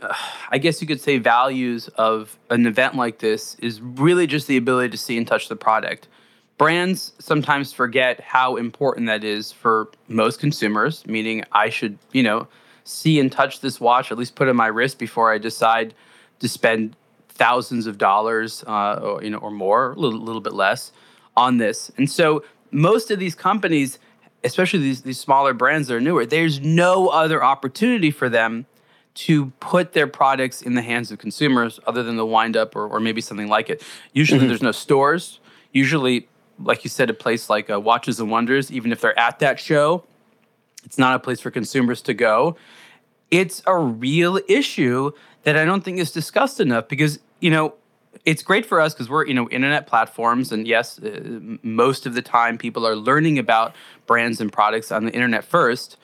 I 0.49 0.57
guess 0.57 0.81
you 0.81 0.87
could 0.87 1.01
say, 1.01 1.17
values 1.17 1.89
of 1.89 2.39
an 2.49 2.65
event 2.65 2.95
like 2.95 3.19
this 3.19 3.55
is 3.55 3.81
really 3.81 4.25
just 4.25 4.47
the 4.47 4.55
ability 4.55 4.89
to 4.89 4.97
see 4.97 5.17
and 5.17 5.27
touch 5.27 5.49
the 5.49 5.55
product. 5.57 6.07
brands 6.61 7.13
sometimes 7.17 7.73
forget 7.73 8.21
how 8.21 8.55
important 8.55 9.07
that 9.07 9.23
is 9.23 9.51
for 9.51 9.89
most 10.07 10.39
consumers, 10.39 11.03
meaning 11.07 11.43
I 11.51 11.69
should, 11.69 11.97
you 12.11 12.21
know, 12.21 12.47
see 12.83 13.19
and 13.19 13.31
touch 13.31 13.61
this 13.61 13.81
watch, 13.81 14.11
at 14.11 14.17
least 14.17 14.35
put 14.35 14.47
it 14.47 14.51
on 14.51 14.57
my 14.57 14.67
wrist 14.67 14.99
before 14.99 15.33
I 15.33 15.39
decide 15.39 15.95
to 16.39 16.47
spend 16.47 16.95
thousands 17.43 17.87
of 17.87 17.95
dollars, 17.97 18.63
uh, 18.67 18.99
or, 19.01 19.23
you 19.23 19.31
know, 19.31 19.39
or 19.45 19.51
more, 19.51 19.93
a 19.93 19.99
little, 20.03 20.19
little 20.19 20.45
bit 20.47 20.53
less 20.53 20.91
on 21.35 21.57
this. 21.57 21.91
And 21.97 22.07
so 22.17 22.43
most 22.69 23.09
of 23.09 23.17
these 23.17 23.35
companies, 23.35 23.97
especially 24.43 24.81
these, 24.89 25.01
these 25.01 25.19
smaller 25.19 25.53
brands 25.53 25.87
that 25.87 25.95
are 25.95 26.01
newer, 26.01 26.25
there's 26.25 26.59
no 26.59 27.07
other 27.07 27.43
opportunity 27.43 28.11
for 28.11 28.29
them 28.29 28.67
to 29.13 29.47
put 29.59 29.93
their 29.93 30.07
products 30.07 30.61
in 30.61 30.73
the 30.75 30.81
hands 30.83 31.11
of 31.11 31.17
consumers 31.17 31.79
other 31.87 32.03
than 32.03 32.15
the 32.15 32.25
Windup 32.25 32.75
or, 32.75 32.85
or 32.87 32.99
maybe 32.99 33.21
something 33.21 33.49
like 33.49 33.69
it. 33.73 33.83
Usually 34.13 34.39
mm-hmm. 34.39 34.47
there's 34.49 34.61
no 34.61 34.71
stores. 34.71 35.39
Usually, 35.73 36.27
like 36.59 36.83
you 36.83 36.89
said, 36.89 37.09
a 37.09 37.13
place 37.13 37.49
like 37.49 37.69
uh, 37.69 37.79
Watches 37.79 38.19
and 38.19 38.29
Wonders, 38.29 38.71
even 38.71 38.91
if 38.91 39.01
they're 39.01 39.17
at 39.17 39.39
that 39.39 39.59
show, 39.59 40.03
it's 40.83 40.97
not 40.97 41.15
a 41.15 41.19
place 41.19 41.39
for 41.39 41.51
consumers 41.51 42.01
to 42.03 42.13
go. 42.13 42.55
It's 43.31 43.63
a 43.65 43.77
real 43.77 44.39
issue 44.47 45.11
that 45.43 45.57
I 45.57 45.65
don't 45.65 45.83
think 45.83 45.97
is 45.99 46.11
discussed 46.11 46.59
enough 46.59 46.87
because, 46.87 47.19
you 47.41 47.49
know, 47.49 47.75
it's 48.25 48.43
great 48.43 48.65
for 48.65 48.79
us 48.79 48.93
because 48.93 49.09
we're 49.09 49.25
you 49.25 49.33
know 49.33 49.49
internet 49.49 49.87
platforms 49.87 50.51
and 50.51 50.67
yes 50.67 50.99
uh, 50.99 51.39
most 51.63 52.05
of 52.05 52.13
the 52.13 52.21
time 52.21 52.57
people 52.57 52.85
are 52.85 52.95
learning 52.95 53.39
about 53.39 53.73
brands 54.05 54.41
and 54.41 54.51
products 54.51 54.91
on 54.91 55.05
the 55.05 55.11
internet 55.11 55.43
first. 55.43 55.97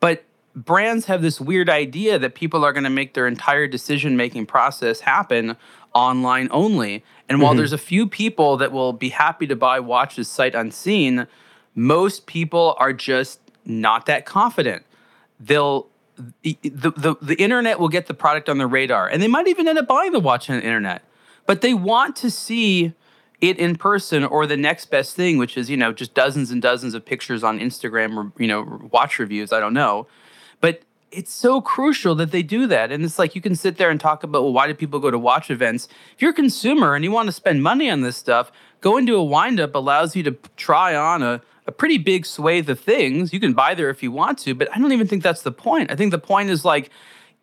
But 0.00 0.24
brands 0.54 1.06
have 1.06 1.22
this 1.22 1.40
weird 1.40 1.68
idea 1.68 2.18
that 2.18 2.34
people 2.34 2.64
are 2.64 2.72
going 2.72 2.84
to 2.84 2.90
make 2.90 3.14
their 3.14 3.26
entire 3.26 3.66
decision 3.66 4.16
making 4.16 4.46
process 4.46 5.00
happen 5.00 5.56
online 5.94 6.48
only. 6.50 7.04
And 7.28 7.40
while 7.40 7.52
mm-hmm. 7.52 7.58
there's 7.58 7.72
a 7.72 7.78
few 7.78 8.06
people 8.06 8.56
that 8.56 8.72
will 8.72 8.92
be 8.92 9.10
happy 9.10 9.46
to 9.46 9.56
buy 9.56 9.80
watches 9.80 10.28
sight 10.28 10.54
unseen 10.54 11.26
most 11.74 12.26
people 12.26 12.76
are 12.78 12.92
just 12.92 13.40
not 13.64 14.06
that 14.06 14.26
confident. 14.26 14.84
They'll 15.40 15.88
the, 16.42 16.56
the, 16.62 17.16
the 17.22 17.34
internet 17.36 17.80
will 17.80 17.88
get 17.88 18.06
the 18.06 18.14
product 18.14 18.48
on 18.48 18.58
the 18.58 18.66
radar 18.66 19.08
and 19.08 19.22
they 19.22 19.28
might 19.28 19.48
even 19.48 19.66
end 19.66 19.78
up 19.78 19.86
buying 19.86 20.12
the 20.12 20.20
watch 20.20 20.50
on 20.50 20.56
the 20.56 20.62
internet 20.62 21.02
but 21.46 21.60
they 21.60 21.74
want 21.74 22.16
to 22.16 22.30
see 22.30 22.92
it 23.40 23.58
in 23.58 23.76
person 23.76 24.24
or 24.24 24.46
the 24.46 24.56
next 24.56 24.86
best 24.86 25.16
thing 25.16 25.38
which 25.38 25.56
is 25.56 25.70
you 25.70 25.76
know 25.76 25.92
just 25.92 26.14
dozens 26.14 26.50
and 26.50 26.60
dozens 26.62 26.94
of 26.94 27.04
pictures 27.04 27.42
on 27.42 27.58
instagram 27.58 28.16
or 28.16 28.32
you 28.40 28.46
know 28.46 28.88
watch 28.92 29.18
reviews 29.18 29.52
i 29.52 29.60
don't 29.60 29.74
know. 29.74 30.06
But 30.62 30.82
it's 31.10 31.32
so 31.34 31.60
crucial 31.60 32.14
that 32.14 32.30
they 32.30 32.42
do 32.42 32.66
that 32.68 32.90
and 32.90 33.04
it's 33.04 33.18
like 33.18 33.34
you 33.34 33.42
can 33.42 33.54
sit 33.54 33.76
there 33.76 33.90
and 33.90 34.00
talk 34.00 34.22
about 34.22 34.42
well 34.42 34.52
why 34.52 34.66
do 34.66 34.74
people 34.74 34.98
go 35.00 35.10
to 35.10 35.18
watch 35.18 35.50
events? 35.50 35.88
If 36.14 36.22
you're 36.22 36.30
a 36.30 36.34
consumer 36.34 36.94
and 36.94 37.04
you 37.04 37.10
want 37.10 37.26
to 37.26 37.32
spend 37.32 37.62
money 37.62 37.90
on 37.90 38.00
this 38.00 38.16
stuff 38.16 38.50
going 38.80 39.06
to 39.06 39.16
a 39.16 39.24
windup 39.24 39.74
allows 39.74 40.16
you 40.16 40.22
to 40.22 40.32
try 40.56 40.94
on 40.94 41.22
a, 41.22 41.42
a 41.66 41.72
pretty 41.72 41.98
big 41.98 42.26
swathe 42.26 42.68
of 42.68 42.80
things 42.80 43.32
you 43.32 43.40
can 43.40 43.52
buy 43.52 43.74
there 43.74 43.90
if 43.90 44.02
you 44.02 44.10
want 44.10 44.38
to 44.38 44.54
but 44.54 44.68
i 44.74 44.78
don't 44.78 44.92
even 44.92 45.06
think 45.06 45.22
that's 45.22 45.42
the 45.42 45.52
point 45.52 45.90
i 45.90 45.96
think 45.96 46.10
the 46.10 46.18
point 46.18 46.50
is 46.50 46.64
like 46.64 46.90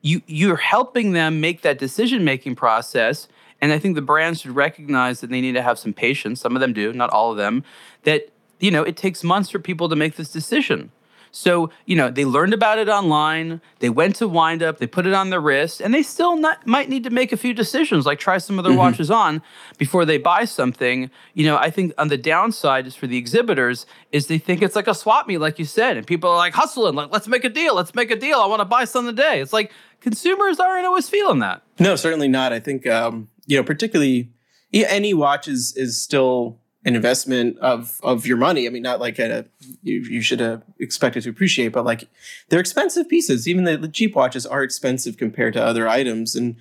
you 0.02 0.22
you're 0.28 0.58
helping 0.58 1.14
them 1.14 1.42
make 1.42 1.62
that 1.62 1.78
decision 1.78 2.24
making 2.24 2.56
process 2.56 3.28
and 3.62 3.74
I 3.74 3.80
think 3.80 3.96
the 3.96 4.02
brands 4.02 4.42
should 4.42 4.56
recognize 4.56 5.22
that 5.22 5.30
they 5.30 5.42
need 5.42 5.54
to 5.54 5.62
have 5.62 5.78
some 5.78 5.94
patience. 5.94 6.40
Some 6.40 6.56
of 6.56 6.62
them 6.62 6.74
do, 6.74 6.94
not 6.94 7.10
all 7.10 7.32
of 7.32 7.38
them. 7.38 7.64
That 8.04 8.30
you 8.60 8.72
know, 8.72 8.84
it 8.84 8.98
takes 8.98 9.24
months 9.24 9.50
for 9.50 9.60
people 9.60 9.90
to 9.90 9.96
make 9.96 10.16
this 10.16 10.32
decision. 10.32 10.92
So, 11.32 11.70
you 11.86 11.96
know, 11.96 12.10
they 12.10 12.26
learned 12.26 12.54
about 12.54 12.80
it 12.80 12.90
online, 12.90 13.62
they 13.80 13.90
went 13.90 14.16
to 14.18 14.28
Windup, 14.28 14.78
they 14.78 14.88
put 14.88 15.06
it 15.06 15.14
on 15.14 15.30
their 15.30 15.40
wrist, 15.40 15.82
and 15.82 15.94
they 15.94 16.04
still 16.04 16.36
not, 16.36 16.66
might 16.66 16.90
need 16.90 17.04
to 17.04 17.10
make 17.10 17.32
a 17.32 17.38
few 17.38 17.54
decisions, 17.54 18.06
like 18.06 18.20
try 18.20 18.38
some 18.38 18.58
of 18.58 18.64
their 18.64 18.72
mm-hmm. 18.72 18.80
watches 18.80 19.12
on 19.12 19.42
before 19.78 20.06
they 20.06 20.18
buy 20.18 20.46
something. 20.46 21.12
You 21.34 21.46
know, 21.46 21.58
I 21.58 21.70
think 21.70 21.94
on 21.98 22.08
the 22.08 22.18
downside 22.18 22.88
is 22.88 22.96
for 22.96 23.08
the 23.08 23.18
exhibitors 23.18 23.86
is 24.12 24.28
they 24.28 24.38
think 24.38 24.62
it's 24.62 24.76
like 24.76 24.88
a 24.88 24.96
swap 24.96 25.28
meet, 25.28 25.38
like 25.38 25.60
you 25.60 25.66
said, 25.66 25.98
and 25.98 26.08
people 26.08 26.30
are 26.30 26.38
like 26.38 26.54
hustling, 26.54 26.96
like, 26.96 27.12
let's 27.12 27.28
make 27.28 27.44
a 27.44 27.50
deal, 27.50 27.76
let's 27.76 27.94
make 27.94 28.12
a 28.12 28.16
deal. 28.16 28.40
I 28.40 28.48
want 28.48 28.62
to 28.62 28.66
buy 28.66 28.86
something 28.86 29.16
today. 29.16 29.40
It's 29.42 29.54
like 29.54 29.72
consumers 30.02 30.60
aren't 30.60 30.86
always 30.86 31.10
feeling 31.10 31.40
that. 31.40 31.62
No, 31.80 31.96
certainly 31.96 32.28
not. 32.28 32.54
I 32.54 32.60
think 32.60 32.88
um, 32.88 33.30
you 33.46 33.58
know, 33.58 33.64
particularly 33.64 34.30
yeah, 34.72 34.88
any 34.90 35.14
watch 35.14 35.48
is 35.48 35.74
is 35.76 36.02
still 36.02 36.60
an 36.86 36.96
investment 36.96 37.58
of 37.60 38.00
of 38.04 38.26
your 38.26 38.38
money. 38.38 38.66
I 38.66 38.70
mean, 38.70 38.84
not 38.84 39.00
like 39.00 39.20
a 39.20 39.46
you, 39.84 40.00
you 40.00 40.22
should 40.22 40.42
uh, 40.42 40.60
expect 40.80 41.18
it 41.18 41.22
to 41.22 41.30
appreciate, 41.30 41.70
but 41.70 41.86
like 41.86 42.08
they're 42.48 42.60
expensive 42.60 43.10
pieces. 43.10 43.48
Even 43.48 43.66
the, 43.66 43.78
the 43.78 43.88
cheap 43.88 44.16
watches 44.16 44.46
are 44.46 44.64
expensive 44.64 45.18
compared 45.18 45.54
to 45.54 45.64
other 45.64 45.88
items, 45.88 46.36
and 46.36 46.56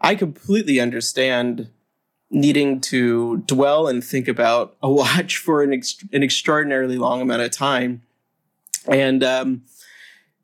I 0.00 0.14
completely 0.14 0.78
understand 0.78 1.70
needing 2.30 2.80
to 2.80 3.38
dwell 3.38 3.86
and 3.86 4.02
think 4.02 4.28
about 4.28 4.76
a 4.82 4.90
watch 4.90 5.36
for 5.36 5.62
an 5.62 5.72
ex- 5.72 6.04
an 6.12 6.22
extraordinarily 6.22 6.98
long 6.98 7.20
amount 7.20 7.42
of 7.42 7.50
time. 7.50 8.02
And 8.86 9.24
um, 9.24 9.62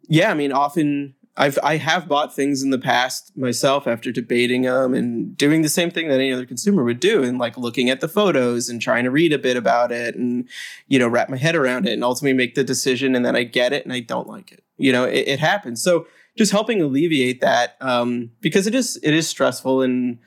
yeah, 0.09 0.31
I 0.31 0.35
mean, 0.35 0.51
often 0.51 1.15
I've 1.41 1.59
I 1.63 1.79
have 1.79 2.07
bought 2.07 2.37
things 2.37 2.63
in 2.63 2.69
the 2.69 2.79
past 2.79 3.35
myself 3.35 3.87
after 3.87 4.13
debating 4.13 4.63
them 4.63 4.93
and 4.93 5.35
doing 5.39 5.63
the 5.63 5.71
same 5.71 5.91
thing 5.91 6.09
that 6.09 6.17
any 6.17 6.31
other 6.31 6.45
consumer 6.45 6.85
would 6.85 7.01
do 7.01 7.23
and 7.23 7.39
like 7.39 7.57
looking 7.57 7.89
at 7.89 8.03
the 8.03 8.09
photos 8.09 8.69
and 8.69 8.79
trying 8.79 9.05
to 9.05 9.11
read 9.11 9.33
a 9.33 9.39
bit 9.39 9.57
about 9.57 9.91
it 9.91 10.15
and 10.15 10.47
you 10.89 10.99
know 10.99 11.09
wrap 11.09 11.31
my 11.31 11.39
head 11.39 11.57
around 11.57 11.89
it 11.89 11.95
and 11.95 12.05
ultimately 12.05 12.35
make 12.35 12.57
the 12.57 12.63
decision 12.63 13.17
and 13.17 13.25
then 13.25 13.35
I 13.35 13.45
get 13.45 13.73
it 13.73 13.85
and 13.85 13.93
I 13.93 14.01
don't 14.01 14.29
like 14.29 14.53
it. 14.53 14.63
You 14.77 14.93
know, 14.93 15.05
it, 15.05 15.29
it 15.29 15.41
happens. 15.41 15.83
So 15.83 16.07
just 16.37 16.53
helping 16.53 16.83
alleviate 16.83 17.41
that 17.41 17.79
um, 17.81 18.33
because 18.43 18.67
it 18.67 18.75
is 18.75 19.01
it 19.03 19.15
is 19.15 19.27
stressful 19.27 19.81
and 19.81 20.19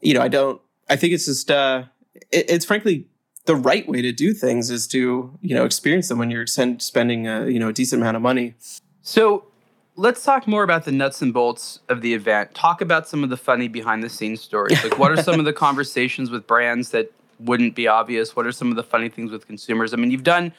you 0.00 0.14
know 0.14 0.22
I 0.22 0.28
don't 0.28 0.58
I 0.88 0.96
think 0.96 1.12
it's 1.12 1.26
just 1.26 1.50
uh, 1.50 1.84
it, 2.30 2.48
it's 2.48 2.64
frankly 2.64 3.06
the 3.44 3.56
right 3.56 3.86
way 3.86 4.00
to 4.00 4.10
do 4.12 4.32
things 4.32 4.70
is 4.70 4.86
to 4.88 5.38
you 5.42 5.54
know 5.54 5.66
experience 5.66 6.08
them 6.08 6.16
when 6.16 6.30
you're 6.30 6.46
spending 6.46 7.28
a 7.28 7.44
you 7.46 7.58
know 7.58 7.68
a 7.68 7.74
decent 7.74 8.00
amount 8.00 8.16
of 8.16 8.22
money. 8.22 8.54
So 9.02 9.51
let's 9.96 10.24
talk 10.24 10.46
more 10.46 10.62
about 10.62 10.84
the 10.84 10.92
nuts 10.92 11.22
and 11.22 11.32
bolts 11.32 11.80
of 11.88 12.00
the 12.00 12.14
event. 12.14 12.54
Talk 12.54 12.80
about 12.80 13.08
some 13.08 13.22
of 13.22 13.30
the 13.30 13.36
funny 13.36 13.68
behind 13.68 14.02
the 14.02 14.08
scenes 14.08 14.40
stories. 14.40 14.82
Like, 14.82 14.98
what 14.98 15.12
are 15.12 15.22
some 15.22 15.38
of 15.38 15.44
the 15.44 15.52
conversations 15.66 16.30
with 16.30 16.46
brands 16.46 16.90
that 16.90 17.12
wouldn't 17.38 17.74
be 17.74 17.86
obvious? 17.86 18.34
What 18.34 18.46
are 18.46 18.52
some 18.52 18.70
of 18.70 18.76
the 18.76 18.82
funny 18.82 19.08
things 19.08 19.30
with 19.30 19.46
consumers? 19.46 19.92
I 19.92 19.96
mean, 19.96 20.10
you've 20.10 20.22
done 20.22 20.52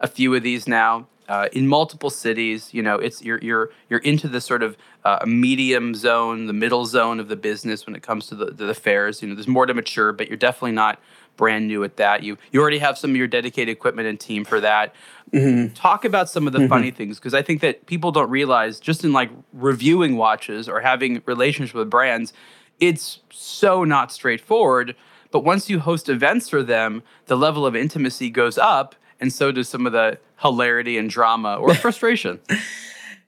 a 0.00 0.08
few 0.08 0.34
of 0.34 0.42
these 0.42 0.68
now 0.68 1.06
uh, 1.28 1.48
in 1.52 1.66
multiple 1.66 2.10
cities. 2.10 2.74
You 2.74 2.82
know, 2.82 2.96
it's 2.96 3.22
you're 3.22 3.38
you're 3.38 3.70
you're 3.88 4.00
into 4.00 4.28
the 4.28 4.40
sort 4.40 4.62
of 4.62 4.76
uh, 5.04 5.24
medium 5.26 5.94
zone, 5.94 6.46
the 6.46 6.52
middle 6.52 6.84
zone 6.84 7.20
of 7.20 7.28
the 7.28 7.36
business 7.36 7.86
when 7.86 7.94
it 7.94 8.02
comes 8.02 8.26
to 8.28 8.34
the, 8.34 8.46
the 8.46 8.74
fairs. 8.74 9.22
You 9.22 9.28
know, 9.28 9.34
there's 9.34 9.48
more 9.48 9.66
to 9.66 9.74
mature, 9.74 10.12
but 10.12 10.28
you're 10.28 10.36
definitely 10.36 10.72
not 10.72 11.00
brand 11.36 11.68
new 11.68 11.84
at 11.84 11.96
that. 11.96 12.22
You 12.22 12.38
you 12.52 12.60
already 12.60 12.78
have 12.78 12.98
some 12.98 13.10
of 13.10 13.16
your 13.16 13.26
dedicated 13.26 13.72
equipment 13.72 14.08
and 14.08 14.18
team 14.18 14.44
for 14.44 14.60
that. 14.60 14.94
Mm-hmm. 15.32 15.74
Talk 15.74 16.04
about 16.04 16.28
some 16.28 16.46
of 16.46 16.52
the 16.52 16.60
mm-hmm. 16.60 16.68
funny 16.68 16.90
things 16.90 17.18
because 17.18 17.34
I 17.34 17.42
think 17.42 17.60
that 17.60 17.86
people 17.86 18.12
don't 18.12 18.30
realize 18.30 18.78
just 18.78 19.04
in 19.04 19.12
like 19.12 19.30
reviewing 19.52 20.16
watches 20.16 20.68
or 20.68 20.80
having 20.80 21.22
relationships 21.26 21.74
with 21.74 21.90
brands, 21.90 22.32
it's 22.80 23.20
so 23.30 23.84
not 23.84 24.12
straightforward. 24.12 24.94
But 25.30 25.40
once 25.40 25.68
you 25.68 25.80
host 25.80 26.08
events 26.08 26.48
for 26.48 26.62
them, 26.62 27.02
the 27.26 27.36
level 27.36 27.66
of 27.66 27.74
intimacy 27.74 28.30
goes 28.30 28.56
up, 28.56 28.94
and 29.20 29.32
so 29.32 29.50
does 29.50 29.68
some 29.68 29.86
of 29.86 29.92
the 29.92 30.18
hilarity 30.40 30.96
and 30.96 31.10
drama 31.10 31.56
or 31.56 31.74
frustration. 31.74 32.38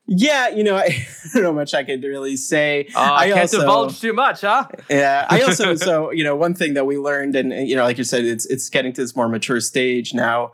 Yeah, 0.06 0.48
you 0.48 0.62
know, 0.62 0.76
I, 0.76 0.82
I, 1.24 1.28
don't 1.34 1.42
know 1.42 1.52
much 1.52 1.74
I 1.74 1.82
could 1.82 2.02
really 2.04 2.36
say. 2.36 2.88
Uh, 2.94 3.14
I 3.14 3.28
can't 3.28 3.40
also, 3.40 3.60
divulge 3.60 4.00
too 4.00 4.12
much, 4.12 4.42
huh? 4.42 4.68
Yeah, 4.88 5.26
I 5.28 5.42
also 5.42 5.74
so 5.74 6.10
you 6.10 6.24
know 6.24 6.36
one 6.36 6.54
thing 6.54 6.74
that 6.74 6.86
we 6.86 6.96
learned, 6.96 7.34
and 7.34 7.52
you 7.68 7.76
know, 7.76 7.84
like 7.84 7.98
you 7.98 8.04
said, 8.04 8.24
it's 8.24 8.46
it's 8.46 8.68
getting 8.68 8.92
to 8.94 9.00
this 9.00 9.16
more 9.16 9.28
mature 9.28 9.60
stage 9.60 10.14
now. 10.14 10.52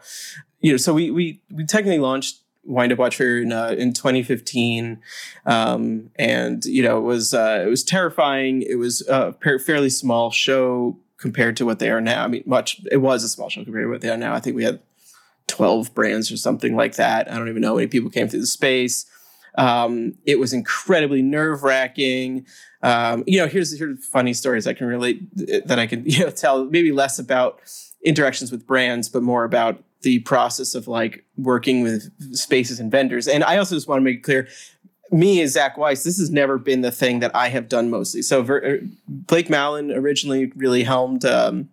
You 0.60 0.72
know, 0.72 0.76
so 0.76 0.94
we 0.94 1.10
we 1.10 1.42
we 1.50 1.64
technically 1.66 1.98
launched 1.98 2.40
Windup 2.64 2.98
Watch 2.98 3.16
Fair 3.16 3.42
in 3.42 3.52
uh, 3.52 3.74
in 3.76 3.92
2015, 3.92 5.00
um, 5.44 6.10
and 6.16 6.64
you 6.64 6.82
know 6.82 6.98
it 6.98 7.02
was 7.02 7.34
uh, 7.34 7.62
it 7.64 7.68
was 7.68 7.84
terrifying. 7.84 8.62
It 8.62 8.76
was 8.76 9.06
a 9.08 9.34
fairly 9.34 9.90
small 9.90 10.30
show 10.30 10.98
compared 11.18 11.56
to 11.58 11.66
what 11.66 11.78
they 11.78 11.90
are 11.90 12.00
now. 12.00 12.24
I 12.24 12.28
mean, 12.28 12.42
much 12.46 12.80
it 12.90 12.98
was 12.98 13.22
a 13.22 13.28
small 13.28 13.48
show 13.48 13.64
compared 13.64 13.84
to 13.84 13.90
what 13.90 14.00
they 14.00 14.08
are 14.08 14.16
now. 14.16 14.34
I 14.34 14.40
think 14.40 14.56
we 14.56 14.64
had 14.64 14.80
12 15.48 15.94
brands 15.94 16.32
or 16.32 16.36
something 16.36 16.74
like 16.74 16.96
that. 16.96 17.30
I 17.30 17.36
don't 17.36 17.48
even 17.48 17.62
know 17.62 17.68
how 17.68 17.76
many 17.76 17.88
people 17.88 18.10
came 18.10 18.28
through 18.28 18.40
the 18.40 18.46
space. 18.46 19.06
Um, 19.56 20.14
it 20.24 20.38
was 20.38 20.52
incredibly 20.52 21.22
nerve 21.22 21.62
wracking. 21.62 22.46
Um, 22.82 23.24
you 23.26 23.38
know, 23.38 23.46
here's 23.46 23.76
here's 23.76 24.04
funny 24.06 24.32
stories 24.32 24.66
I 24.66 24.72
can 24.72 24.86
relate 24.86 25.22
that 25.66 25.78
I 25.78 25.86
can 25.86 26.04
you 26.06 26.24
know 26.24 26.30
tell. 26.30 26.64
Maybe 26.64 26.92
less 26.92 27.18
about 27.18 27.60
interactions 28.04 28.50
with 28.50 28.66
brands, 28.66 29.08
but 29.08 29.22
more 29.22 29.44
about 29.44 29.82
the 30.02 30.18
process 30.20 30.74
of 30.74 30.88
like 30.88 31.24
working 31.36 31.82
with 31.82 32.10
spaces 32.36 32.80
and 32.80 32.90
vendors. 32.90 33.28
And 33.28 33.44
I 33.44 33.56
also 33.58 33.74
just 33.74 33.88
want 33.88 34.00
to 34.00 34.04
make 34.04 34.18
it 34.18 34.22
clear. 34.22 34.48
Me 35.10 35.42
as 35.42 35.52
Zach 35.52 35.76
Weiss, 35.76 36.04
this 36.04 36.18
has 36.18 36.30
never 36.30 36.56
been 36.56 36.80
the 36.80 36.90
thing 36.90 37.20
that 37.20 37.36
I 37.36 37.50
have 37.50 37.68
done 37.68 37.90
mostly. 37.90 38.22
So 38.22 38.42
Ver- 38.42 38.80
Blake 39.06 39.50
Malin 39.50 39.92
originally 39.92 40.50
really 40.56 40.84
helmed 40.84 41.26
um, 41.26 41.68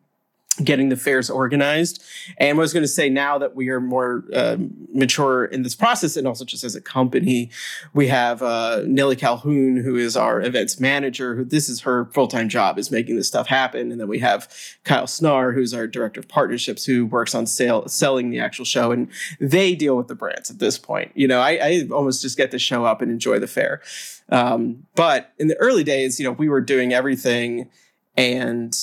getting 0.64 0.90
the 0.90 0.98
fairs 0.98 1.30
organized. 1.30 2.04
And 2.38 2.58
I 2.58 2.60
was 2.60 2.74
going 2.74 2.84
to 2.84 2.88
say 2.88 3.10
now 3.10 3.38
that 3.38 3.56
we 3.56 3.70
are 3.70 3.80
more 3.80 4.26
uh, 4.34 4.58
mature 4.94 5.46
in 5.46 5.64
this 5.64 5.76
process, 5.76 6.18
and 6.18 6.28
also 6.28 6.46
just 6.46 6.64
as 6.64 6.76
a 6.76 6.82
company, 6.82 7.50
we 7.94 8.08
have 8.08 8.42
uh, 8.42 8.84
Nellie 8.86 9.16
Calhoun, 9.16 9.78
who 9.78 9.96
is 9.96 10.18
our 10.18 10.42
events 10.42 10.80
manager. 10.80 11.36
Who 11.36 11.46
this 11.46 11.70
is 11.70 11.82
her 11.82 12.06
full 12.14 12.28
time 12.28 12.50
job 12.50 12.78
is 12.78 12.92
making 12.92 13.16
this 13.16 13.28
stuff 13.28 13.48
happen. 13.48 13.92
And 13.92 14.00
then 14.00 14.08
we 14.08 14.20
have 14.20 14.52
Kyle 14.84 15.06
Snar, 15.06 15.54
who's 15.54 15.74
our 15.74 15.88
director 15.88 16.20
of 16.20 16.28
partnerships, 16.28 16.86
who 16.86 17.06
works 17.06 17.34
on 17.34 17.48
sale 17.48 17.88
selling 17.88 18.30
the 18.30 18.40
actual 18.40 18.66
show, 18.66 18.92
and 18.92 19.10
they 19.40 19.76
deal 19.76 19.96
with 19.96 20.08
the 20.08 20.16
brands 20.16 20.50
at 20.50 20.60
this 20.60 20.78
point. 20.78 21.12
You 21.16 21.28
know, 21.28 21.40
I, 21.40 21.60
I 21.62 21.88
almost 21.92 22.22
just 22.22 22.38
get 22.38 22.52
to 22.52 22.60
show 22.60 22.86
up 22.86 23.02
and 23.02 23.12
enjoy 23.12 23.40
the 23.40 23.48
fair. 23.48 23.82
Um, 24.30 24.86
but 24.96 25.34
in 25.40 25.48
the 25.48 25.58
early 25.58 25.84
days, 25.84 26.20
you 26.20 26.26
know, 26.26 26.32
we 26.32 26.50
were 26.50 26.62
doing 26.62 26.94
everything 26.94 27.70
and 28.16 28.76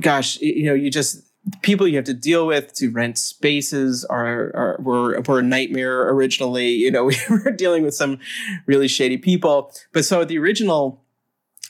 gosh, 0.00 0.40
you 0.40 0.66
know, 0.66 0.74
you 0.74 0.90
just 0.90 1.26
people 1.62 1.86
you 1.86 1.96
have 1.96 2.04
to 2.04 2.14
deal 2.14 2.46
with 2.46 2.72
to 2.74 2.90
rent 2.90 3.18
spaces 3.18 4.04
are, 4.04 4.50
are 4.54 4.76
were, 4.80 5.20
were 5.20 5.38
a 5.38 5.42
nightmare 5.42 6.08
originally. 6.10 6.70
You 6.70 6.90
know, 6.90 7.04
we 7.06 7.16
were 7.28 7.50
dealing 7.50 7.82
with 7.82 7.94
some 7.94 8.18
really 8.66 8.88
shady 8.88 9.18
people. 9.18 9.72
But 9.92 10.04
so 10.04 10.24
the 10.24 10.38
original, 10.38 11.02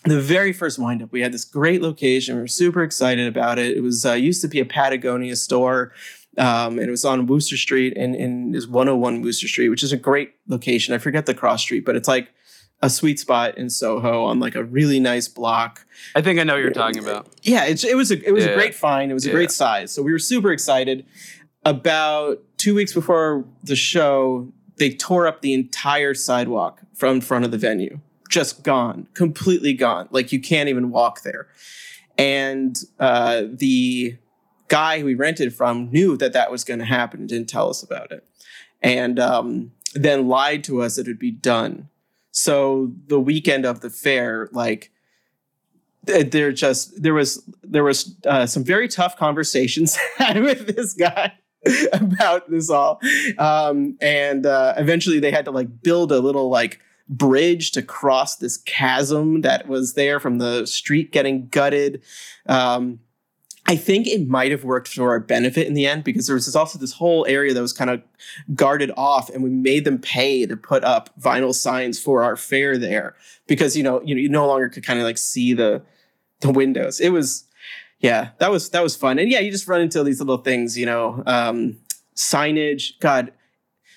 the 0.04 0.20
very 0.20 0.52
first 0.52 0.78
windup, 0.78 1.12
we 1.12 1.20
had 1.20 1.32
this 1.32 1.44
great 1.44 1.82
location. 1.82 2.36
We 2.36 2.42
were 2.42 2.48
super 2.48 2.82
excited 2.82 3.26
about 3.26 3.58
it. 3.58 3.76
It 3.76 3.82
was 3.82 4.06
uh, 4.06 4.12
used 4.12 4.42
to 4.42 4.48
be 4.48 4.60
a 4.60 4.64
Patagonia 4.64 5.36
store. 5.36 5.92
Um, 6.38 6.78
and 6.78 6.88
it 6.88 6.90
was 6.90 7.04
on 7.06 7.26
Wooster 7.26 7.56
Street 7.56 7.96
and, 7.96 8.14
and 8.14 8.54
is 8.54 8.68
101 8.68 9.22
Wooster 9.22 9.48
Street, 9.48 9.70
which 9.70 9.82
is 9.82 9.92
a 9.92 9.96
great 9.96 10.34
location. 10.46 10.94
I 10.94 10.98
forget 10.98 11.24
the 11.24 11.32
cross 11.32 11.62
street, 11.62 11.86
but 11.86 11.96
it's 11.96 12.08
like 12.08 12.28
a 12.82 12.90
sweet 12.90 13.18
spot 13.18 13.56
in 13.56 13.70
Soho 13.70 14.24
on 14.24 14.38
like 14.38 14.54
a 14.54 14.62
really 14.62 15.00
nice 15.00 15.28
block. 15.28 15.86
I 16.14 16.20
think 16.20 16.38
I 16.38 16.44
know 16.44 16.54
what 16.54 16.62
you're 16.62 16.70
talking 16.70 17.02
about. 17.02 17.28
Yeah, 17.42 17.64
it, 17.64 17.82
it 17.84 17.94
was 17.94 18.10
a 18.10 18.26
it 18.26 18.32
was 18.32 18.44
yeah. 18.44 18.52
a 18.52 18.54
great 18.54 18.74
find. 18.74 19.10
It 19.10 19.14
was 19.14 19.24
a 19.24 19.28
yeah. 19.28 19.34
great 19.34 19.50
size. 19.50 19.92
So 19.92 20.02
we 20.02 20.12
were 20.12 20.18
super 20.18 20.52
excited. 20.52 21.06
About 21.64 22.42
two 22.58 22.74
weeks 22.74 22.92
before 22.92 23.44
the 23.64 23.74
show, 23.74 24.52
they 24.76 24.90
tore 24.90 25.26
up 25.26 25.40
the 25.40 25.52
entire 25.52 26.14
sidewalk 26.14 26.80
from 26.94 27.20
front 27.20 27.44
of 27.44 27.50
the 27.50 27.58
venue. 27.58 28.00
Just 28.30 28.62
gone, 28.62 29.08
completely 29.14 29.72
gone. 29.72 30.08
Like 30.10 30.32
you 30.32 30.40
can't 30.40 30.68
even 30.68 30.90
walk 30.90 31.22
there. 31.22 31.48
And 32.18 32.78
uh, 32.98 33.44
the 33.50 34.16
guy 34.68 35.02
we 35.02 35.14
rented 35.14 35.54
from 35.54 35.90
knew 35.90 36.16
that 36.16 36.32
that 36.32 36.50
was 36.50 36.64
going 36.64 36.80
to 36.80 36.86
happen 36.86 37.20
and 37.20 37.28
didn't 37.28 37.48
tell 37.48 37.68
us 37.68 37.82
about 37.82 38.12
it. 38.12 38.26
And 38.82 39.18
um, 39.18 39.72
then 39.94 40.28
lied 40.28 40.62
to 40.64 40.82
us 40.82 40.96
that 40.96 41.06
it 41.06 41.10
would 41.10 41.18
be 41.18 41.30
done 41.30 41.88
so 42.36 42.92
the 43.06 43.18
weekend 43.18 43.64
of 43.64 43.80
the 43.80 43.88
fair, 43.88 44.50
like 44.52 44.92
there 46.02 46.52
just 46.52 47.02
there 47.02 47.14
was 47.14 47.42
there 47.62 47.82
was 47.82 48.14
uh, 48.26 48.44
some 48.44 48.62
very 48.62 48.88
tough 48.88 49.16
conversations 49.16 49.96
had 50.18 50.42
with 50.42 50.76
this 50.76 50.92
guy 50.92 51.32
about 51.94 52.50
this 52.50 52.68
all, 52.68 53.00
um, 53.38 53.96
and 54.02 54.44
uh, 54.44 54.74
eventually 54.76 55.18
they 55.18 55.30
had 55.30 55.46
to 55.46 55.50
like 55.50 55.80
build 55.82 56.12
a 56.12 56.20
little 56.20 56.50
like 56.50 56.78
bridge 57.08 57.70
to 57.70 57.80
cross 57.80 58.36
this 58.36 58.58
chasm 58.58 59.40
that 59.40 59.66
was 59.66 59.94
there 59.94 60.20
from 60.20 60.36
the 60.36 60.66
street 60.66 61.12
getting 61.12 61.48
gutted. 61.48 62.02
Um, 62.46 63.00
I 63.68 63.76
think 63.76 64.06
it 64.06 64.28
might 64.28 64.52
have 64.52 64.64
worked 64.64 64.88
for 64.88 65.10
our 65.10 65.18
benefit 65.18 65.66
in 65.66 65.74
the 65.74 65.86
end 65.86 66.04
because 66.04 66.26
there 66.26 66.34
was 66.34 66.54
also 66.54 66.78
this 66.78 66.92
whole 66.92 67.26
area 67.26 67.52
that 67.52 67.60
was 67.60 67.72
kind 67.72 67.90
of 67.90 68.02
guarded 68.54 68.92
off, 68.96 69.28
and 69.28 69.42
we 69.42 69.50
made 69.50 69.84
them 69.84 69.98
pay 69.98 70.46
to 70.46 70.56
put 70.56 70.84
up 70.84 71.10
vinyl 71.20 71.54
signs 71.54 71.98
for 71.98 72.22
our 72.22 72.36
fair 72.36 72.78
there 72.78 73.16
because 73.46 73.76
you 73.76 73.82
know 73.82 74.00
you 74.02 74.16
you 74.16 74.28
no 74.28 74.46
longer 74.46 74.68
could 74.68 74.84
kind 74.84 75.00
of 75.00 75.04
like 75.04 75.18
see 75.18 75.52
the 75.52 75.82
the 76.40 76.50
windows. 76.50 77.00
It 77.00 77.10
was 77.10 77.44
yeah 78.00 78.30
that 78.38 78.50
was 78.50 78.70
that 78.70 78.82
was 78.82 78.94
fun, 78.94 79.18
and 79.18 79.30
yeah 79.30 79.40
you 79.40 79.50
just 79.50 79.66
run 79.66 79.80
into 79.80 80.02
these 80.04 80.20
little 80.20 80.38
things 80.38 80.78
you 80.78 80.86
know 80.86 81.22
um, 81.26 81.76
signage. 82.14 82.98
God, 83.00 83.32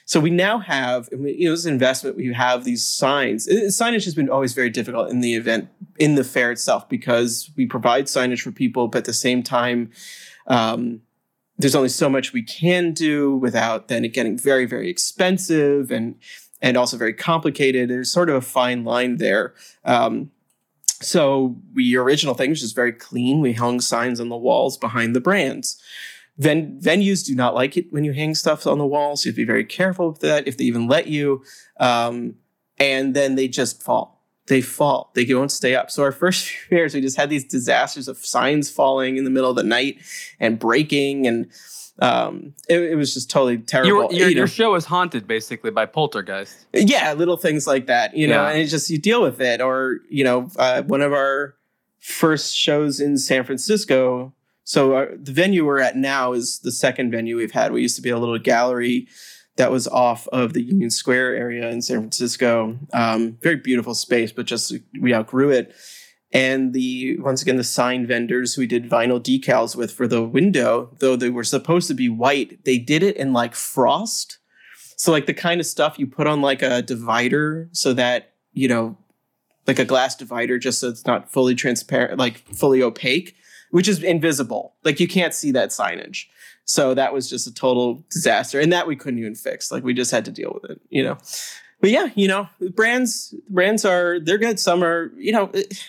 so 0.09 0.19
we 0.19 0.31
now 0.31 0.57
have, 0.57 1.07
you 1.11 1.45
know, 1.45 1.51
this 1.51 1.67
investment, 1.67 2.17
we 2.17 2.33
have 2.33 2.63
these 2.63 2.83
signs. 2.83 3.47
Signage 3.47 4.05
has 4.05 4.15
been 4.15 4.27
always 4.27 4.53
very 4.53 4.71
difficult 4.71 5.11
in 5.11 5.21
the 5.21 5.35
event, 5.35 5.69
in 5.99 6.15
the 6.15 6.23
fair 6.23 6.51
itself, 6.51 6.89
because 6.89 7.51
we 7.55 7.67
provide 7.67 8.05
signage 8.05 8.41
for 8.41 8.51
people, 8.51 8.87
but 8.87 8.97
at 8.97 9.05
the 9.05 9.13
same 9.13 9.43
time, 9.43 9.91
um, 10.47 11.01
there's 11.59 11.75
only 11.75 11.89
so 11.89 12.09
much 12.09 12.33
we 12.33 12.41
can 12.41 12.91
do 12.91 13.35
without 13.35 13.87
then 13.87 14.03
it 14.03 14.11
getting 14.11 14.35
very, 14.35 14.65
very 14.65 14.89
expensive 14.89 15.91
and 15.91 16.15
and 16.59 16.75
also 16.75 16.97
very 16.97 17.13
complicated. 17.13 17.87
There's 17.87 18.11
sort 18.11 18.31
of 18.31 18.35
a 18.35 18.41
fine 18.41 18.83
line 18.83 19.17
there. 19.17 19.53
Um, 19.85 20.31
so 21.03 21.55
we 21.75 21.95
original 21.95 22.33
thing 22.33 22.49
was 22.49 22.61
just 22.61 22.75
very 22.75 22.93
clean. 22.93 23.41
We 23.41 23.53
hung 23.53 23.79
signs 23.79 24.19
on 24.19 24.29
the 24.29 24.37
walls 24.37 24.75
behind 24.75 25.15
the 25.15 25.21
brands. 25.21 25.79
Ven- 26.39 26.79
venues 26.81 27.25
do 27.25 27.35
not 27.35 27.53
like 27.53 27.75
it 27.75 27.91
when 27.91 28.05
you 28.05 28.13
hang 28.13 28.33
stuff 28.33 28.65
on 28.65 28.77
the 28.77 28.85
walls. 28.85 29.25
You 29.25 29.29
have 29.29 29.35
to 29.35 29.41
be 29.41 29.45
very 29.45 29.65
careful 29.65 30.11
with 30.11 30.21
that 30.21 30.47
if 30.47 30.57
they 30.57 30.63
even 30.63 30.87
let 30.87 31.07
you. 31.07 31.43
Um, 31.79 32.35
and 32.79 33.13
then 33.13 33.35
they 33.35 33.49
just 33.49 33.83
fall. 33.83 34.23
They 34.47 34.61
fall. 34.61 35.11
They 35.15 35.25
don't 35.25 35.51
stay 35.51 35.75
up. 35.75 35.91
So 35.91 36.01
our 36.03 36.11
first 36.13 36.47
few 36.47 36.77
years, 36.77 36.95
we 36.95 37.01
just 37.01 37.17
had 37.17 37.29
these 37.29 37.43
disasters 37.43 38.07
of 38.07 38.17
signs 38.17 38.69
falling 38.69 39.17
in 39.17 39.25
the 39.25 39.29
middle 39.29 39.49
of 39.49 39.57
the 39.57 39.63
night 39.63 40.01
and 40.39 40.57
breaking, 40.57 41.27
and 41.27 41.51
um, 42.01 42.53
it, 42.69 42.79
it, 42.79 42.95
was 42.95 43.13
just 43.13 43.29
totally 43.29 43.57
terrible. 43.57 43.89
Your, 43.89 44.03
your, 44.03 44.29
you 44.29 44.35
know, 44.35 44.39
your 44.39 44.47
show 44.47 44.73
is 44.75 44.85
haunted 44.85 45.27
basically 45.27 45.71
by 45.71 45.85
poltergeist. 45.85 46.67
Yeah, 46.73 47.11
little 47.11 47.35
things 47.35 47.67
like 47.67 47.87
that. 47.87 48.15
You 48.15 48.27
know, 48.27 48.43
yeah. 48.43 48.51
and 48.51 48.61
it's 48.61 48.71
just 48.71 48.89
you 48.89 48.97
deal 48.97 49.21
with 49.21 49.41
it. 49.41 49.59
Or 49.59 49.99
you 50.09 50.23
know, 50.23 50.49
uh, 50.55 50.83
one 50.83 51.01
of 51.01 51.11
our 51.11 51.55
first 51.99 52.55
shows 52.55 53.01
in 53.01 53.17
San 53.17 53.43
Francisco 53.43 54.33
so 54.69 54.93
our, 54.93 55.13
uh, 55.13 55.15
the 55.19 55.31
venue 55.31 55.65
we're 55.65 55.79
at 55.79 55.95
now 55.95 56.33
is 56.33 56.59
the 56.59 56.71
second 56.71 57.09
venue 57.09 57.37
we've 57.37 57.51
had. 57.51 57.71
We 57.71 57.81
used 57.81 57.95
to 57.95 58.03
be 58.03 58.11
a 58.11 58.19
little 58.19 58.37
gallery 58.37 59.07
that 59.55 59.71
was 59.71 59.87
off 59.87 60.27
of 60.27 60.53
the 60.53 60.61
Union 60.61 60.91
Square 60.91 61.35
area 61.37 61.67
in 61.71 61.81
San 61.81 61.97
Francisco. 61.97 62.77
Um, 62.93 63.39
very 63.41 63.55
beautiful 63.55 63.95
space, 63.95 64.31
but 64.31 64.45
just 64.45 64.71
we 65.01 65.11
outgrew 65.11 65.49
it. 65.49 65.73
And 66.31 66.71
the 66.71 67.17
once 67.19 67.41
again 67.41 67.55
the 67.55 67.63
sign 67.63 68.05
vendors 68.05 68.59
we 68.59 68.67
did 68.67 68.87
vinyl 68.87 69.19
decals 69.19 69.75
with 69.75 69.91
for 69.91 70.07
the 70.07 70.21
window, 70.21 70.95
though 70.99 71.15
they 71.15 71.31
were 71.31 71.43
supposed 71.43 71.87
to 71.87 71.95
be 71.95 72.07
white, 72.07 72.63
they 72.63 72.77
did 72.77 73.01
it 73.01 73.17
in 73.17 73.33
like 73.33 73.55
frost. 73.55 74.37
So 74.97 75.11
like 75.11 75.25
the 75.25 75.33
kind 75.33 75.59
of 75.59 75.65
stuff 75.65 75.97
you 75.97 76.05
put 76.05 76.27
on 76.27 76.43
like 76.43 76.61
a 76.61 76.83
divider 76.83 77.69
so 77.71 77.93
that 77.93 78.33
you 78.53 78.67
know 78.67 78.99
like 79.65 79.79
a 79.79 79.85
glass 79.85 80.15
divider 80.15 80.59
just 80.59 80.79
so 80.79 80.89
it's 80.89 81.07
not 81.07 81.31
fully 81.31 81.55
transparent 81.55 82.19
like 82.19 82.37
fully 82.53 82.83
opaque 82.83 83.35
which 83.71 83.87
is 83.87 84.03
invisible. 84.03 84.75
Like 84.83 84.99
you 84.99 85.07
can't 85.07 85.33
see 85.33 85.51
that 85.51 85.69
signage. 85.69 86.25
So 86.65 86.93
that 86.93 87.13
was 87.13 87.29
just 87.29 87.47
a 87.47 87.53
total 87.53 88.03
disaster. 88.11 88.59
And 88.59 88.71
that 88.71 88.87
we 88.87 88.95
couldn't 88.95 89.19
even 89.19 89.35
fix. 89.35 89.71
Like 89.71 89.83
we 89.83 89.93
just 89.93 90.11
had 90.11 90.25
to 90.25 90.31
deal 90.31 90.51
with 90.53 90.69
it, 90.69 90.81
you 90.89 91.03
know. 91.03 91.17
But 91.81 91.91
yeah, 91.91 92.09
you 92.15 92.27
know, 92.27 92.47
brands 92.75 93.33
brands 93.49 93.85
are 93.85 94.19
they're 94.19 94.37
good. 94.37 94.59
Some 94.59 94.83
are, 94.83 95.11
you 95.15 95.31
know, 95.31 95.49
it, 95.53 95.81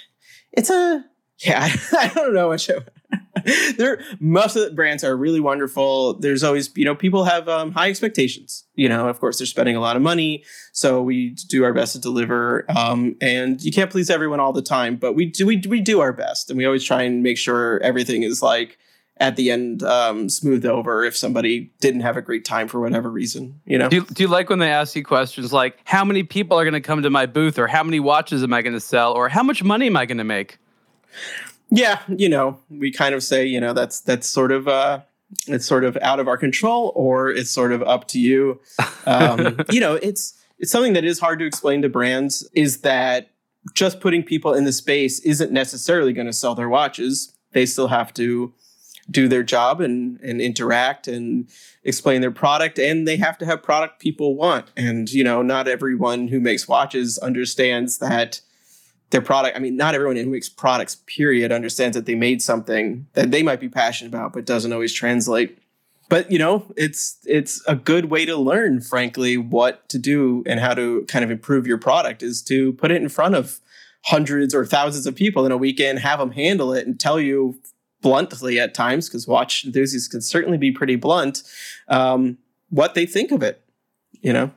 it's 0.52 0.70
a 0.70 1.04
yeah, 1.38 1.68
I, 1.92 2.10
don't 2.14 2.34
know 2.34 2.48
what 2.48 2.60
show. 2.60 2.80
there 3.76 4.02
most 4.18 4.56
of 4.56 4.64
the 4.64 4.74
brands 4.74 5.04
are 5.04 5.16
really 5.16 5.40
wonderful. 5.40 6.14
There's 6.14 6.42
always 6.42 6.70
you 6.76 6.84
know 6.84 6.94
people 6.94 7.24
have 7.24 7.48
um, 7.48 7.72
high 7.72 7.88
expectations 7.88 8.64
you 8.80 8.88
know 8.88 9.08
of 9.08 9.20
course 9.20 9.38
they're 9.38 9.46
spending 9.46 9.76
a 9.76 9.80
lot 9.80 9.94
of 9.94 10.02
money 10.02 10.42
so 10.72 11.02
we 11.02 11.30
do 11.48 11.64
our 11.64 11.74
best 11.74 11.92
to 11.92 12.00
deliver 12.00 12.64
um, 12.76 13.14
and 13.20 13.62
you 13.62 13.70
can't 13.70 13.90
please 13.90 14.08
everyone 14.08 14.40
all 14.40 14.52
the 14.52 14.62
time 14.62 14.96
but 14.96 15.12
we 15.12 15.26
do 15.26 15.46
we, 15.46 15.62
we 15.68 15.80
do 15.80 16.00
our 16.00 16.14
best 16.14 16.50
and 16.50 16.56
we 16.56 16.64
always 16.64 16.82
try 16.82 17.02
and 17.02 17.22
make 17.22 17.36
sure 17.36 17.78
everything 17.80 18.22
is 18.22 18.42
like 18.42 18.78
at 19.18 19.36
the 19.36 19.50
end 19.50 19.82
um, 19.82 20.30
smoothed 20.30 20.64
over 20.64 21.04
if 21.04 21.14
somebody 21.14 21.70
didn't 21.80 22.00
have 22.00 22.16
a 22.16 22.22
great 22.22 22.46
time 22.46 22.68
for 22.68 22.80
whatever 22.80 23.10
reason 23.10 23.60
you 23.66 23.76
know? 23.76 23.90
Do 23.90 23.96
you, 23.96 24.06
do 24.06 24.22
you 24.22 24.28
like 24.28 24.48
when 24.48 24.60
they 24.60 24.70
ask 24.70 24.96
you 24.96 25.04
questions 25.04 25.52
like 25.52 25.78
how 25.84 26.02
many 26.02 26.22
people 26.22 26.58
are 26.58 26.64
going 26.64 26.72
to 26.72 26.80
come 26.80 27.02
to 27.02 27.10
my 27.10 27.26
booth 27.26 27.58
or 27.58 27.66
how 27.66 27.82
many 27.82 28.00
watches 28.00 28.42
am 28.42 28.54
i 28.54 28.62
going 28.62 28.72
to 28.72 28.80
sell 28.80 29.12
or 29.12 29.28
how 29.28 29.42
much 29.42 29.62
money 29.62 29.88
am 29.88 29.96
i 29.96 30.06
going 30.06 30.18
to 30.18 30.24
make 30.24 30.58
yeah, 31.70 32.00
you 32.08 32.28
know, 32.28 32.58
we 32.68 32.90
kind 32.90 33.14
of 33.14 33.22
say, 33.22 33.46
you 33.46 33.60
know, 33.60 33.72
that's 33.72 34.00
that's 34.00 34.26
sort 34.26 34.52
of 34.52 34.68
uh 34.68 35.00
it's 35.46 35.66
sort 35.66 35.84
of 35.84 35.96
out 36.02 36.18
of 36.18 36.26
our 36.26 36.36
control 36.36 36.92
or 36.96 37.30
it's 37.30 37.50
sort 37.50 37.72
of 37.72 37.82
up 37.84 38.08
to 38.08 38.18
you. 38.18 38.60
Um, 39.06 39.60
you 39.70 39.80
know, 39.80 39.94
it's 39.94 40.34
it's 40.58 40.72
something 40.72 40.92
that 40.94 41.04
is 41.04 41.20
hard 41.20 41.38
to 41.38 41.46
explain 41.46 41.82
to 41.82 41.88
brands 41.88 42.48
is 42.54 42.78
that 42.78 43.30
just 43.74 44.00
putting 44.00 44.22
people 44.22 44.54
in 44.54 44.64
the 44.64 44.72
space 44.72 45.20
isn't 45.20 45.52
necessarily 45.52 46.12
going 46.12 46.26
to 46.26 46.32
sell 46.32 46.54
their 46.54 46.68
watches. 46.68 47.34
They 47.52 47.66
still 47.66 47.88
have 47.88 48.12
to 48.14 48.52
do 49.10 49.28
their 49.28 49.42
job 49.42 49.80
and 49.80 50.18
and 50.22 50.40
interact 50.40 51.06
and 51.06 51.48
explain 51.84 52.20
their 52.20 52.30
product 52.30 52.78
and 52.78 53.08
they 53.08 53.16
have 53.16 53.38
to 53.38 53.46
have 53.46 53.62
product 53.62 54.00
people 54.00 54.34
want. 54.34 54.70
And 54.76 55.10
you 55.10 55.22
know, 55.22 55.42
not 55.42 55.68
everyone 55.68 56.28
who 56.28 56.40
makes 56.40 56.66
watches 56.66 57.18
understands 57.18 57.98
that 57.98 58.40
their 59.10 59.20
product. 59.20 59.56
I 59.56 59.60
mean, 59.60 59.76
not 59.76 59.94
everyone 59.94 60.16
in 60.16 60.24
who 60.24 60.30
makes 60.30 60.48
products, 60.48 60.96
period, 61.06 61.52
understands 61.52 61.96
that 61.96 62.06
they 62.06 62.14
made 62.14 62.40
something 62.42 63.06
that 63.14 63.30
they 63.30 63.42
might 63.42 63.60
be 63.60 63.68
passionate 63.68 64.08
about, 64.08 64.32
but 64.32 64.44
doesn't 64.44 64.72
always 64.72 64.92
translate. 64.92 65.58
But 66.08 66.30
you 66.30 66.38
know, 66.38 66.64
it's 66.76 67.18
it's 67.24 67.62
a 67.66 67.76
good 67.76 68.06
way 68.06 68.24
to 68.24 68.36
learn, 68.36 68.80
frankly, 68.80 69.36
what 69.36 69.88
to 69.88 69.98
do 69.98 70.42
and 70.46 70.58
how 70.58 70.74
to 70.74 71.04
kind 71.06 71.24
of 71.24 71.30
improve 71.30 71.66
your 71.66 71.78
product 71.78 72.22
is 72.22 72.42
to 72.42 72.72
put 72.74 72.90
it 72.90 73.00
in 73.00 73.08
front 73.08 73.34
of 73.34 73.60
hundreds 74.06 74.54
or 74.54 74.64
thousands 74.64 75.06
of 75.06 75.14
people 75.14 75.44
in 75.44 75.52
a 75.52 75.56
weekend, 75.56 75.98
have 76.00 76.18
them 76.18 76.32
handle 76.32 76.72
it, 76.72 76.86
and 76.86 76.98
tell 76.98 77.20
you 77.20 77.60
bluntly 78.00 78.58
at 78.58 78.74
times, 78.74 79.08
because 79.08 79.28
watch 79.28 79.64
enthusiasts 79.64 80.08
can 80.08 80.20
certainly 80.22 80.56
be 80.56 80.72
pretty 80.72 80.96
blunt, 80.96 81.42
um, 81.88 82.38
what 82.70 82.94
they 82.94 83.06
think 83.06 83.30
of 83.30 83.42
it. 83.42 83.62
You 84.20 84.32
know. 84.32 84.50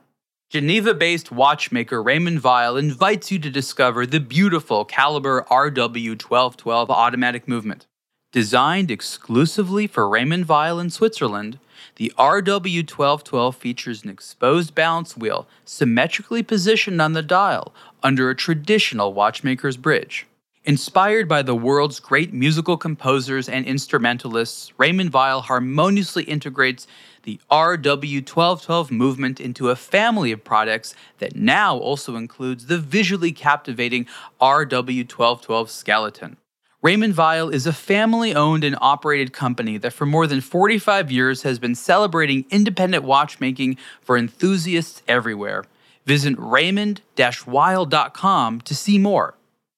Geneva 0.54 0.94
based 0.94 1.32
watchmaker 1.32 2.00
Raymond 2.00 2.44
Weil 2.44 2.76
invites 2.76 3.32
you 3.32 3.40
to 3.40 3.50
discover 3.50 4.06
the 4.06 4.20
beautiful 4.20 4.84
Caliber 4.84 5.44
RW1212 5.50 6.90
automatic 6.90 7.48
movement. 7.48 7.88
Designed 8.30 8.88
exclusively 8.88 9.88
for 9.88 10.08
Raymond 10.08 10.48
Weil 10.48 10.78
in 10.78 10.90
Switzerland, 10.90 11.58
the 11.96 12.12
RW1212 12.16 13.56
features 13.56 14.04
an 14.04 14.10
exposed 14.10 14.76
balance 14.76 15.16
wheel 15.16 15.48
symmetrically 15.64 16.44
positioned 16.44 17.02
on 17.02 17.14
the 17.14 17.22
dial 17.22 17.74
under 18.04 18.30
a 18.30 18.36
traditional 18.36 19.12
watchmaker's 19.12 19.76
bridge. 19.76 20.24
Inspired 20.66 21.28
by 21.28 21.42
the 21.42 21.56
world's 21.56 21.98
great 21.98 22.32
musical 22.32 22.76
composers 22.76 23.48
and 23.48 23.66
instrumentalists, 23.66 24.72
Raymond 24.78 25.12
Weil 25.12 25.42
harmoniously 25.42 26.22
integrates 26.22 26.86
the 27.24 27.40
RW1212 27.50 28.90
movement 28.90 29.40
into 29.40 29.68
a 29.68 29.76
family 29.76 30.32
of 30.32 30.44
products 30.44 30.94
that 31.18 31.36
now 31.36 31.76
also 31.76 32.16
includes 32.16 32.66
the 32.66 32.78
visually 32.78 33.32
captivating 33.32 34.06
RW1212 34.40 35.68
skeleton. 35.68 36.36
Raymond 36.80 37.16
Weil 37.16 37.48
is 37.48 37.66
a 37.66 37.72
family 37.72 38.34
owned 38.34 38.62
and 38.62 38.76
operated 38.80 39.32
company 39.32 39.78
that 39.78 39.94
for 39.94 40.04
more 40.04 40.26
than 40.26 40.42
45 40.42 41.10
years 41.10 41.42
has 41.42 41.58
been 41.58 41.74
celebrating 41.74 42.44
independent 42.50 43.04
watchmaking 43.04 43.78
for 44.02 44.18
enthusiasts 44.18 45.02
everywhere. 45.08 45.64
Visit 46.04 46.34
raymond 46.38 47.00
weil.com 47.46 48.60
to 48.60 48.74
see 48.74 48.98
more. 48.98 49.34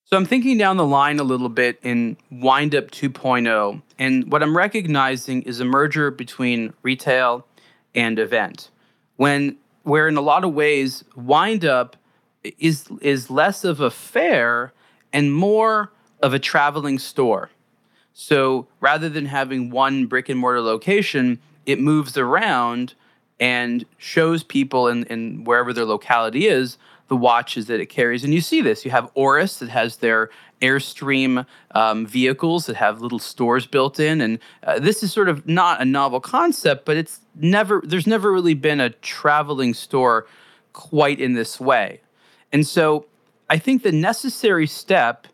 So 0.08 0.16
I'm 0.16 0.24
thinking 0.24 0.56
down 0.56 0.76
the 0.76 0.86
line 0.86 1.18
a 1.18 1.24
little 1.24 1.48
bit 1.48 1.80
in 1.82 2.16
Windup 2.30 2.92
2.0, 2.92 3.82
and 3.98 4.30
what 4.30 4.40
I'm 4.40 4.56
recognizing 4.56 5.42
is 5.42 5.58
a 5.58 5.64
merger 5.64 6.12
between 6.12 6.72
retail 6.82 7.44
and 7.92 8.16
event. 8.20 8.70
When 9.16 9.56
where 9.82 10.06
in 10.06 10.16
a 10.16 10.20
lot 10.20 10.44
of 10.44 10.54
ways 10.54 11.02
Windup 11.16 11.96
is 12.44 12.86
is 13.00 13.30
less 13.30 13.64
of 13.64 13.80
a 13.80 13.90
fair 13.90 14.72
and 15.12 15.34
more 15.34 15.90
of 16.22 16.32
a 16.32 16.38
traveling 16.38 17.00
store. 17.00 17.50
So 18.12 18.68
rather 18.78 19.08
than 19.08 19.26
having 19.26 19.70
one 19.70 20.06
brick 20.06 20.28
and 20.28 20.38
mortar 20.38 20.60
location, 20.60 21.40
it 21.66 21.80
moves 21.80 22.16
around 22.16 22.94
and 23.40 23.84
shows 23.98 24.44
people 24.44 24.86
in, 24.86 25.02
in 25.06 25.42
wherever 25.42 25.72
their 25.72 25.84
locality 25.84 26.46
is 26.46 26.78
the 27.08 27.16
watches 27.16 27.66
that 27.66 27.80
it 27.80 27.86
carries. 27.86 28.24
And 28.24 28.34
you 28.34 28.40
see 28.40 28.60
this. 28.60 28.84
You 28.84 28.90
have 28.90 29.10
Oris 29.14 29.58
that 29.58 29.68
has 29.68 29.98
their 29.98 30.30
Airstream 30.60 31.46
um, 31.72 32.06
vehicles 32.06 32.66
that 32.66 32.76
have 32.76 33.00
little 33.00 33.18
stores 33.18 33.66
built 33.66 34.00
in. 34.00 34.20
And 34.20 34.38
uh, 34.62 34.78
this 34.78 35.02
is 35.02 35.12
sort 35.12 35.28
of 35.28 35.46
not 35.46 35.80
a 35.80 35.84
novel 35.84 36.20
concept, 36.20 36.84
but 36.84 36.96
it's 36.96 37.20
never, 37.34 37.82
there's 37.84 38.06
never 38.06 38.32
really 38.32 38.54
been 38.54 38.80
a 38.80 38.90
traveling 38.90 39.74
store 39.74 40.26
quite 40.72 41.20
in 41.20 41.34
this 41.34 41.60
way. 41.60 42.00
And 42.52 42.66
so 42.66 43.06
I 43.50 43.58
think 43.58 43.82
the 43.82 43.92
necessary 43.92 44.66
step 44.66 45.26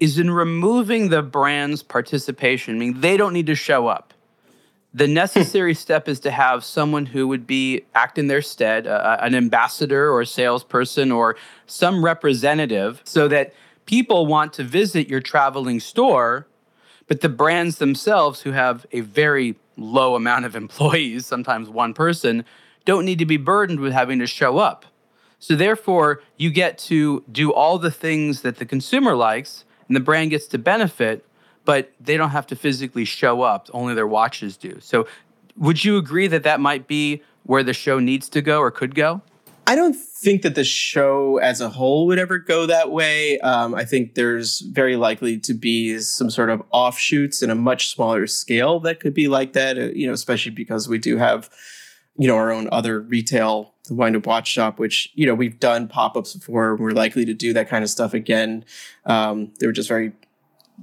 is 0.00 0.18
in 0.18 0.30
removing 0.30 1.08
the 1.08 1.22
brand's 1.22 1.82
participation. 1.82 2.76
I 2.76 2.78
mean, 2.78 3.00
they 3.00 3.16
don't 3.16 3.32
need 3.32 3.46
to 3.46 3.54
show 3.54 3.86
up. 3.86 4.13
The 4.94 5.08
necessary 5.08 5.74
step 5.84 6.08
is 6.08 6.20
to 6.20 6.30
have 6.30 6.64
someone 6.64 7.06
who 7.06 7.26
would 7.28 7.46
be 7.46 7.84
act 7.94 8.16
in 8.16 8.28
their 8.28 8.42
stead, 8.42 8.86
uh, 8.86 9.18
an 9.20 9.34
ambassador 9.34 10.10
or 10.10 10.20
a 10.20 10.26
salesperson 10.26 11.10
or 11.10 11.36
some 11.66 12.04
representative, 12.04 13.02
so 13.04 13.28
that 13.28 13.52
people 13.86 14.26
want 14.26 14.52
to 14.54 14.62
visit 14.62 15.08
your 15.08 15.20
traveling 15.20 15.80
store, 15.80 16.46
but 17.08 17.20
the 17.20 17.28
brands 17.28 17.78
themselves, 17.78 18.42
who 18.42 18.52
have 18.52 18.86
a 18.92 19.00
very 19.00 19.56
low 19.76 20.14
amount 20.14 20.44
of 20.44 20.56
employees, 20.64 21.26
sometimes 21.26 21.68
one 21.68 21.92
person, 21.92 22.44
don't 22.84 23.04
need 23.04 23.18
to 23.18 23.26
be 23.26 23.36
burdened 23.36 23.80
with 23.80 23.92
having 23.92 24.18
to 24.20 24.26
show 24.26 24.58
up. 24.58 24.86
So, 25.38 25.56
therefore, 25.56 26.22
you 26.38 26.50
get 26.50 26.78
to 26.78 27.22
do 27.30 27.52
all 27.52 27.78
the 27.78 27.90
things 27.90 28.40
that 28.42 28.56
the 28.56 28.64
consumer 28.64 29.14
likes 29.14 29.64
and 29.88 29.96
the 29.96 30.00
brand 30.00 30.30
gets 30.30 30.46
to 30.48 30.58
benefit, 30.58 31.26
but 31.64 31.92
they 32.00 32.16
don't 32.16 32.30
have 32.30 32.46
to 32.48 32.56
physically 32.56 33.04
show 33.04 33.42
up. 33.42 33.68
Only 33.72 33.94
their 33.94 34.06
watches 34.06 34.56
do. 34.56 34.78
So, 34.80 35.06
would 35.56 35.84
you 35.84 35.96
agree 35.96 36.26
that 36.26 36.42
that 36.42 36.60
might 36.60 36.86
be 36.86 37.22
where 37.44 37.62
the 37.62 37.72
show 37.72 37.98
needs 37.98 38.28
to 38.30 38.42
go 38.42 38.60
or 38.60 38.70
could 38.70 38.94
go? 38.94 39.22
I 39.66 39.76
don't 39.76 39.94
think 39.94 40.42
that 40.42 40.54
the 40.56 40.64
show 40.64 41.38
as 41.38 41.60
a 41.60 41.70
whole 41.70 42.06
would 42.06 42.18
ever 42.18 42.38
go 42.38 42.66
that 42.66 42.90
way. 42.90 43.38
Um, 43.40 43.74
I 43.74 43.84
think 43.84 44.14
there's 44.14 44.60
very 44.60 44.96
likely 44.96 45.38
to 45.38 45.54
be 45.54 45.98
some 46.00 46.28
sort 46.28 46.50
of 46.50 46.62
offshoots 46.70 47.42
in 47.42 47.48
a 47.48 47.54
much 47.54 47.88
smaller 47.88 48.26
scale 48.26 48.78
that 48.80 49.00
could 49.00 49.14
be 49.14 49.26
like 49.26 49.54
that. 49.54 49.78
Uh, 49.78 49.84
you 49.94 50.06
know, 50.06 50.12
especially 50.12 50.52
because 50.52 50.86
we 50.86 50.98
do 50.98 51.16
have, 51.16 51.48
you 52.16 52.28
know, 52.28 52.36
our 52.36 52.52
own 52.52 52.68
other 52.72 53.00
retail, 53.00 53.72
the 53.88 53.94
Windup 53.94 54.26
Watch 54.26 54.48
Shop, 54.48 54.78
which 54.78 55.10
you 55.14 55.24
know 55.26 55.34
we've 55.34 55.58
done 55.58 55.88
pop 55.88 56.14
ups 56.14 56.34
before. 56.34 56.76
We're 56.76 56.90
likely 56.90 57.24
to 57.24 57.34
do 57.34 57.54
that 57.54 57.70
kind 57.70 57.82
of 57.82 57.88
stuff 57.88 58.12
again. 58.12 58.66
Um, 59.06 59.52
they 59.60 59.66
were 59.66 59.72
just 59.72 59.88
very 59.88 60.12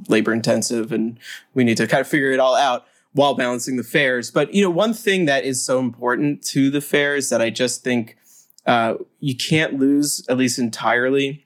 labor 0.07 0.33
intensive, 0.33 0.91
and 0.91 1.19
we 1.53 1.63
need 1.63 1.77
to 1.77 1.87
kind 1.87 2.01
of 2.01 2.07
figure 2.07 2.31
it 2.31 2.39
all 2.39 2.55
out 2.55 2.85
while 3.13 3.33
balancing 3.33 3.77
the 3.77 3.83
fairs. 3.83 4.31
But 4.31 4.53
you 4.53 4.63
know, 4.63 4.69
one 4.69 4.93
thing 4.93 5.25
that 5.25 5.43
is 5.43 5.63
so 5.63 5.79
important 5.79 6.43
to 6.47 6.69
the 6.69 6.81
fairs 6.81 7.29
that 7.29 7.41
I 7.41 7.49
just 7.49 7.83
think 7.83 8.17
uh, 8.65 8.95
you 9.19 9.35
can't 9.35 9.79
lose, 9.79 10.25
at 10.29 10.37
least 10.37 10.59
entirely, 10.59 11.45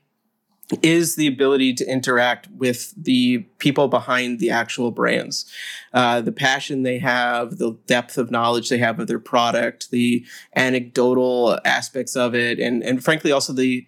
is 0.82 1.16
the 1.16 1.28
ability 1.28 1.74
to 1.76 1.86
interact 1.86 2.48
with 2.50 2.94
the 2.98 3.40
people 3.60 3.88
behind 3.88 4.40
the 4.40 4.50
actual 4.50 4.92
brands. 4.92 5.46
Uh, 5.94 6.22
the 6.22 6.32
passion 6.32 6.84
they 6.84 6.98
have, 6.98 7.58
the 7.58 7.78
depth 7.86 8.18
of 8.18 8.32
knowledge 8.32 8.70
they 8.70 8.80
have 8.80 9.00
of 9.00 9.08
their 9.08 9.20
product, 9.20 9.92
the 9.92 10.26
anecdotal 10.56 11.60
aspects 11.66 12.16
of 12.16 12.34
it, 12.34 12.60
and, 12.60 12.84
and 12.84 13.04
frankly, 13.04 13.32
also 13.32 13.54
the 13.54 13.86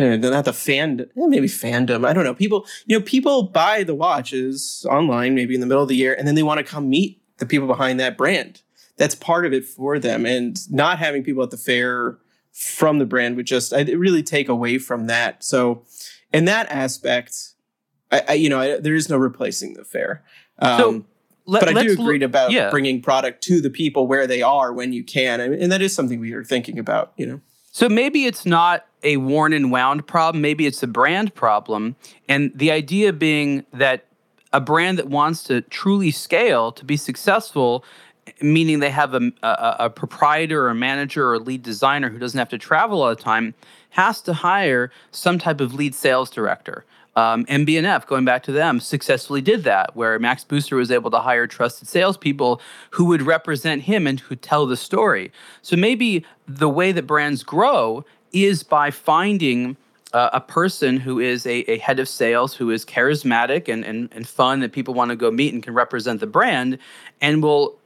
of 0.00 0.20
not 0.20 0.44
the 0.44 0.52
fan, 0.52 1.00
eh, 1.00 1.26
maybe 1.26 1.46
fandom. 1.46 2.06
I 2.06 2.12
don't 2.12 2.24
know. 2.24 2.34
People, 2.34 2.66
you 2.86 2.98
know, 2.98 3.04
people 3.04 3.44
buy 3.44 3.82
the 3.82 3.94
watches 3.94 4.86
online, 4.90 5.34
maybe 5.34 5.54
in 5.54 5.60
the 5.60 5.66
middle 5.66 5.82
of 5.82 5.88
the 5.88 5.96
year, 5.96 6.14
and 6.14 6.26
then 6.26 6.34
they 6.34 6.42
want 6.42 6.58
to 6.58 6.64
come 6.64 6.88
meet 6.88 7.22
the 7.38 7.46
people 7.46 7.66
behind 7.66 7.98
that 8.00 8.16
brand 8.16 8.62
that's 9.00 9.14
part 9.14 9.46
of 9.46 9.54
it 9.54 9.64
for 9.64 9.98
them. 9.98 10.26
And 10.26 10.58
not 10.70 10.98
having 10.98 11.24
people 11.24 11.42
at 11.42 11.50
the 11.50 11.56
fair 11.56 12.18
from 12.52 12.98
the 12.98 13.06
brand 13.06 13.34
would 13.36 13.46
just 13.46 13.72
I 13.72 13.80
really 13.80 14.22
take 14.22 14.48
away 14.48 14.76
from 14.78 15.06
that. 15.06 15.42
So, 15.42 15.84
in 16.34 16.44
that 16.44 16.70
aspect, 16.70 17.54
I, 18.12 18.22
I 18.28 18.32
you 18.34 18.50
know 18.50 18.60
I, 18.60 18.78
there 18.78 18.94
is 18.94 19.08
no 19.08 19.16
replacing 19.16 19.72
the 19.72 19.84
fair. 19.84 20.22
Um, 20.58 20.78
so 20.78 21.04
let, 21.46 21.64
but 21.64 21.76
I 21.76 21.82
do 21.82 21.92
agree 21.92 22.18
look, 22.18 22.26
about 22.26 22.50
yeah. 22.50 22.68
bringing 22.68 23.00
product 23.00 23.42
to 23.44 23.62
the 23.62 23.70
people 23.70 24.06
where 24.06 24.26
they 24.26 24.42
are 24.42 24.70
when 24.70 24.92
you 24.92 25.02
can, 25.02 25.40
and 25.40 25.72
that 25.72 25.80
is 25.80 25.94
something 25.94 26.20
we 26.20 26.34
are 26.34 26.44
thinking 26.44 26.78
about. 26.78 27.14
You 27.16 27.26
know. 27.26 27.40
So 27.70 27.88
maybe 27.88 28.26
it's 28.26 28.44
not 28.44 28.86
a 29.02 29.16
worn 29.16 29.52
and 29.52 29.70
wound 29.70 30.06
problem. 30.06 30.42
Maybe 30.42 30.66
it's 30.66 30.82
a 30.82 30.86
brand 30.86 31.34
problem, 31.34 31.96
and 32.28 32.52
the 32.54 32.70
idea 32.70 33.12
being 33.12 33.64
that 33.72 34.04
a 34.52 34.60
brand 34.60 34.98
that 34.98 35.08
wants 35.08 35.44
to 35.44 35.60
truly 35.62 36.10
scale 36.10 36.72
to 36.72 36.84
be 36.84 36.96
successful 36.96 37.84
meaning 38.40 38.80
they 38.80 38.90
have 38.90 39.14
a, 39.14 39.32
a, 39.42 39.76
a, 39.80 39.90
proprietor 39.90 40.66
or 40.66 40.70
a 40.70 40.74
manager 40.74 41.28
or 41.28 41.34
a 41.34 41.38
lead 41.38 41.62
designer 41.62 42.10
who 42.10 42.18
doesn't 42.18 42.38
have 42.38 42.48
to 42.48 42.58
travel 42.58 43.02
all 43.02 43.08
the 43.08 43.16
time, 43.16 43.54
has 43.90 44.20
to 44.22 44.32
hire 44.32 44.90
some 45.10 45.38
type 45.38 45.60
of 45.60 45.74
lead 45.74 45.94
sales 45.94 46.30
director. 46.30 46.84
Um, 47.16 47.44
MB&F, 47.46 48.06
going 48.06 48.24
back 48.24 48.42
to 48.44 48.52
them, 48.52 48.78
successfully 48.78 49.40
did 49.40 49.64
that, 49.64 49.96
where 49.96 50.18
Max 50.18 50.44
Büsser 50.44 50.76
was 50.76 50.90
able 50.90 51.10
to 51.10 51.18
hire 51.18 51.46
trusted 51.46 51.88
salespeople 51.88 52.60
who 52.90 53.06
would 53.06 53.22
represent 53.22 53.82
him 53.82 54.06
and 54.06 54.20
who 54.20 54.36
tell 54.36 54.66
the 54.66 54.76
story. 54.76 55.32
So 55.60 55.76
maybe 55.76 56.24
the 56.46 56.68
way 56.68 56.92
that 56.92 57.06
brands 57.06 57.42
grow 57.42 58.04
is 58.32 58.62
by 58.62 58.90
finding 58.90 59.76
uh, 60.12 60.30
a 60.32 60.40
person 60.40 60.96
who 60.96 61.20
is 61.20 61.46
a, 61.46 61.60
a, 61.70 61.78
head 61.78 62.00
of 62.00 62.08
sales 62.08 62.54
who 62.54 62.70
is 62.70 62.84
charismatic 62.84 63.72
and, 63.72 63.84
and, 63.84 64.08
and 64.12 64.26
fun 64.26 64.60
that 64.60 64.72
people 64.72 64.92
want 64.92 65.10
to 65.10 65.16
go 65.16 65.30
meet 65.30 65.54
and 65.54 65.62
can 65.62 65.72
represent 65.72 66.18
the 66.18 66.26
brand 66.26 66.78
and 67.20 67.42
will 67.42 67.78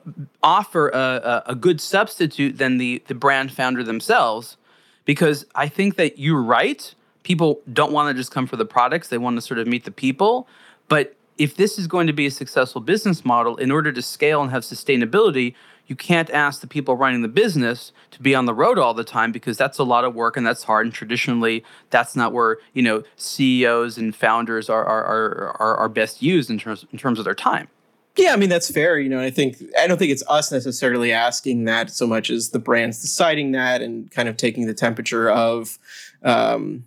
offer 0.42 0.88
a, 0.88 0.98
a, 0.98 1.42
a 1.48 1.54
good 1.54 1.80
substitute 1.80 2.56
than 2.56 2.78
the, 2.78 3.02
the 3.08 3.14
brand 3.14 3.52
founder 3.52 3.82
themselves 3.82 4.56
because 5.04 5.44
i 5.54 5.68
think 5.68 5.96
that 5.96 6.18
you're 6.18 6.42
right 6.42 6.94
people 7.24 7.60
don't 7.72 7.92
want 7.92 8.08
to 8.08 8.18
just 8.18 8.30
come 8.30 8.46
for 8.46 8.56
the 8.56 8.64
products 8.64 9.08
they 9.08 9.18
want 9.18 9.36
to 9.36 9.42
sort 9.42 9.58
of 9.58 9.66
meet 9.66 9.84
the 9.84 9.90
people 9.90 10.46
but 10.88 11.16
if 11.36 11.56
this 11.56 11.78
is 11.78 11.88
going 11.88 12.06
to 12.06 12.12
be 12.12 12.26
a 12.26 12.30
successful 12.30 12.80
business 12.80 13.24
model 13.24 13.56
in 13.56 13.72
order 13.72 13.90
to 13.90 14.00
scale 14.00 14.40
and 14.40 14.52
have 14.52 14.62
sustainability 14.62 15.54
you 15.86 15.96
can't 15.96 16.30
ask 16.30 16.60
the 16.60 16.66
people 16.66 16.96
running 16.96 17.22
the 17.22 17.28
business 17.28 17.92
to 18.12 18.22
be 18.22 18.34
on 18.34 18.46
the 18.46 18.54
road 18.54 18.78
all 18.78 18.94
the 18.94 19.04
time 19.04 19.32
because 19.32 19.56
that's 19.56 19.78
a 19.78 19.84
lot 19.84 20.04
of 20.04 20.14
work 20.14 20.36
and 20.36 20.46
that's 20.46 20.62
hard. 20.62 20.86
And 20.86 20.94
traditionally, 20.94 21.64
that's 21.90 22.16
not 22.16 22.32
where 22.32 22.58
you 22.72 22.82
know 22.82 23.02
CEOs 23.16 23.98
and 23.98 24.14
founders 24.14 24.70
are 24.70 24.84
are 24.84 25.56
are, 25.60 25.76
are 25.76 25.88
best 25.88 26.22
used 26.22 26.50
in 26.50 26.58
terms 26.58 26.86
in 26.92 26.98
terms 26.98 27.18
of 27.18 27.24
their 27.24 27.34
time. 27.34 27.68
Yeah, 28.16 28.32
I 28.32 28.36
mean 28.36 28.48
that's 28.48 28.70
fair. 28.70 28.98
You 28.98 29.10
know, 29.10 29.20
I 29.20 29.30
think 29.30 29.62
I 29.78 29.86
don't 29.86 29.98
think 29.98 30.10
it's 30.10 30.24
us 30.28 30.50
necessarily 30.50 31.12
asking 31.12 31.64
that 31.64 31.90
so 31.90 32.06
much 32.06 32.30
as 32.30 32.50
the 32.50 32.58
brands 32.58 33.02
deciding 33.02 33.52
that 33.52 33.82
and 33.82 34.10
kind 34.10 34.28
of 34.28 34.36
taking 34.36 34.66
the 34.66 34.74
temperature 34.74 35.30
of 35.30 35.78
um, 36.22 36.86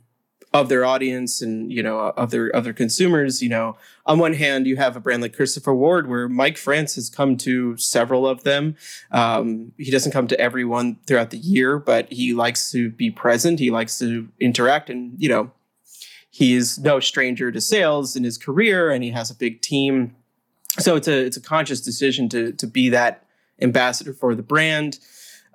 of 0.54 0.70
their 0.70 0.86
audience 0.86 1.42
and 1.42 1.72
you 1.72 1.84
know 1.84 2.00
of 2.00 2.32
their 2.32 2.56
other 2.56 2.74
consumers 2.74 3.42
you 3.42 3.50
know. 3.50 3.78
On 4.06 4.20
one 4.20 4.34
hand 4.34 4.66
you 4.66 4.78
have 4.78 4.96
a 4.96 5.00
brand 5.00 5.22
like 5.22 5.36
christopher 5.36 5.74
ward 5.74 6.08
where 6.08 6.30
mike 6.30 6.58
france 6.58 6.96
has 6.96 7.10
come 7.10 7.38
to 7.38 7.76
several 7.78 8.28
of 8.28 8.44
them. 8.44 8.76
Um, 9.12 9.74
he 9.78 9.92
doesn't 9.92 10.12
come 10.12 10.28
to 10.28 10.40
everyone 10.40 10.98
throughout 11.06 11.32
the 11.32 11.38
year 11.38 11.78
but 11.78 12.12
he 12.12 12.34
likes 12.34 12.72
to 12.72 12.90
be 12.90 13.12
present. 13.12 13.60
He 13.60 13.72
likes 13.72 14.00
to 14.00 14.30
interact 14.40 14.90
and 14.90 15.14
you 15.18 15.30
know 15.30 15.52
he's 16.30 16.78
no 16.80 17.00
stranger 17.00 17.52
to 17.52 17.60
sales 17.60 18.16
in 18.16 18.24
his 18.24 18.38
career 18.38 18.90
and 18.90 19.04
he 19.04 19.12
has 19.12 19.30
a 19.30 19.36
big 19.36 19.62
team. 19.62 20.16
So 20.80 20.96
it's 20.96 21.08
a 21.08 21.26
it's 21.26 21.38
a 21.38 21.42
conscious 21.42 21.82
decision 21.82 22.30
to 22.30 22.54
to 22.54 22.68
be 22.68 22.90
that 22.90 23.26
ambassador 23.62 24.14
for 24.14 24.36
the 24.36 24.44
brand 24.44 25.00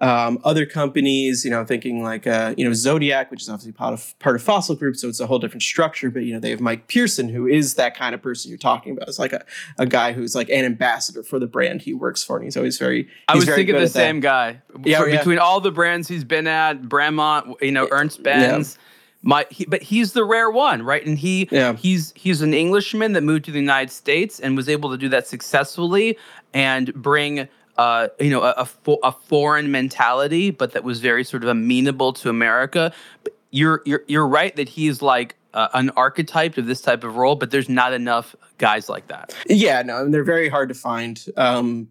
um, 0.03 0.38
other 0.44 0.66
companies, 0.66 1.44
you 1.44 1.50
know, 1.50 1.64
thinking 1.64 2.03
like 2.03 2.26
uh, 2.26 2.55
you 2.59 2.66
know 2.66 2.72
Zodiac, 2.74 3.30
which 3.30 3.40
is 3.42 3.48
obviously 3.48 3.72
part 3.72 3.94
of 3.94 4.18
part 4.18 4.36
of 4.36 4.42
Fossil 4.42 4.74
Group, 4.74 4.96
so 4.96 5.09
it's 5.09 5.20
a 5.20 5.26
whole 5.26 5.38
different 5.38 5.62
structure. 5.62 6.11
But 6.11 6.24
you 6.24 6.34
know, 6.34 6.40
they 6.40 6.50
have 6.50 6.61
Mike 6.61 6.88
Pearson, 6.88 7.28
who 7.28 7.46
is 7.46 7.74
that 7.76 7.96
kind 7.96 8.14
of 8.14 8.20
person 8.20 8.50
you're 8.50 8.59
talking 8.59 8.92
about. 8.96 9.09
It's 9.09 9.18
like 9.20 9.32
a, 9.32 9.44
a 9.78 9.86
guy 9.86 10.12
who's 10.12 10.34
like 10.34 10.50
an 10.50 10.64
ambassador 10.64 11.22
for 11.22 11.38
the 11.38 11.46
brand 11.46 11.82
he 11.82 11.94
works 11.94 12.22
for, 12.22 12.36
and 12.36 12.44
he's 12.44 12.57
always 12.57 12.78
very. 12.78 13.05
He's 13.05 13.11
I 13.28 13.34
was 13.36 13.44
very 13.44 13.59
thinking 13.59 13.76
the 13.76 13.82
at 13.82 13.84
that. 13.84 13.90
same 13.92 14.20
guy. 14.20 14.61
Yeah, 14.84 14.98
For- 15.00 15.09
yeah. 15.09 15.18
Between 15.18 15.38
all 15.38 15.61
the 15.61 15.70
brands 15.72 16.09
he's 16.09 16.24
been 16.24 16.46
at, 16.48 16.82
Bremont, 16.82 17.62
you 17.62 17.72
know, 17.72 17.86
Ernst 17.90 18.22
Benz. 18.22 18.76
My, 19.24 19.46
he, 19.50 19.64
but 19.66 19.82
he's 19.82 20.14
the 20.14 20.24
rare 20.24 20.50
one, 20.50 20.82
right? 20.82 21.07
And 21.07 21.16
he 21.16 21.48
Yeah. 21.53 21.74
he's 21.76 22.12
he's 22.16 22.42
an 22.42 22.53
Englishman 22.53 23.12
that 23.12 23.20
moved 23.22 23.44
to 23.44 23.53
the 23.53 23.61
United 23.61 23.92
States 23.92 24.40
and 24.40 24.57
was 24.57 24.68
able 24.68 24.90
to 24.90 24.96
do 24.98 25.09
that 25.11 25.28
successfully 25.28 26.18
and 26.53 26.92
bring 26.94 27.46
uh, 27.82 28.08
you 28.20 28.30
know 28.30 28.42
a, 28.42 28.52
a, 28.58 28.64
fo- 28.64 29.00
a 29.02 29.12
foreign 29.12 29.70
mentality, 29.70 30.50
but 30.50 30.72
that 30.72 30.84
was 30.84 31.00
very 31.00 31.24
sort 31.24 31.42
of 31.42 31.48
amenable 31.48 32.12
to 32.12 32.28
America. 32.28 32.92
But 33.24 33.36
you're 33.50 33.82
you're 33.84 34.04
you're 34.06 34.26
right 34.26 34.54
that 34.56 34.68
he's 34.68 35.02
like 35.02 35.36
uh, 35.52 35.68
an 35.74 35.90
archetype 35.90 36.56
of 36.58 36.66
this 36.66 36.80
type 36.80 37.02
of 37.02 37.16
role, 37.16 37.34
but 37.34 37.50
there's 37.50 37.68
not 37.68 37.92
enough 37.92 38.36
guys 38.58 38.88
like 38.88 39.08
that. 39.08 39.34
Yeah, 39.48 39.82
no, 39.82 40.04
and 40.04 40.14
they're 40.14 40.24
very 40.24 40.48
hard 40.48 40.68
to 40.68 40.74
find. 40.74 41.24
Um, 41.36 41.88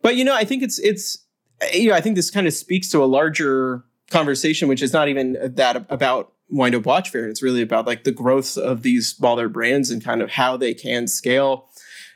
but 0.00 0.16
you 0.16 0.24
know, 0.24 0.34
I 0.34 0.44
think 0.44 0.62
it's 0.62 0.78
it's 0.80 1.18
you 1.72 1.90
know, 1.90 1.94
I 1.94 2.00
think 2.00 2.16
this 2.16 2.30
kind 2.30 2.46
of 2.46 2.52
speaks 2.52 2.90
to 2.90 3.02
a 3.02 3.06
larger 3.06 3.84
conversation, 4.10 4.68
which 4.68 4.82
is 4.82 4.92
not 4.92 5.08
even 5.08 5.38
that 5.54 5.86
about 5.88 6.32
Windup 6.48 6.84
Watch 6.84 7.10
Fair. 7.10 7.28
It's 7.28 7.42
really 7.42 7.62
about 7.62 7.86
like 7.86 8.04
the 8.04 8.12
growth 8.12 8.58
of 8.58 8.82
these 8.82 9.08
smaller 9.08 9.48
brands 9.48 9.90
and 9.90 10.04
kind 10.04 10.20
of 10.20 10.30
how 10.30 10.56
they 10.56 10.74
can 10.74 11.06
scale. 11.06 11.68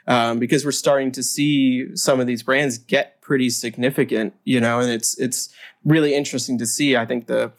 Um, 0.08 0.38
because 0.38 0.64
we're 0.64 0.70
starting 0.70 1.10
to 1.12 1.22
see 1.22 1.88
some 1.96 2.20
of 2.20 2.28
these 2.28 2.44
brands 2.44 2.78
get 2.78 3.20
pretty 3.22 3.50
significant, 3.50 4.34
you 4.44 4.60
know, 4.60 4.78
and 4.78 4.88
it's 4.88 5.18
it's 5.18 5.52
really 5.84 6.14
interesting 6.14 6.58
to 6.58 6.66
see. 6.66 6.96
I 6.96 7.04
think 7.06 7.26
the 7.26 7.52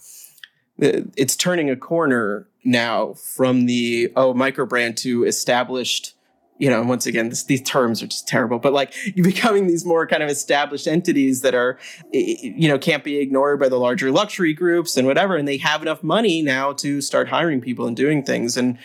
the- 0.77 1.09
it's 1.17 1.35
turning 1.35 1.69
a 1.69 1.75
corner 1.75 2.47
now 2.63 3.13
from 3.13 3.65
the 3.65 4.11
oh 4.15 4.33
micro 4.33 4.65
brand 4.65 4.97
to 4.97 5.23
established 5.25 6.13
you 6.59 6.69
know 6.69 6.83
once 6.83 7.05
again 7.05 7.29
this, 7.29 7.43
these 7.43 7.61
terms 7.61 8.03
are 8.03 8.07
just 8.07 8.27
terrible 8.27 8.59
but 8.59 8.73
like 8.73 8.93
you're 9.15 9.23
becoming 9.33 9.67
these 9.67 9.85
more 9.85 10.05
kind 10.05 10.21
of 10.21 10.29
established 10.29 10.87
entities 10.87 11.41
that 11.41 11.55
are 11.55 11.77
you 12.11 12.67
know 12.67 12.77
can't 12.77 13.03
be 13.03 13.19
ignored 13.19 13.59
by 13.59 13.69
the 13.69 13.77
larger 13.77 14.11
luxury 14.11 14.53
groups 14.53 14.97
and 14.97 15.07
whatever 15.07 15.35
and 15.37 15.47
they 15.47 15.57
have 15.57 15.81
enough 15.81 16.03
money 16.03 16.41
now 16.41 16.73
to 16.73 16.99
start 16.99 17.29
hiring 17.29 17.61
people 17.61 17.87
and 17.87 17.95
doing 17.95 18.23
things 18.23 18.57
and 18.57 18.77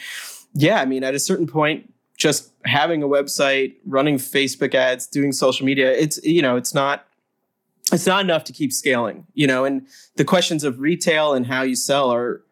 yeah 0.55 0.81
i 0.81 0.85
mean 0.85 1.03
at 1.03 1.15
a 1.15 1.19
certain 1.19 1.47
point 1.47 1.93
just 2.17 2.52
having 2.65 3.03
a 3.03 3.09
website 3.09 3.75
running 3.87 4.17
facebook 4.17 4.75
ads 4.75 5.07
doing 5.07 5.33
social 5.33 5.67
media 5.67 5.91
it's 5.93 6.23
you 6.25 6.43
know 6.43 6.57
it's 6.57 6.75
not 6.75 7.07
it's 7.93 8.07
not 8.07 8.21
enough 8.21 8.45
to 8.45 8.53
keep 8.53 8.73
scaling 8.73 9.27
you 9.35 9.47
know 9.47 9.65
and 9.65 9.87
the 10.17 10.25
questions 10.25 10.65
of 10.65 10.81
retail 10.81 11.35
and 11.35 11.47
how 11.47 11.63
you 11.63 11.75
sell 11.77 12.11
are 12.11 12.43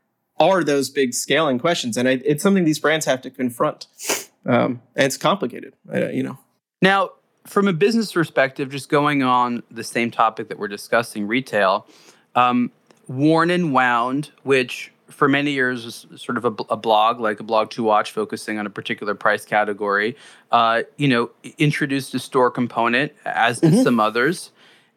are 0.40 0.64
those 0.64 0.88
big 0.88 1.12
scaling 1.12 1.58
questions. 1.58 1.96
And 1.96 2.08
it, 2.08 2.22
it's 2.24 2.42
something 2.42 2.64
these 2.64 2.78
brands 2.78 3.04
have 3.06 3.20
to 3.22 3.30
confront. 3.30 3.86
Um, 4.46 4.80
and 4.96 5.04
it's 5.04 5.18
complicated 5.18 5.74
uh, 5.92 6.08
you 6.08 6.22
know. 6.22 6.38
Now, 6.80 7.10
from 7.46 7.68
a 7.68 7.74
business 7.74 8.12
perspective, 8.12 8.70
just 8.70 8.88
going 8.88 9.22
on 9.22 9.62
the 9.70 9.84
same 9.84 10.10
topic 10.10 10.48
that 10.48 10.58
we're 10.58 10.68
discussing, 10.68 11.26
retail, 11.26 11.86
um, 12.34 12.72
Worn 13.06 13.50
and 13.50 13.72
Wound, 13.74 14.30
which 14.42 14.92
for 15.10 15.28
many 15.28 15.50
years 15.50 15.84
was 15.84 16.06
sort 16.16 16.38
of 16.38 16.44
a, 16.44 16.54
a 16.70 16.76
blog, 16.76 17.20
like 17.20 17.40
a 17.40 17.42
blog 17.42 17.70
to 17.70 17.82
watch, 17.82 18.12
focusing 18.12 18.58
on 18.58 18.66
a 18.66 18.70
particular 18.70 19.14
price 19.14 19.44
category, 19.44 20.16
uh, 20.50 20.82
you 20.96 21.08
know, 21.08 21.30
introduced 21.58 22.14
a 22.14 22.18
store 22.18 22.50
component, 22.50 23.12
as 23.24 23.60
did 23.60 23.82
some 23.82 24.00
others. 24.00 24.50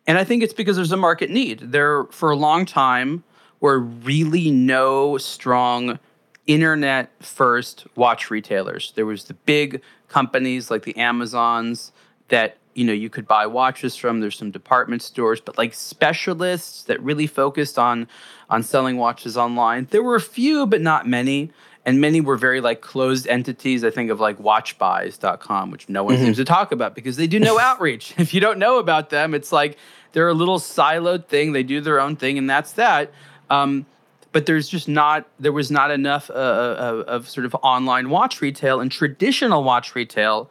And 0.08 0.18
I 0.18 0.24
think 0.24 0.44
it's 0.44 0.54
because 0.54 0.76
there's 0.76 0.92
a 0.92 0.98
market 0.98 1.30
need. 1.30 1.60
There, 1.72 2.06
for 2.06 2.32
a 2.32 2.36
long 2.36 2.66
time, 2.66 3.24
were 3.60 3.80
really 3.80 4.52
no 4.52 5.18
strong 5.18 6.00
internet 6.48 7.10
first 7.24 7.88
watch 7.96 8.30
retailers. 8.30 8.92
There 8.96 9.06
was 9.06 9.26
the 9.26 9.34
big 9.34 9.82
companies 10.10 10.70
like 10.70 10.84
the 10.84 10.98
Amazons 10.98 11.94
that 12.28 12.58
you 12.74 12.86
know 12.86 12.94
you 12.94 13.10
could 13.10 13.28
buy 13.28 13.46
watches 13.46 13.96
from. 13.96 14.20
There's 14.20 14.38
some 14.38 14.52
department 14.52 15.02
stores, 15.02 15.42
but 15.42 15.58
like 15.58 15.74
specialists 15.74 16.84
that 16.84 17.02
really 17.02 17.28
focused 17.28 17.78
on 17.80 18.08
on 18.50 18.64
selling 18.64 18.98
watches 18.98 19.38
online. 19.38 19.88
There 19.92 20.04
were 20.04 20.16
a 20.16 20.22
few, 20.22 20.66
but 20.66 20.82
not 20.82 21.08
many. 21.08 21.52
And 21.86 22.00
many 22.00 22.22
were 22.22 22.38
very 22.38 22.62
like 22.62 22.80
closed 22.80 23.28
entities. 23.28 23.84
I 23.84 23.90
think 23.90 24.10
of 24.10 24.22
like 24.22 24.38
watchbuys.com, 24.38 25.70
which 25.70 25.90
no 25.90 26.06
one 26.06 26.18
seems 26.18 26.38
to 26.38 26.46
talk 26.46 26.72
about 26.72 26.96
because 26.96 27.18
they 27.18 27.28
do 27.28 27.40
no 27.40 27.60
outreach. 27.70 28.14
If 28.18 28.34
you 28.34 28.40
don't 28.40 28.58
know 28.58 28.80
about 28.80 29.10
them, 29.10 29.34
it's 29.34 29.52
like 29.52 29.78
they're 30.14 30.30
a 30.30 30.34
little 30.34 30.60
siloed 30.60 31.28
thing. 31.28 31.52
They 31.52 31.64
do 31.64 31.82
their 31.82 32.00
own 32.00 32.16
thing, 32.16 32.38
and 32.38 32.50
that's 32.50 32.72
that. 32.74 33.12
Um, 33.50 33.86
but 34.32 34.46
there's 34.46 34.68
just 34.68 34.88
not 34.88 35.28
there 35.40 35.52
was 35.52 35.72
not 35.72 35.92
enough 35.92 36.30
uh, 36.30 36.34
of, 36.34 37.00
of 37.02 37.30
sort 37.30 37.46
of 37.46 37.56
online 37.64 38.10
watch 38.10 38.42
retail 38.42 38.82
and 38.82 38.92
traditional 38.92 39.64
watch 39.64 39.96
retail 39.96 40.50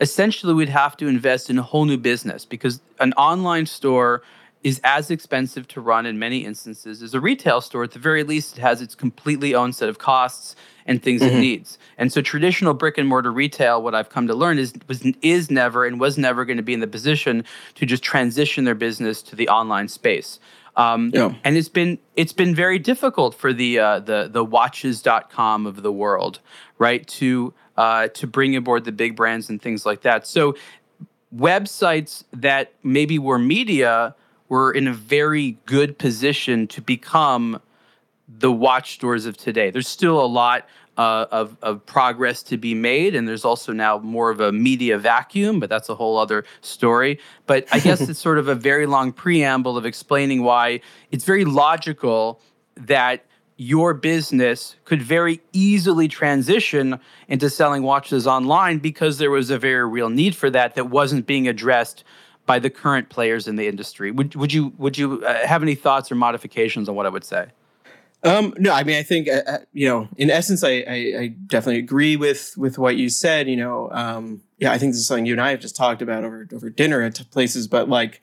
essentially 0.00 0.54
we'd 0.54 0.68
have 0.68 0.96
to 0.96 1.06
invest 1.08 1.50
in 1.50 1.58
a 1.58 1.62
whole 1.62 1.84
new 1.84 1.96
business 1.98 2.44
because 2.44 2.80
an 3.00 3.12
online 3.14 3.66
store 3.66 4.22
is 4.64 4.80
as 4.82 5.10
expensive 5.10 5.68
to 5.68 5.80
run 5.80 6.04
in 6.06 6.18
many 6.18 6.44
instances 6.44 7.00
as 7.02 7.14
a 7.14 7.20
retail 7.20 7.60
store 7.60 7.84
at 7.84 7.92
the 7.92 7.98
very 7.98 8.24
least 8.24 8.58
it 8.58 8.60
has 8.60 8.82
its 8.82 8.94
completely 8.94 9.54
own 9.54 9.72
set 9.72 9.88
of 9.88 9.98
costs 9.98 10.56
and 10.84 11.02
things 11.02 11.22
it 11.22 11.34
needs 11.38 11.78
and 11.96 12.12
so 12.12 12.20
traditional 12.20 12.74
brick 12.74 12.98
and 12.98 13.08
mortar 13.08 13.30
retail 13.30 13.80
what 13.82 13.94
i've 13.94 14.08
come 14.08 14.26
to 14.26 14.34
learn 14.34 14.58
is 14.58 14.72
was 14.88 15.04
is 15.22 15.50
never 15.50 15.84
and 15.84 16.00
was 16.00 16.18
never 16.18 16.44
going 16.44 16.56
to 16.56 16.62
be 16.62 16.74
in 16.74 16.80
the 16.80 16.86
position 16.88 17.44
to 17.74 17.86
just 17.86 18.02
transition 18.02 18.64
their 18.64 18.74
business 18.74 19.22
to 19.22 19.36
the 19.36 19.48
online 19.48 19.86
space 19.88 20.40
um, 20.76 21.10
Yeah. 21.12 21.34
and 21.44 21.56
it's 21.56 21.68
been 21.68 21.98
it's 22.16 22.32
been 22.32 22.54
very 22.54 22.78
difficult 22.78 23.34
for 23.34 23.52
the 23.52 23.78
uh, 23.80 23.98
the 24.00 24.28
the 24.32 24.44
watches.com 24.44 25.66
of 25.66 25.82
the 25.82 25.90
world, 25.90 26.38
right? 26.78 27.04
To 27.18 27.52
uh, 27.78 28.08
to 28.08 28.26
bring 28.26 28.56
aboard 28.56 28.84
the 28.84 28.92
big 28.92 29.14
brands 29.14 29.48
and 29.48 29.62
things 29.62 29.86
like 29.86 30.02
that. 30.02 30.26
So 30.26 30.56
websites 31.34 32.24
that 32.32 32.72
maybe 32.82 33.20
were 33.20 33.38
media 33.38 34.16
were 34.48 34.72
in 34.72 34.88
a 34.88 34.92
very 34.92 35.58
good 35.64 35.96
position 35.96 36.66
to 36.66 36.82
become 36.82 37.62
the 38.28 38.50
watch 38.50 38.94
stores 38.94 39.26
of 39.26 39.36
today. 39.36 39.70
There's 39.70 39.86
still 39.86 40.20
a 40.20 40.26
lot 40.26 40.66
uh, 40.96 41.26
of, 41.30 41.56
of 41.62 41.86
progress 41.86 42.42
to 42.42 42.56
be 42.56 42.74
made, 42.74 43.14
and 43.14 43.28
there's 43.28 43.44
also 43.44 43.72
now 43.72 43.98
more 43.98 44.30
of 44.30 44.40
a 44.40 44.50
media 44.50 44.98
vacuum, 44.98 45.60
but 45.60 45.70
that's 45.70 45.88
a 45.88 45.94
whole 45.94 46.18
other 46.18 46.44
story. 46.60 47.20
But 47.46 47.68
I 47.70 47.78
guess 47.78 48.00
it's 48.08 48.18
sort 48.18 48.38
of 48.38 48.48
a 48.48 48.56
very 48.56 48.86
long 48.86 49.12
preamble 49.12 49.76
of 49.76 49.86
explaining 49.86 50.42
why 50.42 50.80
it's 51.12 51.24
very 51.24 51.44
logical 51.44 52.40
that 52.76 53.24
your 53.58 53.92
business 53.92 54.76
could 54.84 55.02
very 55.02 55.40
easily 55.52 56.06
transition 56.06 56.98
into 57.26 57.50
selling 57.50 57.82
watches 57.82 58.26
online 58.26 58.78
because 58.78 59.18
there 59.18 59.32
was 59.32 59.50
a 59.50 59.58
very 59.58 59.86
real 59.86 60.08
need 60.08 60.34
for 60.34 60.48
that 60.48 60.76
that 60.76 60.88
wasn't 60.88 61.26
being 61.26 61.48
addressed 61.48 62.04
by 62.46 62.60
the 62.60 62.70
current 62.70 63.10
players 63.10 63.48
in 63.48 63.56
the 63.56 63.66
industry. 63.66 64.12
Would, 64.12 64.36
would 64.36 64.52
you 64.52 64.72
would 64.78 64.96
you 64.96 65.24
uh, 65.24 65.46
have 65.46 65.62
any 65.62 65.74
thoughts 65.74 66.10
or 66.10 66.14
modifications 66.14 66.88
on 66.88 66.94
what 66.94 67.04
I 67.04 67.08
would 67.08 67.24
say? 67.24 67.48
Um, 68.22 68.54
no, 68.58 68.72
I 68.72 68.84
mean, 68.84 68.96
I 68.96 69.02
think 69.02 69.28
uh, 69.28 69.42
uh, 69.46 69.58
you 69.72 69.88
know, 69.88 70.08
in 70.16 70.30
essence, 70.30 70.64
I, 70.64 70.84
I, 70.88 71.14
I 71.18 71.26
definitely 71.46 71.78
agree 71.80 72.16
with 72.16 72.54
with 72.56 72.78
what 72.78 72.96
you 72.96 73.10
said. 73.10 73.48
You 73.48 73.56
know, 73.56 73.90
um, 73.92 74.40
yeah, 74.58 74.72
I 74.72 74.78
think 74.78 74.92
this 74.92 75.00
is 75.00 75.06
something 75.08 75.26
you 75.26 75.34
and 75.34 75.40
I 75.40 75.50
have 75.50 75.60
just 75.60 75.76
talked 75.76 76.00
about 76.00 76.24
over 76.24 76.48
over 76.52 76.70
dinner 76.70 77.02
at 77.02 77.20
places. 77.30 77.68
But 77.68 77.88
like, 77.88 78.22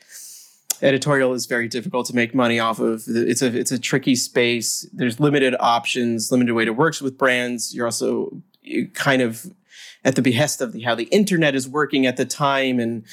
editorial 0.82 1.34
is 1.34 1.46
very 1.46 1.68
difficult 1.68 2.08
to 2.08 2.16
make 2.16 2.34
money 2.34 2.60
off 2.60 2.80
of. 2.80 3.04
It's 3.08 3.42
a 3.42 3.48
it's 3.58 3.72
a 3.72 3.80
tricky 3.80 4.16
space. 4.16 4.88
There's 4.94 5.20
limited 5.20 5.56
options, 5.60 6.32
limited 6.32 6.54
way 6.54 6.66
to 6.66 6.74
work 6.74 7.00
with 7.02 7.18
brands. 7.18 7.74
You're 7.74 7.86
also 7.86 8.42
kind 8.94 9.22
of 9.22 9.46
at 10.04 10.16
the 10.16 10.22
behest 10.22 10.62
of 10.62 10.72
the, 10.72 10.82
how 10.82 10.96
the 10.96 11.06
internet 11.06 11.56
is 11.56 11.68
working 11.68 12.06
at 12.06 12.16
the 12.16 12.26
time, 12.26 12.80
and 12.80 13.04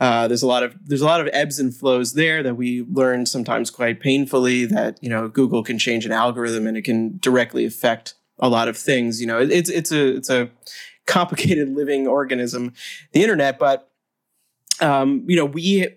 uh, 0.00 0.28
there's 0.28 0.42
a 0.42 0.46
lot 0.46 0.62
of 0.62 0.74
there's 0.84 1.00
a 1.00 1.06
lot 1.06 1.20
of 1.20 1.28
ebbs 1.32 1.58
and 1.58 1.74
flows 1.74 2.12
there 2.14 2.42
that 2.42 2.54
we 2.54 2.82
learn 2.90 3.26
sometimes 3.26 3.70
quite 3.70 4.00
painfully. 4.00 4.66
That 4.66 4.98
you 5.02 5.08
know 5.08 5.28
Google 5.28 5.62
can 5.62 5.78
change 5.78 6.04
an 6.04 6.12
algorithm 6.12 6.66
and 6.66 6.76
it 6.76 6.82
can 6.82 7.18
directly 7.18 7.64
affect 7.64 8.14
a 8.38 8.48
lot 8.48 8.68
of 8.68 8.76
things. 8.76 9.20
You 9.20 9.26
know, 9.26 9.40
it, 9.40 9.50
it's 9.50 9.70
it's 9.70 9.92
a 9.92 10.16
it's 10.16 10.30
a 10.30 10.50
complicated 11.06 11.74
living 11.74 12.06
organism, 12.06 12.74
the 13.12 13.22
internet. 13.22 13.58
But 13.58 13.90
um, 14.80 15.24
you 15.26 15.36
know, 15.36 15.46
we 15.46 15.88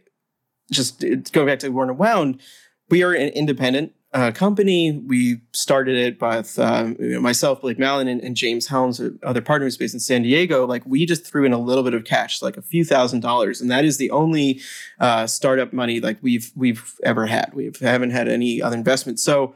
just 0.71 1.01
going 1.31 1.47
back 1.47 1.59
to 1.59 1.69
Worn 1.69 1.89
and 1.89 1.97
Wound. 1.97 2.41
We 2.89 3.03
are 3.03 3.13
an 3.13 3.29
independent 3.29 3.93
uh, 4.15 4.31
company. 4.31 4.91
We 4.91 5.41
started 5.51 5.97
it 5.97 6.21
with 6.21 6.57
um, 6.57 6.95
you 6.99 7.09
know, 7.09 7.19
myself, 7.19 7.61
Blake 7.61 7.77
Malin, 7.77 8.07
and, 8.07 8.21
and, 8.21 8.35
James 8.35 8.67
Helms, 8.67 9.01
other 9.23 9.41
partners 9.41 9.75
based 9.75 9.93
in 9.93 9.99
San 9.99 10.21
Diego. 10.21 10.65
Like 10.65 10.83
we 10.85 11.05
just 11.05 11.27
threw 11.27 11.43
in 11.43 11.51
a 11.51 11.57
little 11.57 11.83
bit 11.83 11.93
of 11.93 12.05
cash, 12.05 12.41
like 12.41 12.55
a 12.55 12.61
few 12.61 12.85
thousand 12.85 13.19
dollars, 13.19 13.59
and 13.59 13.69
that 13.69 13.83
is 13.83 13.97
the 13.97 14.09
only 14.11 14.61
uh, 15.01 15.27
startup 15.27 15.73
money 15.73 15.99
like 15.99 16.17
we've 16.21 16.49
we've 16.55 16.95
ever 17.03 17.25
had. 17.25 17.51
We 17.53 17.71
haven't 17.81 18.11
had 18.11 18.29
any 18.29 18.61
other 18.61 18.77
investment. 18.77 19.19
So, 19.19 19.53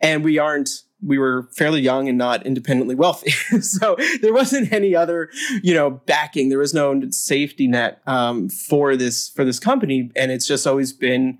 and 0.00 0.22
we 0.22 0.38
aren't 0.38 0.82
we 1.02 1.18
were 1.18 1.48
fairly 1.52 1.80
young 1.80 2.08
and 2.08 2.16
not 2.16 2.46
independently 2.46 2.94
wealthy. 2.94 3.30
so 3.60 3.96
there 4.20 4.32
wasn't 4.32 4.72
any 4.72 4.94
other, 4.94 5.30
you 5.62 5.74
know, 5.74 5.90
backing. 5.90 6.48
There 6.48 6.58
was 6.58 6.72
no 6.72 7.00
safety 7.10 7.66
net 7.66 8.00
um, 8.06 8.48
for 8.48 8.96
this 8.96 9.28
for 9.28 9.44
this 9.44 9.58
company, 9.58 10.10
and 10.14 10.30
it's 10.30 10.46
just 10.46 10.66
always 10.66 10.92
been 10.92 11.38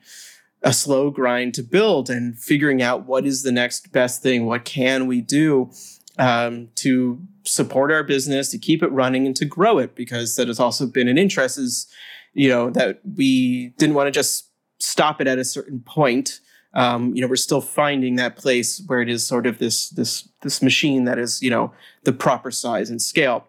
a 0.62 0.72
slow 0.72 1.10
grind 1.10 1.54
to 1.54 1.62
build 1.62 2.08
and 2.10 2.38
figuring 2.38 2.82
out 2.82 3.06
what 3.06 3.24
is 3.26 3.42
the 3.42 3.52
next 3.52 3.92
best 3.92 4.22
thing. 4.22 4.46
What 4.46 4.64
can 4.64 5.06
we 5.06 5.20
do 5.20 5.70
um, 6.18 6.68
to 6.76 7.20
support 7.44 7.90
our 7.90 8.04
business, 8.04 8.50
to 8.50 8.58
keep 8.58 8.82
it 8.82 8.92
running, 8.92 9.26
and 9.26 9.36
to 9.36 9.44
grow 9.44 9.78
it? 9.78 9.94
Because 9.94 10.36
that 10.36 10.48
has 10.48 10.60
also 10.60 10.86
been 10.86 11.08
an 11.08 11.18
interest. 11.18 11.58
Is 11.58 11.86
you 12.32 12.48
know 12.48 12.70
that 12.70 13.00
we 13.16 13.68
didn't 13.78 13.94
want 13.94 14.08
to 14.08 14.12
just 14.12 14.48
stop 14.80 15.20
it 15.20 15.28
at 15.28 15.38
a 15.38 15.44
certain 15.44 15.80
point 15.80 16.40
um, 16.74 17.14
you 17.14 17.20
know, 17.20 17.28
we're 17.28 17.36
still 17.36 17.60
finding 17.60 18.16
that 18.16 18.36
place 18.36 18.82
where 18.86 19.00
it 19.00 19.08
is 19.08 19.26
sort 19.26 19.46
of 19.46 19.58
this 19.58 19.90
this 19.90 20.28
this 20.42 20.62
machine 20.62 21.04
that 21.04 21.18
is, 21.18 21.42
you 21.42 21.50
know, 21.50 21.72
the 22.04 22.12
proper 22.12 22.50
size 22.50 22.90
and 22.90 23.00
scale. 23.00 23.46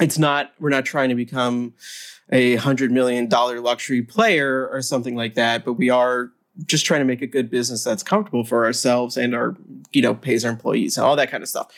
It's 0.00 0.18
not. 0.18 0.52
We're 0.60 0.70
not 0.70 0.84
trying 0.84 1.08
to 1.08 1.14
become 1.14 1.74
a 2.30 2.56
hundred 2.56 2.92
million 2.92 3.28
dollar 3.28 3.60
luxury 3.60 4.02
player 4.02 4.68
or 4.68 4.82
something 4.82 5.16
like 5.16 5.34
that, 5.34 5.64
but 5.64 5.74
we 5.74 5.90
are 5.90 6.30
just 6.66 6.84
trying 6.84 7.00
to 7.00 7.04
make 7.04 7.22
a 7.22 7.26
good 7.26 7.50
business 7.50 7.84
that's 7.84 8.02
comfortable 8.02 8.44
for 8.44 8.64
ourselves 8.64 9.16
and 9.16 9.34
our 9.34 9.56
you 9.92 10.02
know 10.02 10.14
pays 10.14 10.44
our 10.44 10.50
employees 10.50 10.96
and 10.96 11.06
all 11.06 11.16
that 11.16 11.30
kind 11.30 11.42
of 11.42 11.48
stuff 11.48 11.68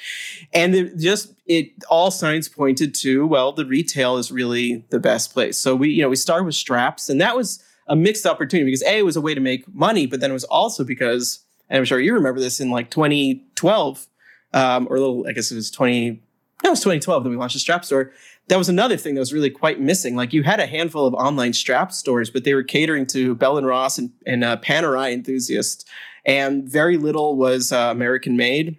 and 0.52 0.74
it 0.74 0.98
just 0.98 1.34
it 1.46 1.70
all 1.88 2.10
signs 2.10 2.48
pointed 2.48 2.94
to 2.94 3.26
well 3.26 3.52
the 3.52 3.66
retail 3.66 4.16
is 4.16 4.32
really 4.32 4.84
the 4.90 4.98
best 4.98 5.32
place 5.32 5.56
so 5.56 5.76
we 5.76 5.90
you 5.90 6.02
know 6.02 6.08
we 6.08 6.16
started 6.16 6.44
with 6.44 6.54
straps 6.54 7.08
and 7.08 7.20
that 7.20 7.36
was 7.36 7.62
a 7.92 7.96
mixed 7.96 8.24
opportunity 8.24 8.64
because 8.64 8.82
a 8.84 9.02
was 9.02 9.16
a 9.16 9.20
way 9.20 9.34
to 9.34 9.40
make 9.40 9.72
money, 9.74 10.06
but 10.06 10.18
then 10.20 10.30
it 10.30 10.32
was 10.32 10.44
also 10.44 10.82
because, 10.82 11.40
and 11.68 11.76
I'm 11.76 11.84
sure 11.84 12.00
you 12.00 12.14
remember 12.14 12.40
this 12.40 12.58
in 12.58 12.70
like 12.70 12.90
2012, 12.90 14.06
um, 14.54 14.86
or 14.88 14.96
a 14.96 14.98
little, 14.98 15.26
I 15.28 15.32
guess 15.32 15.52
it 15.52 15.56
was 15.56 15.70
20, 15.70 16.22
no, 16.64 16.68
it 16.68 16.70
was 16.70 16.80
2012 16.80 17.22
that 17.22 17.28
we 17.28 17.36
launched 17.36 17.52
the 17.52 17.60
strap 17.60 17.84
store. 17.84 18.10
That 18.48 18.56
was 18.56 18.70
another 18.70 18.96
thing 18.96 19.14
that 19.14 19.20
was 19.20 19.34
really 19.34 19.50
quite 19.50 19.78
missing. 19.78 20.16
Like 20.16 20.32
you 20.32 20.42
had 20.42 20.58
a 20.58 20.66
handful 20.66 21.06
of 21.06 21.12
online 21.12 21.52
strap 21.52 21.92
stores, 21.92 22.30
but 22.30 22.44
they 22.44 22.54
were 22.54 22.62
catering 22.62 23.06
to 23.08 23.34
Bell 23.34 23.58
and 23.58 23.66
Ross 23.66 23.98
and, 23.98 24.10
and 24.26 24.42
uh, 24.42 24.56
Panerai 24.56 25.12
enthusiasts, 25.12 25.84
and 26.24 26.66
very 26.66 26.96
little 26.96 27.36
was 27.36 27.72
uh, 27.72 27.88
American 27.90 28.38
made 28.38 28.78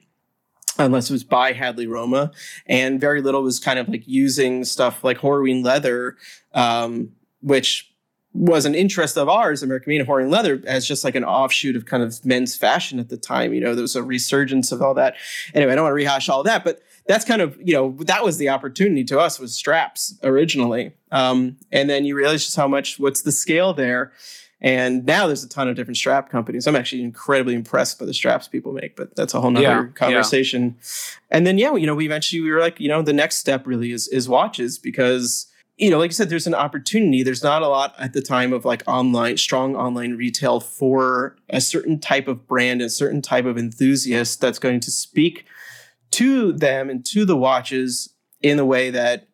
unless 0.79 1.07
it 1.07 1.13
was 1.13 1.23
by 1.23 1.53
Hadley 1.53 1.85
Roma, 1.85 2.31
and 2.65 2.99
very 2.99 3.21
little 3.21 3.43
was 3.43 3.59
kind 3.59 3.77
of 3.77 3.87
like 3.87 4.07
using 4.07 4.65
stuff 4.65 5.03
like 5.03 5.19
Horween 5.19 5.63
leather, 5.63 6.17
um, 6.55 7.11
which 7.41 7.92
was 8.33 8.65
an 8.65 8.73
interest 8.73 9.17
of 9.17 9.29
ours, 9.29 9.61
American 9.61 9.91
Made 9.91 10.05
Horween 10.07 10.29
Leather, 10.29 10.61
as 10.65 10.87
just 10.87 11.03
like 11.03 11.15
an 11.15 11.23
offshoot 11.23 11.75
of 11.75 11.85
kind 11.85 12.01
of 12.01 12.25
men's 12.25 12.55
fashion 12.55 12.99
at 12.99 13.09
the 13.09 13.17
time. 13.17 13.53
You 13.53 13.61
know, 13.61 13.75
there 13.75 13.83
was 13.83 13.95
a 13.95 14.03
resurgence 14.03 14.71
of 14.71 14.81
all 14.81 14.95
that. 14.95 15.15
Anyway, 15.53 15.71
I 15.71 15.75
don't 15.75 15.83
want 15.83 15.91
to 15.91 15.95
rehash 15.95 16.29
all 16.29 16.43
that, 16.43 16.63
but 16.63 16.81
that's 17.05 17.25
kind 17.25 17.41
of 17.41 17.57
you 17.61 17.73
know 17.73 17.95
that 18.05 18.23
was 18.23 18.37
the 18.37 18.49
opportunity 18.49 19.03
to 19.05 19.19
us 19.19 19.39
was 19.39 19.55
straps 19.55 20.17
originally, 20.23 20.93
um, 21.11 21.57
and 21.71 21.89
then 21.89 22.05
you 22.05 22.15
realize 22.15 22.43
just 22.43 22.55
how 22.55 22.67
much 22.67 22.99
what's 22.99 23.21
the 23.21 23.31
scale 23.31 23.73
there. 23.73 24.11
And 24.61 25.05
now 25.05 25.27
there's 25.27 25.43
a 25.43 25.49
ton 25.49 25.67
of 25.67 25.75
different 25.75 25.97
strap 25.97 26.29
companies. 26.29 26.67
I'm 26.67 26.75
actually 26.77 27.03
incredibly 27.03 27.53
impressed 27.53 27.99
by 27.99 28.05
the 28.05 28.13
straps 28.13 28.47
people 28.47 28.71
make, 28.71 28.95
but 28.95 29.13
that's 29.13 29.33
a 29.33 29.41
whole 29.41 29.51
nother 29.51 29.65
yeah, 29.65 29.87
conversation. 29.93 30.77
Yeah. 30.79 31.37
And 31.37 31.45
then 31.45 31.57
yeah, 31.57 31.75
you 31.75 31.85
know, 31.85 31.95
we 31.95 32.05
eventually 32.05 32.41
we 32.41 32.49
were 32.49 32.61
like, 32.61 32.79
you 32.79 32.87
know, 32.87 33.01
the 33.01 33.11
next 33.11 33.35
step 33.37 33.67
really 33.67 33.91
is 33.91 34.07
is 34.07 34.29
watches 34.29 34.79
because 34.79 35.47
you 35.77 35.89
know, 35.89 35.97
like 35.97 36.11
I 36.11 36.13
said, 36.13 36.29
there's 36.29 36.47
an 36.47 36.53
opportunity. 36.53 37.23
There's 37.23 37.43
not 37.43 37.63
a 37.63 37.67
lot 37.67 37.95
at 37.97 38.13
the 38.13 38.21
time 38.21 38.53
of 38.53 38.63
like 38.63 38.83
online, 38.87 39.37
strong 39.37 39.75
online 39.75 40.15
retail 40.15 40.59
for 40.59 41.35
a 41.49 41.59
certain 41.59 41.99
type 41.99 42.27
of 42.27 42.47
brand, 42.47 42.81
a 42.81 42.89
certain 42.89 43.21
type 43.21 43.45
of 43.45 43.57
enthusiast 43.57 44.39
that's 44.39 44.59
going 44.59 44.79
to 44.81 44.91
speak 44.91 45.45
to 46.11 46.53
them 46.53 46.89
and 46.89 47.03
to 47.07 47.25
the 47.25 47.35
watches 47.35 48.13
in 48.41 48.59
a 48.59 48.65
way 48.65 48.91
that, 48.91 49.27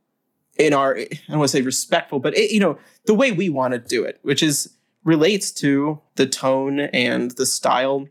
in 0.58 0.74
our, 0.74 0.98
I 0.98 1.08
don't 1.28 1.40
want 1.40 1.50
to 1.50 1.58
say 1.58 1.62
respectful, 1.62 2.20
but 2.20 2.38
it, 2.38 2.52
you 2.52 2.60
know, 2.60 2.78
the 3.06 3.14
way 3.14 3.32
we 3.32 3.50
want 3.50 3.74
to 3.74 3.80
do 3.80 4.04
it, 4.04 4.20
which 4.22 4.44
is 4.44 4.74
relates 5.04 5.52
to 5.52 6.00
the 6.16 6.28
tone 6.28 6.80
and 6.80 7.32
the 7.32 7.46
style 7.46 8.08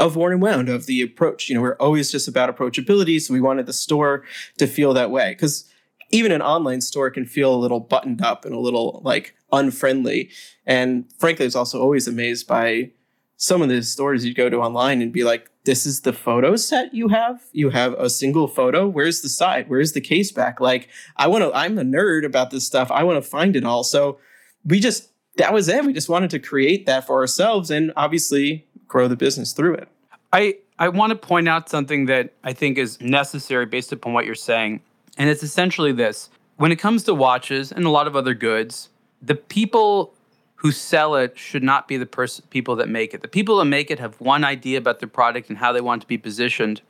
of 0.00 0.16
Worn 0.16 0.32
and 0.34 0.42
Wound, 0.42 0.68
of 0.68 0.86
the 0.86 1.02
approach. 1.02 1.48
You 1.48 1.54
know, 1.54 1.60
we're 1.62 1.76
always 1.76 2.10
just 2.10 2.28
about 2.28 2.54
approachability. 2.54 3.20
So 3.20 3.32
we 3.32 3.40
wanted 3.40 3.66
the 3.66 3.72
store 3.72 4.24
to 4.58 4.66
feel 4.66 4.92
that 4.94 5.10
way. 5.10 5.32
Because 5.32 5.70
even 6.10 6.32
an 6.32 6.42
online 6.42 6.80
store 6.80 7.10
can 7.10 7.26
feel 7.26 7.54
a 7.54 7.56
little 7.56 7.80
buttoned 7.80 8.22
up 8.22 8.44
and 8.44 8.54
a 8.54 8.58
little 8.58 9.00
like 9.04 9.34
unfriendly. 9.52 10.30
And 10.66 11.04
frankly, 11.18 11.44
I 11.44 11.48
was 11.48 11.56
also 11.56 11.80
always 11.80 12.08
amazed 12.08 12.46
by 12.46 12.90
some 13.36 13.62
of 13.62 13.68
the 13.68 13.82
stores 13.82 14.24
you 14.24 14.34
go 14.34 14.50
to 14.50 14.56
online 14.56 15.00
and 15.00 15.12
be 15.12 15.22
like, 15.24 15.50
this 15.64 15.86
is 15.86 16.00
the 16.00 16.12
photo 16.12 16.56
set 16.56 16.94
you 16.94 17.08
have. 17.08 17.42
You 17.52 17.70
have 17.70 17.92
a 17.94 18.10
single 18.10 18.48
photo. 18.48 18.88
Where's 18.88 19.20
the 19.20 19.28
side? 19.28 19.68
Where's 19.68 19.92
the 19.92 20.00
case 20.00 20.32
back? 20.32 20.60
Like, 20.60 20.88
I 21.16 21.26
want 21.28 21.44
to, 21.44 21.52
I'm 21.54 21.78
a 21.78 21.82
nerd 21.82 22.24
about 22.24 22.50
this 22.50 22.66
stuff. 22.66 22.90
I 22.90 23.04
want 23.04 23.22
to 23.22 23.30
find 23.30 23.54
it 23.54 23.64
all. 23.64 23.84
So 23.84 24.18
we 24.64 24.80
just, 24.80 25.10
that 25.36 25.52
was 25.52 25.68
it. 25.68 25.84
We 25.84 25.92
just 25.92 26.08
wanted 26.08 26.30
to 26.30 26.38
create 26.38 26.86
that 26.86 27.06
for 27.06 27.20
ourselves 27.20 27.70
and 27.70 27.92
obviously 27.96 28.66
grow 28.88 29.08
the 29.08 29.16
business 29.16 29.52
through 29.52 29.74
it. 29.74 29.88
I, 30.32 30.56
I 30.78 30.88
want 30.88 31.10
to 31.10 31.16
point 31.16 31.48
out 31.48 31.68
something 31.68 32.06
that 32.06 32.32
I 32.42 32.52
think 32.52 32.78
is 32.78 33.00
necessary 33.00 33.66
based 33.66 33.92
upon 33.92 34.14
what 34.14 34.24
you're 34.24 34.34
saying. 34.34 34.80
And 35.18 35.28
it's 35.28 35.42
essentially 35.42 35.92
this 35.92 36.30
when 36.56 36.72
it 36.72 36.76
comes 36.76 37.04
to 37.04 37.14
watches 37.14 37.70
and 37.70 37.84
a 37.84 37.90
lot 37.90 38.06
of 38.06 38.16
other 38.16 38.34
goods, 38.34 38.88
the 39.20 39.34
people 39.34 40.14
who 40.56 40.72
sell 40.72 41.14
it 41.14 41.38
should 41.38 41.62
not 41.62 41.86
be 41.86 41.96
the 41.96 42.06
pers- 42.06 42.40
people 42.50 42.74
that 42.76 42.88
make 42.88 43.14
it. 43.14 43.22
The 43.22 43.28
people 43.28 43.58
that 43.58 43.64
make 43.66 43.90
it 43.90 44.00
have 44.00 44.20
one 44.20 44.42
idea 44.42 44.78
about 44.78 44.98
their 44.98 45.08
product 45.08 45.48
and 45.48 45.58
how 45.58 45.72
they 45.72 45.80
want 45.80 46.02
to 46.02 46.08
be 46.08 46.18
positioned. 46.18 46.82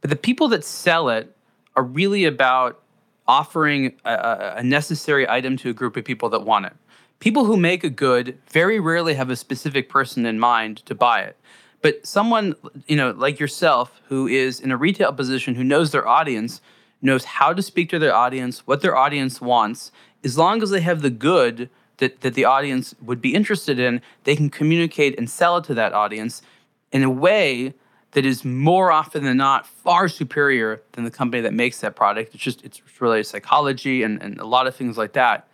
But 0.00 0.08
the 0.08 0.16
people 0.16 0.48
that 0.48 0.64
sell 0.64 1.10
it 1.10 1.36
are 1.76 1.82
really 1.82 2.24
about 2.24 2.80
offering 3.28 3.94
a, 4.04 4.54
a 4.56 4.62
necessary 4.62 5.28
item 5.28 5.56
to 5.58 5.70
a 5.70 5.74
group 5.74 5.96
of 5.96 6.04
people 6.04 6.30
that 6.30 6.44
want 6.44 6.66
it. 6.66 6.72
People 7.20 7.44
who 7.44 7.56
make 7.58 7.84
a 7.84 7.90
good 7.90 8.38
very 8.48 8.80
rarely 8.80 9.14
have 9.14 9.30
a 9.30 9.36
specific 9.36 9.88
person 9.88 10.24
in 10.24 10.38
mind 10.38 10.78
to 10.86 10.94
buy 10.94 11.20
it. 11.20 11.36
But 11.82 12.06
someone, 12.06 12.54
you 12.86 12.96
know, 12.96 13.10
like 13.10 13.38
yourself, 13.38 14.00
who 14.08 14.26
is 14.26 14.60
in 14.60 14.70
a 14.70 14.76
retail 14.76 15.12
position, 15.12 15.54
who 15.54 15.64
knows 15.64 15.90
their 15.90 16.08
audience, 16.08 16.62
knows 17.04 17.24
how 17.24 17.52
to 17.52 17.62
speak 17.62 17.90
to 17.90 17.98
their 17.98 18.14
audience, 18.14 18.66
what 18.66 18.80
their 18.80 18.96
audience 18.96 19.40
wants. 19.40 19.92
As 20.24 20.38
long 20.38 20.62
as 20.62 20.70
they 20.70 20.80
have 20.80 21.02
the 21.02 21.10
good 21.10 21.68
that, 21.98 22.22
that 22.22 22.34
the 22.34 22.44
audience 22.44 22.94
would 23.00 23.20
be 23.20 23.34
interested 23.34 23.78
in, 23.78 24.00
they 24.24 24.34
can 24.34 24.50
communicate 24.50 25.16
and 25.18 25.28
sell 25.28 25.58
it 25.58 25.64
to 25.64 25.74
that 25.74 25.92
audience 25.92 26.42
in 26.90 27.02
a 27.02 27.10
way 27.10 27.74
that 28.12 28.24
is 28.24 28.44
more 28.44 28.90
often 28.90 29.24
than 29.24 29.36
not 29.36 29.66
far 29.66 30.08
superior 30.08 30.80
than 30.92 31.04
the 31.04 31.10
company 31.10 31.42
that 31.42 31.52
makes 31.52 31.80
that 31.80 31.94
product. 31.94 32.34
It's 32.34 32.42
just 32.42 32.64
it's 32.64 32.80
related 33.00 33.24
psychology 33.24 34.02
and, 34.02 34.22
and 34.22 34.40
a 34.40 34.46
lot 34.46 34.66
of 34.66 34.74
things 34.74 34.96
like 34.96 35.12
that. 35.12 35.46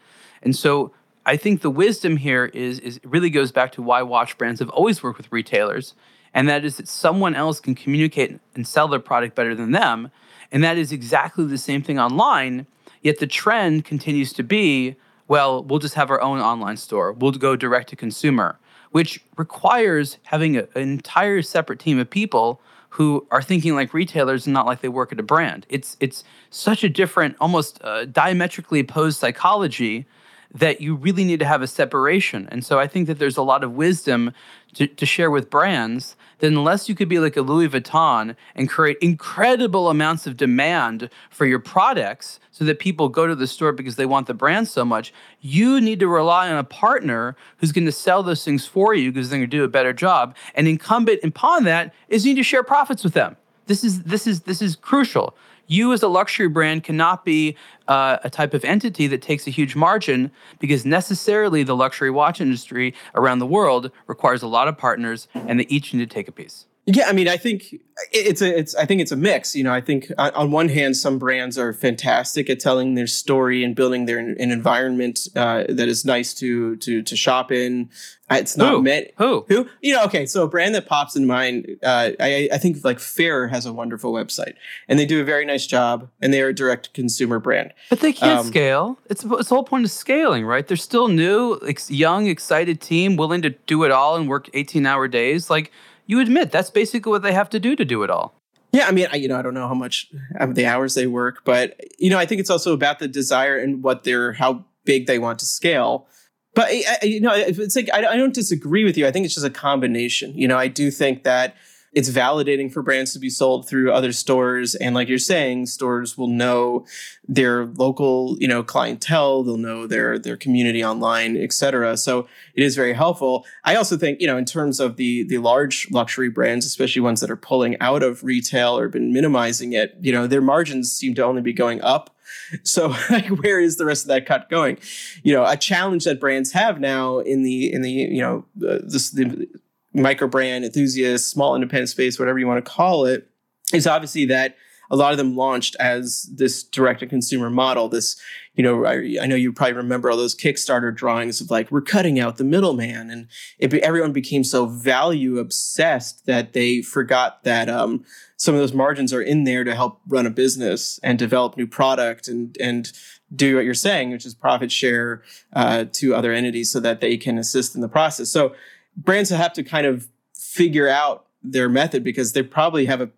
And 0.42 0.54
so 0.54 0.92
I 1.26 1.36
think 1.36 1.62
the 1.62 1.70
wisdom 1.70 2.16
here 2.16 2.46
is 2.46 2.78
is 2.78 3.00
really 3.04 3.30
goes 3.30 3.50
back 3.50 3.72
to 3.72 3.82
why 3.82 4.02
watch 4.02 4.38
brands 4.38 4.60
have 4.60 4.70
always 4.70 5.02
worked 5.02 5.18
with 5.18 5.32
retailers, 5.32 5.94
and 6.32 6.48
that 6.48 6.64
is 6.64 6.76
that 6.76 6.88
someone 6.88 7.34
else 7.34 7.60
can 7.60 7.74
communicate 7.74 8.38
and 8.54 8.66
sell 8.66 8.88
their 8.88 9.00
product 9.00 9.34
better 9.34 9.54
than 9.54 9.72
them. 9.72 10.10
And 10.52 10.64
that 10.64 10.76
is 10.76 10.92
exactly 10.92 11.44
the 11.44 11.58
same 11.58 11.82
thing 11.82 11.98
online. 11.98 12.66
Yet 13.02 13.18
the 13.18 13.26
trend 13.26 13.84
continues 13.84 14.32
to 14.34 14.42
be 14.42 14.96
well, 15.30 15.62
we'll 15.62 15.78
just 15.78 15.94
have 15.94 16.10
our 16.10 16.20
own 16.20 16.40
online 16.40 16.76
store. 16.76 17.12
We'll 17.12 17.30
go 17.30 17.54
direct 17.54 17.88
to 17.90 17.96
consumer, 17.96 18.58
which 18.90 19.24
requires 19.36 20.18
having 20.24 20.56
a, 20.56 20.62
an 20.74 20.82
entire 20.82 21.40
separate 21.40 21.78
team 21.78 22.00
of 22.00 22.10
people 22.10 22.60
who 22.88 23.24
are 23.30 23.40
thinking 23.40 23.76
like 23.76 23.94
retailers 23.94 24.48
and 24.48 24.52
not 24.52 24.66
like 24.66 24.80
they 24.80 24.88
work 24.88 25.12
at 25.12 25.20
a 25.20 25.22
brand. 25.22 25.66
It's 25.68 25.96
it's 26.00 26.24
such 26.50 26.82
a 26.82 26.88
different, 26.88 27.36
almost 27.40 27.80
uh, 27.84 28.06
diametrically 28.06 28.80
opposed 28.80 29.20
psychology 29.20 30.04
that 30.52 30.80
you 30.80 30.96
really 30.96 31.22
need 31.22 31.38
to 31.38 31.46
have 31.46 31.62
a 31.62 31.68
separation. 31.68 32.48
And 32.50 32.64
so 32.64 32.80
I 32.80 32.88
think 32.88 33.06
that 33.06 33.20
there's 33.20 33.36
a 33.36 33.42
lot 33.42 33.62
of 33.62 33.74
wisdom 33.74 34.32
to, 34.74 34.88
to 34.88 35.06
share 35.06 35.30
with 35.30 35.48
brands 35.48 36.16
that 36.40 36.46
unless 36.46 36.88
you 36.88 36.94
could 36.94 37.08
be 37.08 37.18
like 37.18 37.36
a 37.36 37.42
Louis 37.42 37.68
Vuitton 37.68 38.34
and 38.54 38.68
create 38.68 38.98
incredible 39.00 39.88
amounts 39.88 40.26
of 40.26 40.36
demand 40.36 41.08
for 41.30 41.46
your 41.46 41.58
products 41.58 42.40
so 42.50 42.64
that 42.64 42.78
people 42.78 43.08
go 43.08 43.26
to 43.26 43.34
the 43.34 43.46
store 43.46 43.72
because 43.72 43.96
they 43.96 44.06
want 44.06 44.26
the 44.26 44.34
brand 44.34 44.68
so 44.68 44.84
much, 44.84 45.12
you 45.40 45.80
need 45.80 46.00
to 46.00 46.08
rely 46.08 46.50
on 46.50 46.58
a 46.58 46.64
partner 46.64 47.36
who's 47.58 47.72
going 47.72 47.86
to 47.86 47.92
sell 47.92 48.22
those 48.22 48.44
things 48.44 48.66
for 48.66 48.94
you 48.94 49.12
because 49.12 49.30
they're 49.30 49.38
going 49.38 49.50
to 49.50 49.56
do 49.56 49.64
a 49.64 49.68
better 49.68 49.92
job. 49.92 50.34
And 50.54 50.66
incumbent 50.66 51.20
upon 51.22 51.64
that 51.64 51.94
is 52.08 52.26
you 52.26 52.34
need 52.34 52.40
to 52.40 52.44
share 52.44 52.62
profits 52.62 53.04
with 53.04 53.14
them. 53.14 53.36
This 53.66 53.84
is 53.84 54.02
this 54.02 54.26
is 54.26 54.40
this 54.40 54.60
is 54.60 54.74
crucial 54.74 55.36
you 55.70 55.92
as 55.92 56.02
a 56.02 56.08
luxury 56.08 56.48
brand 56.48 56.82
cannot 56.82 57.24
be 57.24 57.56
uh, 57.86 58.18
a 58.24 58.28
type 58.28 58.54
of 58.54 58.64
entity 58.64 59.06
that 59.06 59.22
takes 59.22 59.46
a 59.46 59.50
huge 59.50 59.76
margin 59.76 60.30
because 60.58 60.84
necessarily 60.84 61.62
the 61.62 61.76
luxury 61.76 62.10
watch 62.10 62.40
industry 62.40 62.92
around 63.14 63.38
the 63.38 63.46
world 63.46 63.92
requires 64.08 64.42
a 64.42 64.48
lot 64.48 64.66
of 64.66 64.76
partners 64.76 65.28
and 65.34 65.60
they 65.60 65.66
each 65.68 65.94
need 65.94 66.00
to 66.00 66.12
take 66.12 66.26
a 66.26 66.32
piece. 66.32 66.66
Yeah, 66.92 67.08
I 67.08 67.12
mean, 67.12 67.28
I 67.28 67.36
think 67.36 67.74
it's 68.12 68.42
a, 68.42 68.58
it's, 68.58 68.74
I 68.74 68.86
think 68.86 69.00
it's 69.00 69.12
a 69.12 69.16
mix. 69.16 69.54
You 69.54 69.64
know, 69.64 69.72
I 69.72 69.80
think 69.80 70.10
on, 70.18 70.32
on 70.32 70.50
one 70.50 70.68
hand, 70.68 70.96
some 70.96 71.18
brands 71.18 71.58
are 71.58 71.72
fantastic 71.72 72.48
at 72.48 72.60
telling 72.60 72.94
their 72.94 73.06
story 73.06 73.62
and 73.62 73.74
building 73.74 74.06
their 74.06 74.18
an 74.18 74.36
environment 74.38 75.28
uh, 75.36 75.64
that 75.68 75.88
is 75.88 76.04
nice 76.04 76.34
to 76.34 76.76
to 76.76 77.02
to 77.02 77.16
shop 77.16 77.52
in. 77.52 77.90
Uh, 78.30 78.36
it's 78.36 78.56
not 78.56 78.72
who? 78.72 78.82
meant 78.82 79.08
who 79.16 79.44
who 79.48 79.68
you 79.82 79.94
know. 79.94 80.04
Okay, 80.04 80.24
so 80.24 80.44
a 80.44 80.48
brand 80.48 80.74
that 80.74 80.86
pops 80.86 81.16
in 81.16 81.26
mind, 81.26 81.66
uh, 81.82 82.10
I 82.18 82.48
I 82.52 82.58
think 82.58 82.84
like 82.84 82.98
Farer 82.98 83.48
has 83.48 83.66
a 83.66 83.72
wonderful 83.72 84.12
website, 84.12 84.54
and 84.88 84.98
they 84.98 85.06
do 85.06 85.20
a 85.20 85.24
very 85.24 85.44
nice 85.44 85.66
job, 85.66 86.08
and 86.22 86.32
they 86.32 86.40
are 86.40 86.48
a 86.48 86.54
direct 86.54 86.94
consumer 86.94 87.38
brand. 87.38 87.72
But 87.90 88.00
they 88.00 88.12
can't 88.12 88.40
um, 88.40 88.46
scale. 88.46 88.98
It's 89.10 89.24
it's 89.24 89.48
the 89.48 89.54
whole 89.54 89.64
point 89.64 89.84
of 89.84 89.90
scaling, 89.90 90.46
right? 90.46 90.66
They're 90.66 90.76
still 90.76 91.08
new, 91.08 91.58
ex- 91.66 91.90
young, 91.90 92.26
excited 92.26 92.80
team, 92.80 93.16
willing 93.16 93.42
to 93.42 93.50
do 93.50 93.84
it 93.84 93.90
all 93.90 94.16
and 94.16 94.28
work 94.28 94.48
eighteen 94.54 94.86
hour 94.86 95.08
days, 95.08 95.50
like 95.50 95.72
you 96.10 96.18
admit 96.18 96.50
that's 96.50 96.70
basically 96.70 97.10
what 97.10 97.22
they 97.22 97.32
have 97.32 97.48
to 97.50 97.60
do 97.60 97.76
to 97.76 97.84
do 97.84 98.02
it 98.02 98.10
all. 98.10 98.34
Yeah, 98.72 98.88
I 98.88 98.90
mean, 98.90 99.06
I, 99.12 99.16
you 99.16 99.28
know, 99.28 99.38
I 99.38 99.42
don't 99.42 99.54
know 99.54 99.68
how 99.68 99.74
much 99.74 100.10
of 100.40 100.56
the 100.56 100.66
hours 100.66 100.94
they 100.94 101.06
work, 101.06 101.42
but 101.44 101.80
you 102.00 102.10
know, 102.10 102.18
I 102.18 102.26
think 102.26 102.40
it's 102.40 102.50
also 102.50 102.72
about 102.72 102.98
the 102.98 103.06
desire 103.06 103.56
and 103.56 103.84
what 103.84 104.02
they're 104.02 104.32
how 104.32 104.64
big 104.84 105.06
they 105.06 105.20
want 105.20 105.38
to 105.38 105.46
scale. 105.46 106.08
But 106.54 106.68
I, 106.68 106.98
you 107.04 107.20
know, 107.20 107.32
it's 107.32 107.76
like 107.76 107.88
I, 107.92 107.98
I 107.98 108.16
don't 108.16 108.34
disagree 108.34 108.82
with 108.82 108.96
you. 108.96 109.06
I 109.06 109.12
think 109.12 109.24
it's 109.24 109.34
just 109.34 109.46
a 109.46 109.50
combination. 109.50 110.34
You 110.34 110.48
know, 110.48 110.58
I 110.58 110.66
do 110.66 110.90
think 110.90 111.22
that 111.22 111.54
it's 111.92 112.08
validating 112.08 112.72
for 112.72 112.82
brands 112.82 113.12
to 113.12 113.18
be 113.18 113.30
sold 113.30 113.68
through 113.68 113.92
other 113.92 114.12
stores. 114.12 114.74
And 114.74 114.94
like 114.94 115.08
you're 115.08 115.18
saying 115.18 115.66
stores 115.66 116.16
will 116.16 116.28
know 116.28 116.86
their 117.26 117.66
local 117.66 118.36
you 118.40 118.48
know 118.48 118.62
clientele 118.62 119.42
they'll 119.42 119.56
know 119.56 119.86
their 119.86 120.18
their 120.18 120.36
community 120.36 120.84
online 120.84 121.36
etc 121.36 121.96
so 121.96 122.26
it 122.54 122.62
is 122.62 122.76
very 122.76 122.92
helpful. 122.92 123.44
I 123.64 123.74
also 123.74 123.96
think 123.96 124.20
you 124.20 124.26
know 124.26 124.36
in 124.36 124.44
terms 124.44 124.80
of 124.80 124.96
the 124.96 125.24
the 125.24 125.38
large 125.38 125.88
luxury 125.90 126.28
brands 126.28 126.64
especially 126.66 127.02
ones 127.02 127.20
that 127.20 127.30
are 127.30 127.36
pulling 127.36 127.76
out 127.80 128.02
of 128.02 128.22
retail 128.22 128.78
or 128.78 128.88
been 128.88 129.12
minimizing 129.12 129.72
it 129.72 129.96
you 130.00 130.12
know 130.12 130.26
their 130.26 130.40
margins 130.40 130.92
seem 130.92 131.14
to 131.14 131.24
only 131.24 131.42
be 131.42 131.52
going 131.52 131.80
up. 131.82 132.16
So 132.62 132.88
like 133.10 133.28
where 133.28 133.60
is 133.60 133.76
the 133.76 133.84
rest 133.84 134.04
of 134.04 134.08
that 134.08 134.26
cut 134.26 134.48
going? 134.48 134.78
You 135.22 135.34
know 135.34 135.44
a 135.44 135.56
challenge 135.56 136.04
that 136.04 136.20
brands 136.20 136.52
have 136.52 136.78
now 136.78 137.18
in 137.18 137.42
the 137.42 137.72
in 137.72 137.82
the 137.82 137.90
you 137.90 138.20
know 138.20 138.44
uh, 138.68 138.78
this 138.82 139.10
the 139.10 139.48
micro 139.92 140.28
brand 140.28 140.64
enthusiasts, 140.64 141.28
small 141.28 141.54
independent 141.54 141.88
space, 141.88 142.18
whatever 142.18 142.38
you 142.38 142.46
want 142.46 142.64
to 142.64 142.70
call 142.70 143.06
it, 143.06 143.28
is 143.72 143.86
obviously 143.86 144.24
that 144.26 144.56
a 144.90 144.96
lot 144.96 145.12
of 145.12 145.18
them 145.18 145.36
launched 145.36 145.76
as 145.78 146.28
this 146.34 146.64
direct 146.64 147.00
to 147.00 147.06
consumer 147.06 147.48
model. 147.48 147.88
This, 147.88 148.20
you 148.54 148.64
know, 148.64 148.84
I, 148.84 149.18
I, 149.22 149.26
know 149.26 149.36
you 149.36 149.52
probably 149.52 149.74
remember 149.74 150.10
all 150.10 150.16
those 150.16 150.34
Kickstarter 150.34 150.94
drawings 150.94 151.40
of 151.40 151.50
like 151.50 151.70
we're 151.70 151.80
cutting 151.80 152.18
out 152.18 152.36
the 152.36 152.44
middleman, 152.44 153.08
and 153.08 153.28
it, 153.58 153.72
everyone 153.74 154.12
became 154.12 154.42
so 154.42 154.66
value 154.66 155.38
obsessed 155.38 156.26
that 156.26 156.52
they 156.52 156.82
forgot 156.82 157.44
that 157.44 157.68
um, 157.68 158.04
some 158.36 158.54
of 158.54 158.60
those 158.60 158.74
margins 158.74 159.12
are 159.12 159.22
in 159.22 159.44
there 159.44 159.62
to 159.62 159.76
help 159.76 160.00
run 160.08 160.26
a 160.26 160.30
business 160.30 160.98
and 161.04 161.18
develop 161.18 161.56
new 161.56 161.68
product 161.68 162.26
and 162.26 162.56
and 162.60 162.92
do 163.34 163.54
what 163.54 163.64
you're 163.64 163.74
saying, 163.74 164.10
which 164.10 164.26
is 164.26 164.34
profit 164.34 164.72
share 164.72 165.22
uh, 165.52 165.84
to 165.92 166.16
other 166.16 166.32
entities 166.32 166.72
so 166.72 166.80
that 166.80 167.00
they 167.00 167.16
can 167.16 167.38
assist 167.38 167.76
in 167.76 167.80
the 167.80 167.88
process. 167.88 168.28
So 168.28 168.56
brands 168.96 169.30
have 169.30 169.52
to 169.54 169.62
kind 169.62 169.86
of 169.86 170.08
figure 170.34 170.88
out 170.88 171.26
their 171.42 171.68
method 171.68 172.04
because 172.04 172.32
they 172.32 172.42
probably 172.42 172.86
have 172.86 173.00
a 173.00 173.10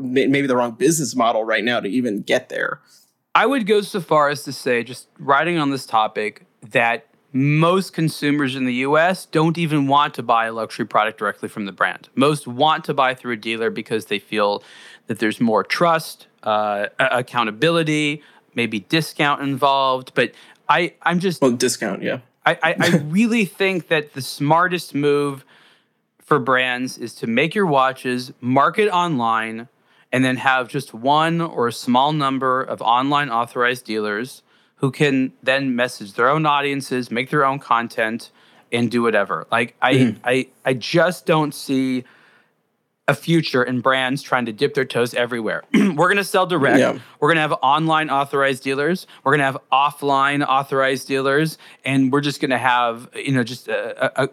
maybe 0.00 0.46
the 0.46 0.56
wrong 0.56 0.72
business 0.72 1.14
model 1.14 1.44
right 1.44 1.62
now 1.62 1.78
to 1.80 1.88
even 1.88 2.22
get 2.22 2.48
there. 2.48 2.80
I 3.34 3.46
would 3.46 3.66
go 3.66 3.80
so 3.80 4.00
far 4.00 4.28
as 4.28 4.42
to 4.44 4.52
say, 4.52 4.82
just 4.82 5.06
writing 5.18 5.58
on 5.58 5.70
this 5.70 5.86
topic, 5.86 6.46
that 6.62 7.06
most 7.32 7.92
consumers 7.92 8.56
in 8.56 8.64
the 8.64 8.74
US 8.74 9.26
don't 9.26 9.56
even 9.56 9.86
want 9.86 10.14
to 10.14 10.22
buy 10.22 10.46
a 10.46 10.52
luxury 10.52 10.84
product 10.84 11.18
directly 11.18 11.48
from 11.48 11.64
the 11.64 11.72
brand. 11.72 12.08
Most 12.16 12.48
want 12.48 12.84
to 12.84 12.94
buy 12.94 13.14
through 13.14 13.34
a 13.34 13.36
dealer 13.36 13.70
because 13.70 14.06
they 14.06 14.18
feel 14.18 14.64
that 15.06 15.20
there's 15.20 15.40
more 15.40 15.62
trust, 15.62 16.26
uh, 16.42 16.86
accountability, 16.98 18.22
maybe 18.54 18.80
discount 18.80 19.42
involved. 19.42 20.12
But 20.14 20.32
I, 20.68 20.94
I'm 21.02 21.20
just. 21.20 21.40
Well, 21.40 21.52
discount, 21.52 22.02
yeah. 22.02 22.20
I, 22.44 22.58
I, 22.62 22.74
I 22.78 22.88
really 23.08 23.44
think 23.44 23.88
that 23.88 24.14
the 24.14 24.22
smartest 24.22 24.94
move 24.94 25.44
for 26.18 26.38
brands 26.38 26.96
is 26.98 27.14
to 27.16 27.26
make 27.26 27.54
your 27.54 27.66
watches, 27.66 28.32
market 28.40 28.88
online, 28.90 29.68
and 30.12 30.24
then 30.24 30.36
have 30.36 30.68
just 30.68 30.94
one 30.94 31.40
or 31.40 31.68
a 31.68 31.72
small 31.72 32.12
number 32.12 32.62
of 32.62 32.80
online 32.82 33.30
authorized 33.30 33.84
dealers 33.84 34.42
who 34.76 34.90
can 34.90 35.32
then 35.42 35.76
message 35.76 36.14
their 36.14 36.28
own 36.28 36.46
audiences, 36.46 37.10
make 37.10 37.30
their 37.30 37.44
own 37.44 37.58
content, 37.58 38.30
and 38.72 38.90
do 38.90 39.02
whatever. 39.02 39.46
Like 39.50 39.76
I, 39.82 39.94
mm. 39.94 40.18
I, 40.24 40.48
I 40.64 40.74
just 40.74 41.26
don't 41.26 41.54
see 41.54 42.04
a 43.10 43.14
future 43.14 43.64
in 43.64 43.80
brands 43.80 44.22
trying 44.22 44.46
to 44.46 44.52
dip 44.52 44.74
their 44.74 44.84
toes 44.84 45.14
everywhere. 45.14 45.64
we're 45.74 46.06
going 46.06 46.16
to 46.16 46.24
sell 46.24 46.46
direct. 46.46 46.78
Yeah. 46.78 46.96
We're 47.18 47.28
going 47.28 47.36
to 47.36 47.42
have 47.42 47.54
online 47.60 48.08
authorized 48.08 48.62
dealers. 48.62 49.08
We're 49.24 49.32
going 49.32 49.40
to 49.40 49.46
have 49.46 49.58
offline 49.72 50.46
authorized 50.46 51.08
dealers, 51.08 51.58
and 51.84 52.12
we're 52.12 52.20
just 52.20 52.40
going 52.40 52.52
to 52.52 52.58
have 52.58 53.10
you 53.14 53.32
know 53.32 53.42
just 53.42 53.66
a, 53.66 54.22
a, 54.22 54.28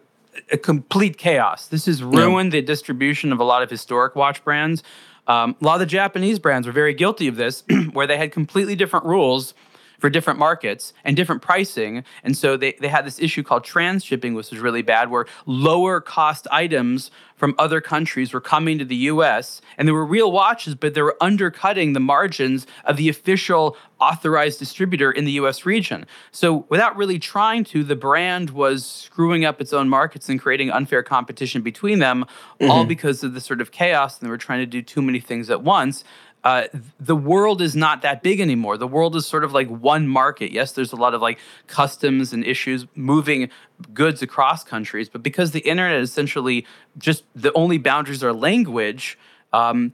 a 0.52 0.58
complete 0.60 1.18
chaos. 1.18 1.68
This 1.68 1.88
has 1.88 2.04
ruined 2.04 2.54
yeah. 2.54 2.62
the 2.62 2.68
distribution 2.68 3.34
of 3.34 3.40
a 3.40 3.44
lot 3.44 3.64
of 3.64 3.70
historic 3.70 4.16
watch 4.16 4.44
brands. 4.44 4.84
Um, 5.26 5.56
a 5.60 5.66
lot 5.66 5.74
of 5.74 5.80
the 5.80 5.88
Japanese 5.88 6.38
brands 6.38 6.68
were 6.68 6.74
very 6.74 6.94
guilty 6.94 7.28
of 7.28 7.36
this, 7.36 7.64
where 7.92 8.06
they 8.06 8.18
had 8.18 8.32
completely 8.32 8.76
different 8.76 9.08
rules 9.08 9.56
for 10.00 10.10
different 10.10 10.40
markets 10.40 10.94
and 11.04 11.16
different 11.16 11.42
pricing. 11.42 12.04
And 12.24 12.38
so 12.38 12.58
they, 12.58 12.74
they 12.80 12.88
had 12.88 13.06
this 13.06 13.20
issue 13.20 13.44
called 13.44 13.64
transshipping, 13.64 14.36
which 14.36 14.52
was 14.52 14.60
really 14.60 14.82
bad, 14.82 15.10
where 15.10 15.26
lower 15.46 16.00
cost 16.02 16.48
items 16.52 17.12
from 17.38 17.54
other 17.60 17.80
countries 17.80 18.34
were 18.34 18.42
coming 18.42 18.80
to 18.80 18.86
the 18.86 18.96
US 18.96 19.62
and 19.78 19.88
they 19.88 19.92
were 19.92 20.06
real 20.06 20.32
watches, 20.32 20.74
but 20.76 20.96
they 20.96 21.02
were 21.02 21.16
undercutting 21.22 21.94
the 21.94 22.00
margins 22.00 22.66
of 22.84 22.98
the 22.98 23.10
official 23.10 23.78
authorized 24.00 24.60
distributor 24.60 25.12
in 25.12 25.26
the 25.26 25.34
US 25.34 25.66
region. 25.66 26.06
So 26.32 26.66
without 26.70 26.98
really 26.98 27.20
trying 27.20 27.64
to, 27.66 27.84
the 27.84 27.96
brand 27.96 28.50
was 28.50 28.86
screwing 28.86 29.46
up 29.46 29.62
its 29.62 29.72
own 29.72 29.88
markets 29.88 30.30
and 30.30 30.42
creating 30.42 30.72
unfair 30.72 31.04
competition 31.04 31.62
between 31.62 32.00
them, 32.00 32.26
mm-hmm. 32.60 32.72
all 32.72 32.86
because 32.86 33.24
of 33.24 33.34
the 33.36 33.42
sort 33.42 33.62
of 33.62 33.72
chaos 33.72 34.20
and 34.20 34.28
they 34.28 34.32
were 34.32 34.38
trying 34.38 34.60
to 34.60 34.66
do 34.66 34.82
too 34.82 35.02
many 35.02 35.20
things 35.20 35.50
at 35.50 35.62
once. 35.62 36.04
Uh, 36.44 36.64
the 37.00 37.16
world 37.16 37.62
is 37.62 37.76
not 37.76 38.04
that 38.04 38.24
big 38.24 38.40
anymore. 38.40 38.78
The 38.78 38.88
world 38.88 39.16
is 39.16 39.26
sort 39.26 39.44
of 39.44 39.52
like 39.54 39.68
one 39.68 40.08
market. 40.08 40.52
Yes, 40.52 40.72
there's 40.72 40.94
a 40.94 40.96
lot 40.96 41.14
of 41.14 41.22
like 41.22 41.40
customs 41.68 42.32
and 42.32 42.46
issues 42.46 42.86
moving 42.96 43.50
goods 43.94 44.22
across 44.22 44.64
countries, 44.64 45.10
but 45.10 45.24
because 45.24 45.52
the 45.52 45.60
internet 45.60 46.00
is 46.00 46.10
essentially 46.10 46.66
just 46.98 47.24
the 47.36 47.52
only 47.54 47.78
boundaries 47.78 48.24
are 48.24 48.34
language, 48.34 49.18
um, 49.52 49.94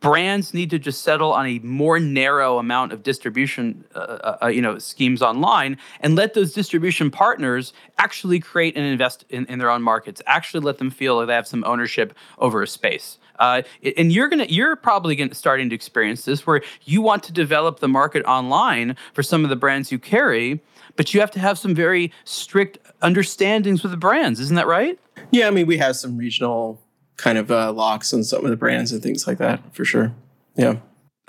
brands 0.00 0.54
need 0.54 0.70
to 0.70 0.78
just 0.78 1.02
settle 1.02 1.32
on 1.32 1.46
a 1.46 1.58
more 1.60 1.98
narrow 1.98 2.58
amount 2.58 2.92
of 2.92 3.02
distribution 3.02 3.84
uh, 3.94 3.98
uh, 3.98 4.38
uh, 4.42 4.46
you 4.46 4.62
know 4.62 4.78
schemes 4.78 5.22
online 5.22 5.76
and 6.00 6.14
let 6.14 6.34
those 6.34 6.52
distribution 6.52 7.10
partners 7.10 7.72
actually 7.98 8.38
create 8.38 8.76
and 8.76 8.86
invest 8.86 9.24
in, 9.28 9.44
in 9.46 9.58
their 9.58 9.70
own 9.70 9.82
markets 9.82 10.22
actually 10.26 10.60
let 10.60 10.78
them 10.78 10.90
feel 10.90 11.16
like 11.16 11.26
they 11.26 11.34
have 11.34 11.48
some 11.48 11.64
ownership 11.64 12.14
over 12.38 12.62
a 12.62 12.66
space. 12.66 13.18
Uh, 13.38 13.62
and 13.96 14.12
you're 14.12 14.28
gonna 14.28 14.46
you're 14.48 14.76
probably 14.76 15.14
gonna 15.14 15.34
starting 15.34 15.68
to 15.68 15.74
experience 15.74 16.24
this 16.24 16.46
where 16.46 16.60
you 16.84 17.00
want 17.00 17.22
to 17.22 17.32
develop 17.32 17.80
the 17.80 17.88
market 17.88 18.24
online 18.24 18.96
for 19.14 19.22
some 19.22 19.44
of 19.44 19.50
the 19.50 19.56
brands 19.56 19.92
you 19.92 19.98
carry 19.98 20.60
but 20.96 21.14
you 21.14 21.20
have 21.20 21.30
to 21.30 21.38
have 21.38 21.56
some 21.56 21.76
very 21.76 22.12
strict 22.24 22.78
understandings 23.02 23.84
with 23.84 23.92
the 23.92 23.96
brands. 23.96 24.40
Isn't 24.40 24.56
that 24.56 24.66
right? 24.66 24.98
Yeah 25.30 25.46
i 25.46 25.50
mean 25.50 25.66
we 25.66 25.76
have 25.78 25.96
some 25.96 26.16
regional 26.16 26.80
kind 27.18 27.36
of 27.36 27.50
uh, 27.50 27.70
locks 27.72 28.14
on 28.14 28.24
some 28.24 28.44
of 28.44 28.50
the 28.50 28.56
brands 28.56 28.90
and 28.90 29.02
things 29.02 29.26
like 29.26 29.38
that 29.38 29.60
for 29.74 29.84
sure 29.84 30.14
yeah 30.56 30.76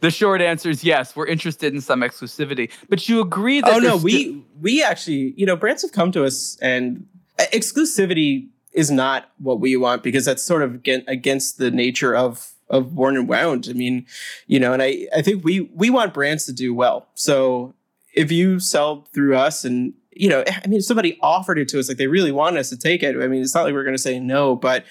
the 0.00 0.10
short 0.10 0.40
answer 0.40 0.68
is 0.68 0.82
yes. 0.82 1.14
We're 1.14 1.26
interested 1.26 1.72
in 1.74 1.80
some 1.80 2.00
exclusivity, 2.00 2.70
but 2.88 3.08
you 3.08 3.20
agree 3.20 3.60
that? 3.60 3.72
Oh 3.72 3.78
no, 3.78 3.96
we 3.96 4.44
we 4.60 4.82
actually, 4.82 5.32
you 5.36 5.46
know, 5.46 5.54
brands 5.54 5.82
have 5.82 5.92
come 5.92 6.10
to 6.12 6.24
us, 6.24 6.58
and 6.60 7.06
exclusivity 7.38 8.48
is 8.72 8.90
not 8.90 9.30
what 9.38 9.60
we 9.60 9.76
want 9.76 10.02
because 10.02 10.24
that's 10.24 10.42
sort 10.42 10.62
of 10.62 10.80
against 11.06 11.58
the 11.58 11.70
nature 11.70 12.14
of 12.14 12.52
of 12.68 12.94
worn 12.94 13.16
and 13.16 13.28
wound. 13.28 13.68
I 13.70 13.74
mean, 13.74 14.06
you 14.46 14.58
know, 14.58 14.72
and 14.72 14.82
I 14.82 15.06
I 15.14 15.22
think 15.22 15.44
we 15.44 15.60
we 15.60 15.90
want 15.90 16.14
brands 16.14 16.46
to 16.46 16.52
do 16.52 16.74
well. 16.74 17.08
So 17.14 17.74
if 18.14 18.32
you 18.32 18.58
sell 18.58 19.08
through 19.12 19.36
us 19.36 19.64
and 19.64 19.94
you 20.12 20.28
know, 20.28 20.44
I 20.46 20.66
mean, 20.66 20.78
if 20.78 20.84
somebody 20.84 21.18
offered 21.22 21.58
it 21.58 21.68
to 21.68 21.78
us, 21.78 21.88
like 21.88 21.98
they 21.98 22.06
really 22.06 22.32
wanted 22.32 22.58
us 22.58 22.68
to 22.70 22.76
take 22.76 23.02
it. 23.02 23.16
I 23.16 23.26
mean, 23.26 23.42
it's 23.42 23.54
not 23.54 23.64
like 23.64 23.74
we're 23.74 23.84
going 23.84 23.96
to 23.96 24.02
say 24.02 24.18
no, 24.18 24.56
but 24.56 24.84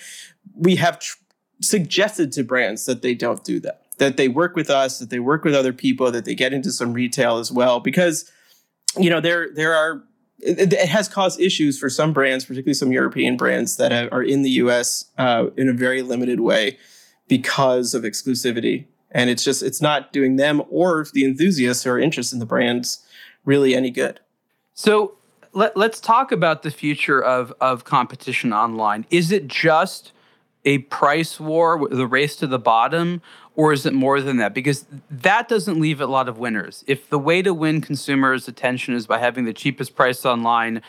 we 0.55 0.75
have 0.77 0.99
tr- 0.99 1.17
suggested 1.61 2.31
to 2.33 2.43
brands 2.43 2.85
that 2.85 3.01
they 3.01 3.13
don't 3.13 3.43
do 3.43 3.59
that, 3.59 3.83
that 3.97 4.17
they 4.17 4.27
work 4.27 4.55
with 4.55 4.69
us, 4.69 4.99
that 4.99 5.09
they 5.09 5.19
work 5.19 5.43
with 5.43 5.53
other 5.53 5.73
people, 5.73 6.11
that 6.11 6.25
they 6.25 6.35
get 6.35 6.53
into 6.53 6.71
some 6.71 6.93
retail 6.93 7.37
as 7.37 7.51
well, 7.51 7.79
because 7.79 8.31
you 8.97 9.09
know 9.09 9.19
there 9.19 9.49
there 9.53 9.75
are 9.75 10.03
it, 10.39 10.71
has 10.73 11.09
caused 11.09 11.39
issues 11.39 11.77
for 11.77 11.89
some 11.89 12.13
brands, 12.13 12.45
particularly 12.45 12.73
some 12.73 12.91
European 12.91 13.35
brands 13.35 13.75
that 13.77 13.91
are 14.11 14.23
in 14.23 14.41
the 14.43 14.51
U.S. 14.51 15.05
Uh, 15.17 15.47
in 15.57 15.67
a 15.67 15.73
very 15.73 16.01
limited 16.01 16.39
way, 16.39 16.77
because 17.27 17.93
of 17.93 18.03
exclusivity. 18.03 18.85
And 19.11 19.29
it's 19.29 19.43
just, 19.43 19.63
it's 19.63 19.81
not 19.81 20.13
doing 20.13 20.35
them 20.35 20.61
or 20.69 21.05
the 21.13 21.25
enthusiasts 21.25 21.83
who 21.83 21.91
are 21.91 21.99
interested 21.99 22.35
in 22.35 22.39
the 22.39 22.45
brands 22.45 23.05
really 23.45 23.73
any 23.73 23.91
good. 23.91 24.19
So 24.79 25.17
let, 25.51 25.75
us 25.75 25.99
talk 25.99 26.31
about 26.31 26.63
the 26.63 26.71
future 26.71 27.21
of, 27.21 27.53
of 27.59 27.83
competition 27.83 28.53
online. 28.53 29.05
Is 29.09 29.29
it 29.29 29.49
just 29.49 30.13
a 30.63 30.77
price 30.77 31.37
war, 31.37 31.85
the 31.89 32.07
race 32.07 32.37
to 32.37 32.47
the 32.47 32.59
bottom, 32.59 33.21
or 33.57 33.73
is 33.73 33.85
it 33.85 33.93
more 33.93 34.21
than 34.21 34.37
that? 34.37 34.53
Because 34.53 34.85
that 35.11 35.49
doesn't 35.49 35.81
leave 35.81 35.99
a 35.99 36.05
lot 36.05 36.29
of 36.29 36.37
winners. 36.37 36.85
If 36.87 37.09
the 37.09 37.19
way 37.19 37.41
to 37.41 37.53
win 37.53 37.81
consumers' 37.81 38.47
attention 38.47 38.93
is 38.93 39.05
by 39.05 39.19
having 39.19 39.43
the 39.43 39.51
cheapest 39.51 39.97
price 39.97 40.25
online, 40.25 40.81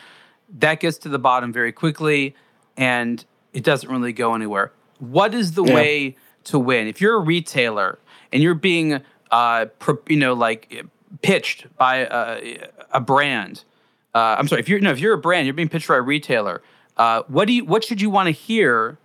that 0.59 0.79
gets 0.79 0.97
to 0.99 1.09
the 1.09 1.19
bottom 1.19 1.51
very 1.51 1.73
quickly 1.73 2.33
and 2.77 3.25
it 3.51 3.65
doesn't 3.65 3.91
really 3.91 4.13
go 4.13 4.33
anywhere. 4.35 4.71
What 4.99 5.33
is 5.33 5.51
the 5.51 5.65
yeah. 5.65 5.75
way 5.75 6.15
to 6.45 6.57
win? 6.57 6.87
If 6.87 7.01
you're 7.01 7.17
a 7.17 7.19
retailer 7.19 7.99
and 8.31 8.41
you're 8.41 8.55
being, 8.55 9.01
uh, 9.31 9.65
you 10.07 10.15
know, 10.15 10.31
like 10.31 10.85
pitched 11.21 11.67
by 11.75 12.07
a, 12.09 12.69
a 12.91 13.01
brand, 13.01 13.65
uh, 14.13 14.35
I'm 14.37 14.47
sorry, 14.47 14.61
if 14.61 14.69
you're 14.69 14.79
no, 14.79 14.91
if 14.91 14.99
you're 14.99 15.13
a 15.13 15.17
brand, 15.17 15.45
you're 15.45 15.53
being 15.53 15.69
pitched 15.69 15.87
by 15.87 15.95
a 15.95 16.01
retailer. 16.01 16.61
Uh, 16.97 17.23
what 17.27 17.45
do 17.45 17.53
you? 17.53 17.65
What 17.65 17.83
should 17.83 18.01
you 18.01 18.09
want 18.09 18.27
to 18.27 18.31
hear 18.31 18.97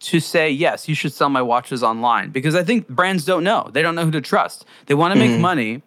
to 0.00 0.20
say 0.20 0.50
yes? 0.50 0.88
You 0.88 0.94
should 0.94 1.12
sell 1.12 1.28
my 1.28 1.42
watches 1.42 1.82
online 1.82 2.30
because 2.30 2.54
I 2.54 2.64
think 2.64 2.88
brands 2.88 3.24
don't 3.24 3.44
know. 3.44 3.70
They 3.72 3.82
don't 3.82 3.94
know 3.94 4.04
who 4.04 4.10
to 4.10 4.20
trust. 4.20 4.64
They 4.86 4.94
want 4.94 5.14
to 5.14 5.18
make 5.18 5.30
mm-hmm. 5.30 5.40
money, 5.40 5.82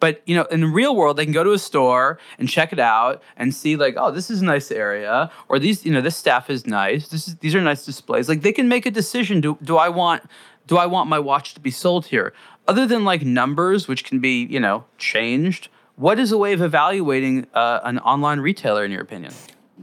but 0.00 0.22
you 0.26 0.34
know, 0.34 0.44
in 0.44 0.60
the 0.62 0.66
real 0.66 0.96
world, 0.96 1.16
they 1.16 1.24
can 1.24 1.32
go 1.32 1.44
to 1.44 1.52
a 1.52 1.58
store 1.58 2.18
and 2.38 2.48
check 2.48 2.72
it 2.72 2.80
out 2.80 3.22
and 3.36 3.54
see 3.54 3.76
like, 3.76 3.94
oh, 3.96 4.10
this 4.10 4.30
is 4.30 4.42
a 4.42 4.44
nice 4.44 4.72
area, 4.72 5.30
or 5.48 5.58
these, 5.58 5.84
you 5.86 5.92
know, 5.92 6.00
this 6.00 6.16
staff 6.16 6.50
is 6.50 6.66
nice. 6.66 7.08
This 7.08 7.28
is 7.28 7.36
these 7.36 7.54
are 7.54 7.60
nice 7.60 7.84
displays. 7.84 8.28
Like 8.28 8.42
they 8.42 8.52
can 8.52 8.68
make 8.68 8.86
a 8.86 8.90
decision. 8.90 9.40
Do 9.40 9.56
do 9.62 9.76
I 9.76 9.88
want 9.88 10.24
do 10.66 10.76
I 10.78 10.86
want 10.86 11.08
my 11.08 11.18
watch 11.20 11.54
to 11.54 11.60
be 11.60 11.70
sold 11.70 12.06
here? 12.06 12.32
Other 12.66 12.86
than 12.86 13.04
like 13.04 13.22
numbers, 13.22 13.86
which 13.86 14.02
can 14.02 14.18
be 14.18 14.46
you 14.46 14.58
know 14.58 14.84
changed 14.98 15.68
what 15.96 16.18
is 16.18 16.32
a 16.32 16.38
way 16.38 16.52
of 16.52 16.62
evaluating 16.62 17.46
uh, 17.54 17.80
an 17.84 17.98
online 18.00 18.40
retailer, 18.40 18.84
in 18.84 18.90
your 18.90 19.02
opinion? 19.02 19.32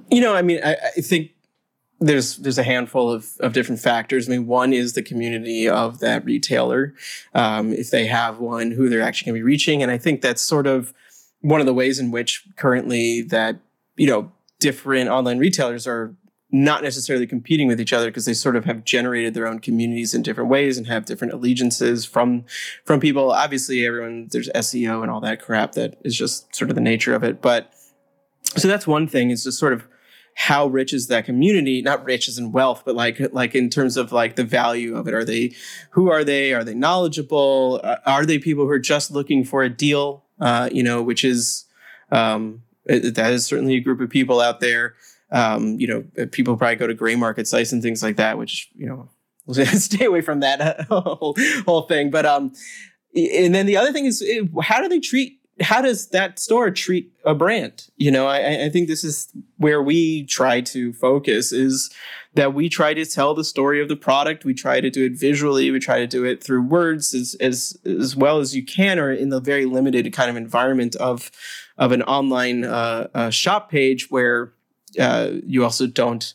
You 0.10 0.22
know, 0.22 0.36
I 0.36 0.41
mean, 0.41 0.60
I, 0.64 0.74
I 0.74 1.01
think 1.01 1.32
there's 1.99 2.38
there's 2.38 2.58
a 2.58 2.64
handful 2.64 3.12
of, 3.12 3.32
of 3.39 3.53
different 3.53 3.82
factors. 3.82 4.28
I 4.28 4.32
mean, 4.32 4.47
one 4.47 4.74
is 4.74 4.93
the 4.93 5.01
community 5.01 5.68
of 5.68 5.99
that 5.99 6.24
retailer, 6.26 6.93
um, 7.34 7.74
if 7.74 7.89
they 7.89 8.05
have 8.08 8.39
one, 8.39 8.72
who 8.72 8.89
they're 8.89 9.01
actually 9.01 9.32
going 9.32 9.39
to 9.39 9.43
be 9.43 9.43
reaching, 9.43 9.82
and 9.82 9.91
I 9.91 9.97
think 9.97 10.22
that's 10.22 10.41
sort 10.41 10.68
of 10.68 10.93
one 11.41 11.60
of 11.60 11.66
the 11.66 11.74
ways 11.74 11.99
in 11.99 12.12
which 12.12 12.45
currently 12.55 13.22
that 13.24 13.60
you 13.95 14.08
know 14.08 14.32
different 14.60 15.10
online 15.10 15.39
retailers 15.39 15.88
are 15.88 16.16
not 16.52 16.82
necessarily 16.82 17.28
competing 17.28 17.68
with 17.68 17.80
each 17.80 17.91
other 17.91 18.08
because 18.08 18.26
they 18.26 18.34
sort 18.34 18.56
of 18.56 18.64
have 18.66 18.86
generated 18.86 19.34
their 19.34 19.48
own 19.48 19.60
communities 19.60 20.14
in 20.14 20.22
different 20.22 20.50
ways 20.50 20.78
and 20.78 20.88
have 20.88 21.06
different 21.06 21.34
allegiances 21.34 22.06
from 22.06 22.45
from 22.86 23.00
people. 23.00 23.32
Obviously, 23.32 23.86
everyone 23.86 24.28
there's 24.32 24.50
SEO 24.50 25.02
and 25.02 25.12
all 25.12 25.20
that 25.20 25.41
crap 25.41 25.74
that 25.74 25.98
is 26.04 26.16
just 26.16 26.56
sort 26.56 26.70
of 26.70 26.76
the 26.76 26.82
nature 26.82 27.14
of 27.14 27.24
it. 27.24 27.41
But 27.41 27.74
so 28.56 28.68
that's 28.68 28.88
one 28.88 29.08
thing 29.08 29.30
is 29.30 29.43
just 29.43 29.60
sort 29.60 29.74
of 29.74 29.88
how 30.36 30.68
rich 30.68 30.93
is 30.93 31.08
that 31.08 31.26
community? 31.26 31.82
Not 31.82 32.06
rich 32.06 32.30
as 32.30 32.38
in 32.38 32.54
wealth 32.54 32.84
but 32.86 32.95
like 32.95 33.20
like 33.34 33.54
in 33.54 33.70
terms 33.70 33.98
of 33.98 34.14
like 34.14 34.38
the 34.38 34.45
value 34.45 34.95
of 34.95 35.08
it. 35.08 35.14
Are 35.14 35.26
they 35.26 35.54
who 35.91 36.10
are 36.10 36.24
they? 36.24 36.54
Are 36.54 36.64
they 36.64 36.76
knowledgeable? 36.76 37.82
Uh, 37.84 37.98
are 38.06 38.26
they 38.26 38.39
people 38.39 38.64
who 38.64 38.72
are 38.72 38.80
just 38.80 39.12
looking 39.12 39.43
for 39.43 39.64
a 39.64 39.70
deal? 39.70 40.24
Uh, 40.39 40.70
you 40.72 40.84
know 40.84 41.04
which 41.04 41.26
is 41.26 41.66
um, 42.10 42.64
that 42.86 43.32
is 43.34 43.45
certainly 43.45 43.76
a 43.76 43.82
group 43.82 44.00
of 44.00 44.10
people 44.10 44.39
out 44.39 44.62
there 44.62 44.95
um, 45.32 45.80
you 45.80 45.88
know, 45.88 46.03
uh, 46.21 46.25
people 46.32 46.57
probably 46.57 46.75
go 46.75 46.88
to 46.88 46.93
gray 46.93 47.15
market 47.15 47.47
sites 47.47 47.71
and 47.71 47.82
things 47.82 48.01
like 48.01 48.15
that, 48.17 48.38
which, 48.38 48.69
you 48.75 48.88
know, 48.88 49.09
stay 49.53 50.05
away 50.05 50.21
from 50.21 50.39
that 50.41 50.82
whole, 50.89 51.36
whole 51.65 51.82
thing. 51.84 52.09
But, 52.09 52.25
um, 52.25 52.53
and 53.15 53.53
then 53.53 53.65
the 53.65 53.78
other 53.78 53.91
thing 53.91 54.05
is 54.05 54.23
how 54.63 54.82
do 54.82 54.88
they 54.88 54.99
treat, 54.99 55.39
how 55.59 55.82
does 55.82 56.09
that 56.09 56.39
store 56.39 56.69
treat 56.69 57.11
a 57.25 57.34
brand? 57.34 57.88
You 57.97 58.11
know, 58.11 58.28
I, 58.28 58.65
I 58.65 58.69
think 58.69 58.88
this 58.88 59.03
is 59.03 59.30
where 59.57 59.82
we 59.82 60.25
try 60.25 60.61
to 60.61 60.93
focus 60.93 61.51
is 61.51 61.89
that 62.36 62.53
we 62.53 62.69
try 62.69 62.93
to 62.93 63.03
tell 63.03 63.34
the 63.34 63.43
story 63.43 63.82
of 63.82 63.88
the 63.88 63.95
product. 63.95 64.45
We 64.45 64.53
try 64.53 64.80
to 64.80 64.91
do 64.91 65.05
it 65.05 65.13
visually. 65.13 65.71
We 65.71 65.80
try 65.80 65.97
to 65.97 66.07
do 66.07 66.23
it 66.23 66.43
through 66.43 66.61
words 66.61 67.15
as, 67.15 67.36
as, 67.39 67.75
as 67.86 68.15
well 68.15 68.38
as 68.38 68.55
you 68.55 68.63
can, 68.63 68.99
or 68.99 69.11
in 69.11 69.30
the 69.30 69.41
very 69.41 69.65
limited 69.65 70.13
kind 70.13 70.30
of 70.30 70.38
environment 70.38 70.95
of, 70.97 71.32
of 71.78 71.91
an 71.91 72.03
online 72.03 72.63
uh, 72.63 73.07
uh, 73.15 73.30
shop 73.32 73.71
page 73.71 74.11
where 74.11 74.53
uh, 74.99 75.31
you 75.45 75.63
also 75.63 75.88
don't 75.88 76.33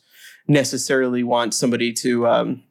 necessarily 0.48 1.22
want 1.22 1.54
somebody 1.54 1.92
to 1.92 2.26
um, 2.26 2.62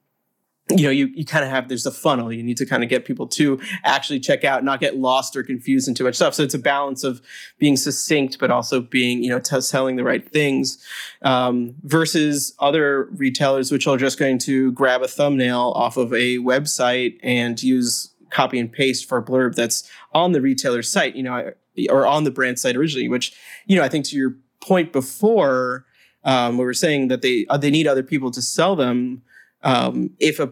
you 0.69 0.83
know 0.83 0.89
you, 0.89 1.07
you 1.07 1.25
kind 1.25 1.43
of 1.43 1.51
have 1.51 1.67
there's 1.67 1.85
a 1.85 1.91
funnel. 1.91 2.31
You 2.31 2.43
need 2.43 2.57
to 2.57 2.65
kind 2.65 2.83
of 2.83 2.89
get 2.89 3.05
people 3.05 3.27
to 3.27 3.59
actually 3.83 4.19
check 4.19 4.43
out 4.43 4.63
not 4.63 4.79
get 4.79 4.97
lost 4.97 5.35
or 5.35 5.43
confused 5.43 5.87
in 5.87 5.95
too 5.95 6.03
much 6.03 6.15
stuff. 6.15 6.33
So 6.33 6.43
it's 6.43 6.53
a 6.53 6.59
balance 6.59 7.03
of 7.03 7.21
being 7.57 7.77
succinct 7.77 8.39
but 8.39 8.51
also 8.51 8.81
being 8.81 9.23
you 9.23 9.29
know 9.29 9.39
t- 9.39 9.59
telling 9.61 9.95
the 9.95 10.03
right 10.03 10.27
things 10.29 10.83
um, 11.23 11.75
versus 11.83 12.53
other 12.59 13.05
retailers 13.11 13.71
which 13.71 13.87
are 13.87 13.97
just 13.97 14.19
going 14.19 14.39
to 14.39 14.71
grab 14.73 15.01
a 15.01 15.07
thumbnail 15.07 15.73
off 15.75 15.97
of 15.97 16.13
a 16.13 16.37
website 16.37 17.19
and 17.23 17.61
use 17.61 18.13
copy 18.29 18.59
and 18.59 18.71
paste 18.71 19.07
for 19.09 19.17
a 19.17 19.23
blurb 19.23 19.55
that's 19.55 19.89
on 20.13 20.31
the 20.31 20.41
retailer's 20.41 20.89
site 20.89 21.15
you 21.15 21.23
know 21.23 21.51
or 21.89 22.05
on 22.05 22.23
the 22.23 22.31
brand 22.31 22.57
site 22.57 22.77
originally 22.77 23.09
which 23.09 23.33
you 23.65 23.75
know 23.75 23.83
i 23.83 23.89
think 23.89 24.05
to 24.05 24.15
your 24.15 24.35
point 24.61 24.93
before, 24.93 25.85
um, 26.23 26.57
we 26.57 26.65
were 26.65 26.73
saying 26.73 27.07
that 27.09 27.21
they 27.21 27.45
uh, 27.49 27.57
they 27.57 27.71
need 27.71 27.87
other 27.87 28.03
people 28.03 28.31
to 28.31 28.41
sell 28.41 28.75
them. 28.75 29.23
Um, 29.63 30.11
if 30.19 30.39
a 30.39 30.51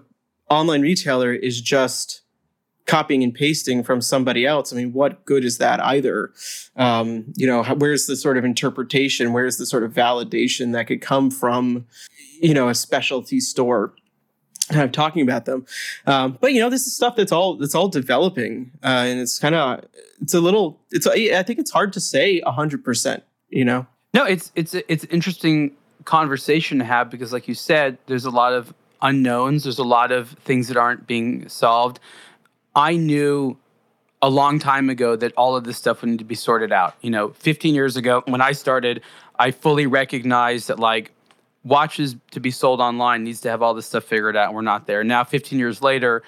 online 0.49 0.81
retailer 0.81 1.33
is 1.33 1.61
just 1.61 2.21
copying 2.85 3.23
and 3.23 3.33
pasting 3.33 3.83
from 3.83 4.01
somebody 4.01 4.45
else, 4.45 4.73
I 4.73 4.75
mean, 4.75 4.93
what 4.93 5.23
good 5.25 5.45
is 5.45 5.59
that 5.59 5.79
either? 5.79 6.33
Um, 6.75 7.31
you 7.35 7.45
know, 7.45 7.63
where's 7.63 8.07
the 8.07 8.15
sort 8.15 8.37
of 8.37 8.45
interpretation? 8.45 9.31
Where's 9.31 9.57
the 9.57 9.65
sort 9.65 9.83
of 9.83 9.93
validation 9.93 10.73
that 10.73 10.87
could 10.87 11.01
come 11.01 11.29
from, 11.29 11.85
you 12.41 12.53
know, 12.53 12.67
a 12.69 12.75
specialty 12.75 13.39
store? 13.39 13.93
kind 14.69 14.83
of 14.83 14.91
talking 14.91 15.21
about 15.21 15.45
them. 15.45 15.65
Um, 16.05 16.37
but 16.39 16.53
you 16.53 16.59
know, 16.59 16.69
this 16.69 16.85
is 16.85 16.95
stuff 16.95 17.15
that's 17.15 17.31
all 17.31 17.57
that's 17.57 17.75
all 17.75 17.87
developing, 17.87 18.71
uh, 18.83 19.05
and 19.07 19.19
it's 19.19 19.39
kind 19.39 19.55
of 19.55 19.83
it's 20.21 20.33
a 20.33 20.39
little. 20.39 20.79
It's 20.91 21.07
I 21.07 21.43
think 21.43 21.59
it's 21.59 21.71
hard 21.71 21.91
to 21.93 21.99
say 21.99 22.41
hundred 22.45 22.83
percent. 22.83 23.23
You 23.49 23.65
know. 23.65 23.87
No, 24.13 24.25
it's 24.25 24.51
it's 24.55 24.73
it's 24.73 25.03
an 25.03 25.09
interesting 25.11 25.75
conversation 26.05 26.79
to 26.79 26.85
have 26.85 27.09
because, 27.09 27.31
like 27.31 27.47
you 27.47 27.53
said, 27.53 27.97
there's 28.07 28.25
a 28.25 28.31
lot 28.31 28.53
of 28.53 28.73
unknowns. 29.01 29.63
There's 29.63 29.79
a 29.79 29.83
lot 29.83 30.11
of 30.11 30.29
things 30.29 30.67
that 30.67 30.77
aren't 30.77 31.07
being 31.07 31.47
solved. 31.47 31.99
I 32.75 32.95
knew 32.95 33.57
a 34.21 34.29
long 34.29 34.59
time 34.59 34.89
ago 34.89 35.15
that 35.15 35.33
all 35.37 35.55
of 35.55 35.63
this 35.63 35.77
stuff 35.77 36.01
would 36.01 36.09
need 36.09 36.19
to 36.19 36.25
be 36.25 36.35
sorted 36.35 36.71
out. 36.71 36.95
You 37.01 37.09
know, 37.09 37.29
15 37.29 37.73
years 37.73 37.95
ago 37.95 38.23
when 38.25 38.41
I 38.41 38.51
started, 38.51 39.01
I 39.37 39.51
fully 39.51 39.87
recognized 39.87 40.67
that 40.67 40.79
like 40.79 41.11
watches 41.63 42.15
to 42.31 42.39
be 42.39 42.51
sold 42.51 42.81
online 42.81 43.23
needs 43.23 43.41
to 43.41 43.49
have 43.49 43.61
all 43.61 43.73
this 43.73 43.85
stuff 43.85 44.03
figured 44.03 44.35
out. 44.35 44.47
And 44.47 44.55
we're 44.55 44.61
not 44.61 44.87
there. 44.87 45.03
Now, 45.03 45.23
15 45.23 45.57
years 45.57 45.81
later, 45.81 46.23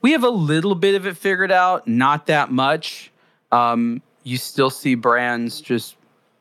we 0.00 0.12
have 0.12 0.24
a 0.24 0.30
little 0.30 0.74
bit 0.74 0.94
of 0.94 1.06
it 1.06 1.16
figured 1.16 1.52
out, 1.52 1.86
not 1.86 2.26
that 2.26 2.50
much. 2.50 3.10
Um, 3.52 4.02
you 4.22 4.38
still 4.38 4.70
see 4.70 4.94
brands 4.94 5.60
just 5.60 5.96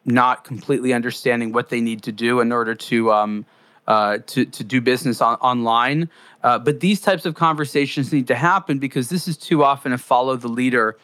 not 0.06 0.44
completely 0.44 0.94
understanding 0.94 1.52
what 1.52 1.70
they 1.70 1.82
need 1.82 2.04
to 2.04 2.12
do 2.12 2.40
in 2.40 2.52
order 2.52 2.76
to 2.76 3.12
um, 3.12 3.46
uh, 3.88 4.20
to 4.28 4.46
to 4.46 4.64
do 4.64 4.82
business 4.82 5.22
on, 5.22 5.36
online. 5.38 6.10
Uh, 6.44 6.60
but 6.60 6.80
these 6.80 7.02
types 7.02 7.26
of 7.26 7.36
conversations 7.36 8.14
need 8.14 8.28
to 8.28 8.36
happen 8.36 8.80
because 8.80 9.10
this 9.10 9.28
is 9.28 9.38
too 9.38 9.64
often 9.64 9.92
a 9.94 9.98
follow 9.98 10.36
the 10.36 10.48
leader 10.48 10.98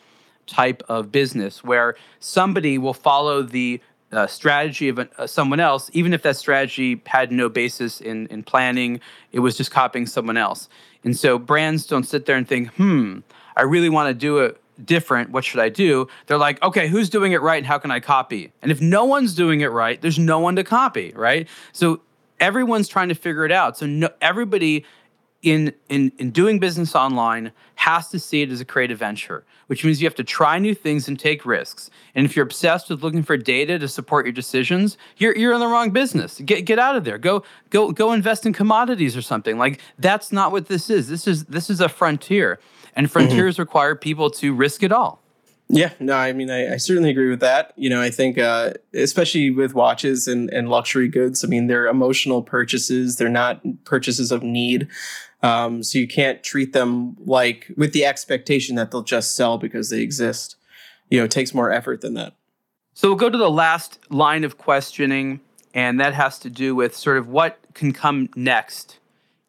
type 0.45 0.83
of 0.87 1.11
business 1.11 1.63
where 1.63 1.95
somebody 2.19 2.77
will 2.77 2.93
follow 2.93 3.41
the 3.41 3.81
uh, 4.11 4.27
strategy 4.27 4.89
of 4.89 4.99
uh, 4.99 5.25
someone 5.25 5.59
else, 5.59 5.89
even 5.93 6.13
if 6.13 6.21
that 6.21 6.35
strategy 6.35 7.01
had 7.05 7.31
no 7.31 7.49
basis 7.49 8.01
in 8.01 8.27
in 8.27 8.43
planning, 8.43 8.99
it 9.31 9.39
was 9.39 9.57
just 9.57 9.71
copying 9.71 10.05
someone 10.05 10.37
else. 10.37 10.69
And 11.03 11.17
so 11.17 11.39
brands 11.39 11.87
don't 11.87 12.03
sit 12.03 12.25
there 12.25 12.35
and 12.35 12.47
think, 12.47 12.69
hmm, 12.75 13.19
I 13.55 13.63
really 13.63 13.89
want 13.89 14.09
to 14.09 14.13
do 14.13 14.39
it 14.39 14.61
different. 14.86 15.32
What 15.32 15.45
should 15.45 15.59
I 15.59 15.69
do? 15.69 16.07
They're 16.27 16.38
like, 16.38 16.61
okay, 16.63 16.88
who's 16.88 17.09
doing 17.09 17.32
it 17.32 17.41
right 17.41 17.57
and 17.57 17.65
how 17.65 17.77
can 17.77 17.91
I 17.91 17.99
copy? 17.99 18.51
And 18.61 18.71
if 18.71 18.82
no 18.82 19.05
one's 19.05 19.36
doing 19.36 19.61
it 19.61 19.71
right, 19.71 20.01
there's 20.01 20.19
no 20.19 20.39
one 20.39 20.55
to 20.55 20.63
copy, 20.63 21.11
right? 21.15 21.47
So 21.71 22.01
everyone's 22.39 22.88
trying 22.88 23.09
to 23.09 23.15
figure 23.15 23.45
it 23.45 23.51
out. 23.51 23.77
So 23.77 23.86
no, 23.86 24.09
everybody 24.21 24.86
in, 25.41 25.73
in, 25.89 26.11
in 26.17 26.32
doing 26.32 26.59
business 26.59 26.95
online 26.95 27.51
has 27.75 28.09
to 28.09 28.19
see 28.19 28.41
it 28.43 28.51
as 28.51 28.61
a 28.61 28.65
creative 28.65 28.99
venture, 28.99 29.43
which 29.67 29.84
means 29.84 30.01
you 30.01 30.07
have 30.07 30.15
to 30.15 30.23
try 30.23 30.59
new 30.59 30.75
things 30.75 31.07
and 31.07 31.19
take 31.19 31.45
risks. 31.45 31.89
And 32.13 32.25
if 32.25 32.36
you're 32.36 32.45
obsessed 32.45 32.89
with 32.89 33.01
looking 33.01 33.23
for 33.23 33.38
data 33.38 33.79
to 33.79 33.88
support 33.88 34.25
your 34.25 34.34
decisions, 34.34 34.97
you're, 35.17 35.36
you're 35.36 35.53
in 35.53 35.59
the 35.59 35.67
wrong 35.67 35.89
business. 35.89 36.39
Get, 36.45 36.65
get 36.65 36.77
out 36.77 36.95
of 36.95 37.05
there. 37.05 37.17
Go, 37.17 37.43
go, 37.71 37.91
go 37.91 38.11
invest 38.11 38.45
in 38.45 38.53
commodities 38.53 39.17
or 39.17 39.21
something. 39.21 39.57
Like 39.57 39.79
that's 39.97 40.32
not 40.32 40.51
what 40.51 40.67
this 40.67 40.89
is. 40.89 41.07
This 41.09 41.27
is, 41.27 41.45
this 41.45 41.69
is 41.69 41.82
a 41.82 41.89
frontier 41.89 42.59
and 42.95 43.07
mm-hmm. 43.07 43.11
frontiers 43.11 43.55
mm-hmm. 43.55 43.61
require 43.61 43.95
people 43.95 44.29
to 44.31 44.53
risk 44.53 44.83
it 44.83 44.91
all. 44.91 45.21
Yeah, 45.73 45.93
no, 46.01 46.15
I 46.15 46.33
mean, 46.33 46.51
I, 46.51 46.73
I, 46.73 46.77
certainly 46.77 47.11
agree 47.11 47.29
with 47.29 47.39
that. 47.39 47.71
You 47.77 47.89
know, 47.89 48.01
I 48.01 48.09
think, 48.09 48.37
uh, 48.37 48.73
especially 48.93 49.51
with 49.51 49.73
watches 49.73 50.27
and, 50.27 50.49
and 50.49 50.67
luxury 50.67 51.07
goods, 51.07 51.45
I 51.45 51.47
mean, 51.47 51.67
they're 51.67 51.87
emotional 51.87 52.43
purchases. 52.43 53.15
They're 53.15 53.29
not 53.29 53.61
purchases 53.85 54.33
of 54.33 54.43
need. 54.43 54.89
Um, 55.43 55.81
so 55.81 55.97
you 55.97 56.09
can't 56.09 56.43
treat 56.43 56.73
them 56.73 57.15
like 57.25 57.71
with 57.77 57.93
the 57.93 58.05
expectation 58.05 58.75
that 58.75 58.91
they'll 58.91 59.01
just 59.01 59.33
sell 59.33 59.57
because 59.57 59.89
they 59.89 60.01
exist. 60.01 60.57
You 61.09 61.19
know, 61.19 61.25
it 61.25 61.31
takes 61.31 61.53
more 61.53 61.71
effort 61.71 62.01
than 62.01 62.15
that. 62.15 62.35
So 62.93 63.07
we'll 63.07 63.17
go 63.17 63.29
to 63.29 63.37
the 63.37 63.49
last 63.49 63.97
line 64.09 64.43
of 64.43 64.57
questioning, 64.57 65.39
and 65.73 66.01
that 66.01 66.13
has 66.13 66.37
to 66.39 66.49
do 66.49 66.75
with 66.75 66.97
sort 66.97 67.17
of 67.17 67.29
what 67.29 67.59
can 67.73 67.93
come 67.93 68.27
next 68.35 68.99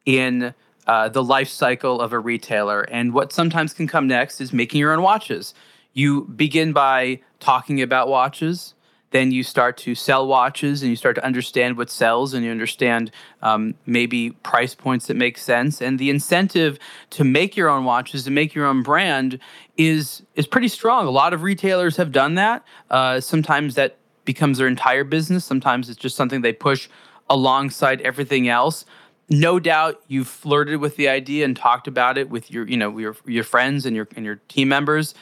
in 0.07 0.55
uh, 0.87 1.09
the 1.09 1.23
life 1.23 1.49
cycle 1.49 2.01
of 2.01 2.13
a 2.13 2.19
retailer. 2.19 2.83
And 2.83 3.13
what 3.13 3.33
sometimes 3.33 3.73
can 3.73 3.87
come 3.87 4.07
next 4.07 4.41
is 4.41 4.53
making 4.53 4.81
your 4.81 4.93
own 4.93 5.03
watches. 5.03 5.55
You 5.93 6.23
begin 6.25 6.73
by 6.73 7.21
talking 7.41 7.83
about 7.83 8.09
watches 8.09 8.75
then 9.13 9.31
you 9.31 9.43
start 9.43 9.77
to 9.77 9.95
sell 9.95 10.27
watches 10.27 10.83
and 10.83 10.91
you 10.91 10.97
start 10.97 11.15
to 11.15 11.25
understand 11.25 11.77
what 11.77 11.91
sells 11.91 12.35
and 12.35 12.45
you 12.45 12.51
understand 12.51 13.11
um, 13.43 13.75
maybe 13.87 14.31
price 14.31 14.75
points 14.75 15.07
that 15.07 15.15
make 15.15 15.39
sense. 15.39 15.81
And 15.81 15.99
the 15.99 16.11
incentive 16.11 16.79
to 17.11 17.25
make 17.25 17.57
your 17.57 17.69
own 17.69 17.85
watches 17.85 18.25
to 18.25 18.31
make 18.31 18.55
your 18.55 18.67
own 18.67 18.83
brand 18.83 19.39
is 19.77 20.23
is 20.35 20.47
pretty 20.47 20.69
strong. 20.69 21.07
A 21.07 21.11
lot 21.11 21.33
of 21.33 21.43
retailers 21.43 21.97
have 21.97 22.11
done 22.11 22.35
that. 22.35 22.65
Uh, 22.91 23.21
sometimes 23.21 23.75
that 23.77 23.97
becomes 24.25 24.59
their 24.59 24.67
entire 24.67 25.05
business. 25.05 25.45
Sometimes 25.45 25.89
it's 25.89 25.99
just 25.99 26.17
something 26.17 26.41
they 26.41 26.53
push 26.53 26.89
alongside 27.31 28.01
everything 28.03 28.49
else 28.49 28.85
no 29.33 29.59
doubt 29.59 30.01
you've 30.09 30.29
flirted 30.29 30.81
with 30.81 30.97
the 30.97 31.09
idea 31.09 31.45
and 31.45 31.57
talked 31.57 31.89
about 31.89 32.19
it 32.19 32.31
with 32.31 32.51
your 32.51 32.69
you 32.69 32.77
know 32.77 32.97
your 32.99 33.17
your 33.27 33.45
friends 33.45 33.87
and 33.87 33.97
your 33.97 34.07
and 34.17 34.25
your 34.25 34.37
team 34.49 34.69
members 34.69 35.15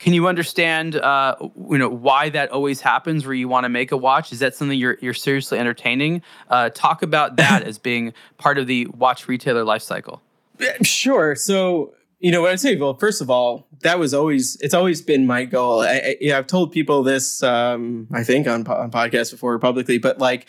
can 0.00 0.14
you 0.14 0.26
understand, 0.28 0.96
uh, 0.96 1.36
you 1.40 1.76
know, 1.76 1.90
why 1.90 2.30
that 2.30 2.50
always 2.50 2.80
happens 2.80 3.26
where 3.26 3.34
you 3.34 3.48
want 3.48 3.64
to 3.64 3.68
make 3.68 3.92
a 3.92 3.98
watch? 3.98 4.32
Is 4.32 4.38
that 4.38 4.54
something 4.54 4.76
you're 4.76 4.96
you're 5.02 5.14
seriously 5.14 5.58
entertaining? 5.58 6.22
Uh, 6.48 6.70
talk 6.70 7.02
about 7.02 7.36
that 7.36 7.62
as 7.64 7.78
being 7.78 8.14
part 8.38 8.56
of 8.56 8.66
the 8.66 8.86
watch 8.86 9.28
retailer 9.28 9.62
life 9.62 9.82
cycle. 9.82 10.22
Sure. 10.82 11.34
So 11.36 11.94
you 12.18 12.32
know 12.32 12.40
what 12.40 12.52
I'd 12.52 12.60
say. 12.60 12.76
Well, 12.76 12.94
first 12.94 13.20
of 13.20 13.28
all, 13.28 13.68
that 13.80 13.98
was 13.98 14.14
always 14.14 14.56
it's 14.62 14.74
always 14.74 15.02
been 15.02 15.26
my 15.26 15.44
goal. 15.44 15.82
I, 15.82 16.16
I, 16.22 16.26
know, 16.28 16.38
I've 16.38 16.46
told 16.46 16.72
people 16.72 17.02
this, 17.02 17.42
um, 17.42 18.08
I 18.10 18.24
think 18.24 18.46
on 18.46 18.66
on 18.68 18.90
podcasts 18.90 19.30
before 19.30 19.58
publicly, 19.58 19.98
but 19.98 20.18
like 20.18 20.46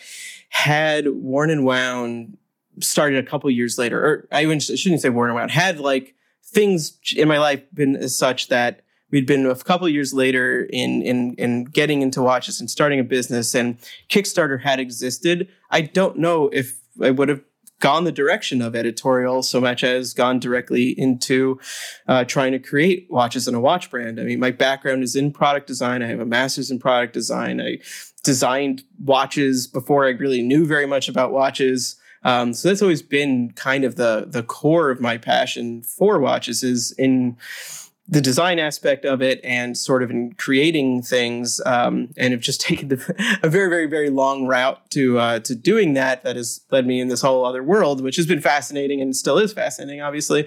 had 0.48 1.08
Worn 1.08 1.50
and 1.50 1.64
Wound 1.64 2.38
started 2.80 3.24
a 3.24 3.28
couple 3.28 3.50
years 3.50 3.78
later, 3.78 4.04
or 4.04 4.28
I 4.32 4.42
shouldn't 4.58 5.00
say 5.00 5.08
Worn 5.08 5.34
Wound, 5.34 5.50
had 5.50 5.80
like 5.80 6.14
things 6.44 6.98
in 7.16 7.28
my 7.28 7.38
life 7.38 7.62
been 7.72 7.96
as 7.96 8.16
such 8.16 8.48
that 8.48 8.82
we'd 9.10 9.26
been 9.26 9.46
a 9.46 9.54
couple 9.56 9.88
years 9.88 10.12
later 10.12 10.64
in 10.70 11.02
in 11.02 11.34
in 11.34 11.64
getting 11.64 12.02
into 12.02 12.22
watches 12.22 12.60
and 12.60 12.70
starting 12.70 12.98
a 12.98 13.04
business 13.04 13.54
and 13.54 13.78
kickstarter 14.10 14.60
had 14.60 14.78
existed 14.78 15.48
i 15.70 15.80
don't 15.80 16.18
know 16.18 16.48
if 16.52 16.80
i 17.02 17.10
would 17.10 17.28
have 17.28 17.40
gone 17.82 18.04
the 18.04 18.12
direction 18.12 18.62
of 18.62 18.76
editorial 18.76 19.42
so 19.42 19.60
much 19.60 19.82
as 19.82 20.14
gone 20.14 20.38
directly 20.38 20.90
into 20.90 21.58
uh, 22.06 22.22
trying 22.24 22.52
to 22.52 22.58
create 22.60 23.08
watches 23.10 23.48
and 23.48 23.56
a 23.56 23.60
watch 23.60 23.90
brand. 23.90 24.20
I 24.20 24.22
mean 24.22 24.38
my 24.38 24.52
background 24.52 25.02
is 25.02 25.16
in 25.16 25.32
product 25.32 25.66
design. 25.66 26.00
I 26.00 26.06
have 26.06 26.20
a 26.20 26.24
master's 26.24 26.70
in 26.70 26.78
product 26.78 27.12
design. 27.12 27.60
I 27.60 27.78
designed 28.22 28.84
watches 29.02 29.66
before 29.66 30.04
i 30.06 30.10
really 30.10 30.42
knew 30.42 30.64
very 30.64 30.86
much 30.86 31.08
about 31.08 31.32
watches 31.32 31.96
um, 32.24 32.52
so 32.52 32.68
that's 32.68 32.82
always 32.82 33.02
been 33.02 33.52
kind 33.52 33.84
of 33.84 33.96
the 33.96 34.26
the 34.28 34.42
core 34.42 34.90
of 34.90 35.00
my 35.00 35.16
passion 35.18 35.82
for 35.82 36.18
watches 36.18 36.62
is 36.62 36.92
in 36.98 37.36
the 38.08 38.20
design 38.20 38.58
aspect 38.58 39.04
of 39.04 39.22
it 39.22 39.40
and 39.44 39.78
sort 39.78 40.02
of 40.02 40.10
in 40.10 40.32
creating 40.34 41.02
things 41.02 41.60
um, 41.64 42.08
and 42.16 42.32
have 42.32 42.40
just 42.40 42.60
taken 42.68 42.88
the, 42.88 43.38
a 43.42 43.48
very 43.48 43.68
very 43.68 43.86
very 43.86 44.10
long 44.10 44.46
route 44.46 44.90
to 44.90 45.18
uh, 45.18 45.38
to 45.40 45.54
doing 45.54 45.94
that 45.94 46.22
that 46.22 46.36
has 46.36 46.60
led 46.70 46.86
me 46.86 47.00
in 47.00 47.08
this 47.08 47.22
whole 47.22 47.44
other 47.44 47.62
world 47.62 48.00
which 48.00 48.16
has 48.16 48.26
been 48.26 48.40
fascinating 48.40 49.00
and 49.00 49.16
still 49.16 49.38
is 49.38 49.52
fascinating 49.52 50.00
obviously. 50.00 50.46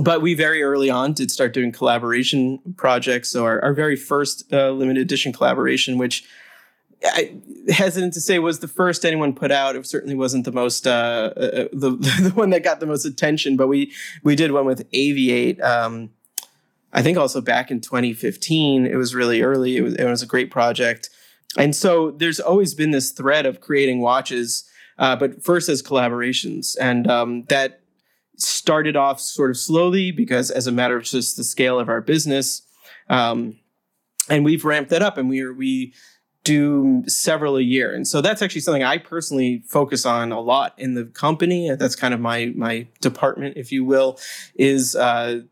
But 0.00 0.22
we 0.22 0.34
very 0.34 0.62
early 0.62 0.90
on 0.90 1.12
did 1.12 1.30
start 1.30 1.52
doing 1.52 1.72
collaboration 1.72 2.58
projects 2.76 3.30
so 3.30 3.44
our, 3.44 3.60
our 3.62 3.72
very 3.72 3.96
first 3.96 4.44
uh, 4.52 4.70
limited 4.70 5.00
edition 5.00 5.32
collaboration 5.32 5.98
which 5.98 6.24
I 7.04 7.36
hesitant 7.68 8.14
to 8.14 8.20
say 8.20 8.38
was 8.38 8.58
the 8.58 8.68
first 8.68 9.04
anyone 9.04 9.32
put 9.32 9.52
out. 9.52 9.76
It 9.76 9.86
certainly 9.86 10.16
wasn't 10.16 10.44
the 10.44 10.52
most 10.52 10.86
uh, 10.86 11.32
uh 11.36 11.68
the 11.72 11.90
the 12.22 12.32
one 12.34 12.50
that 12.50 12.64
got 12.64 12.80
the 12.80 12.86
most 12.86 13.04
attention, 13.04 13.56
but 13.56 13.68
we 13.68 13.92
we 14.22 14.34
did 14.34 14.52
one 14.52 14.64
with 14.64 14.90
Aviate, 14.92 15.62
um, 15.62 16.10
I 16.92 17.02
think 17.02 17.18
also 17.18 17.40
back 17.40 17.70
in 17.70 17.80
2015, 17.80 18.86
it 18.86 18.96
was 18.96 19.14
really 19.14 19.42
early. 19.42 19.76
It 19.76 19.82
was, 19.82 19.94
it 19.94 20.04
was 20.04 20.22
a 20.22 20.26
great 20.26 20.50
project. 20.50 21.10
And 21.56 21.74
so 21.74 22.12
there's 22.12 22.40
always 22.40 22.74
been 22.74 22.92
this 22.92 23.10
thread 23.10 23.46
of 23.46 23.60
creating 23.60 24.00
watches, 24.00 24.68
uh, 24.98 25.16
but 25.16 25.42
first 25.42 25.68
as 25.68 25.82
collaborations. 25.82 26.76
And 26.80 27.10
um, 27.10 27.44
that 27.44 27.80
started 28.36 28.96
off 28.96 29.20
sort 29.20 29.50
of 29.50 29.56
slowly 29.56 30.12
because, 30.12 30.50
as 30.50 30.66
a 30.66 30.72
matter 30.72 30.96
of 30.96 31.04
just 31.04 31.36
the 31.36 31.44
scale 31.44 31.78
of 31.78 31.88
our 31.88 32.00
business, 32.00 32.62
um, 33.08 33.58
and 34.28 34.44
we've 34.44 34.64
ramped 34.64 34.90
that 34.90 35.02
up 35.02 35.16
and 35.18 35.28
we 35.28 35.40
are, 35.40 35.52
we 35.52 35.94
do 36.48 37.04
several 37.06 37.58
a 37.58 37.60
year. 37.60 37.94
And 37.94 38.08
so 38.08 38.22
that's 38.22 38.40
actually 38.40 38.62
something 38.62 38.82
I 38.82 38.96
personally 38.96 39.62
focus 39.66 40.06
on 40.06 40.32
a 40.32 40.40
lot 40.40 40.72
in 40.78 40.94
the 40.94 41.04
company. 41.04 41.70
That's 41.76 41.94
kind 41.94 42.14
of 42.14 42.20
my 42.20 42.52
my 42.56 42.86
department, 43.02 43.58
if 43.58 43.70
you 43.70 43.84
will, 43.84 44.18
is 44.54 44.96
uh, 44.96 45.42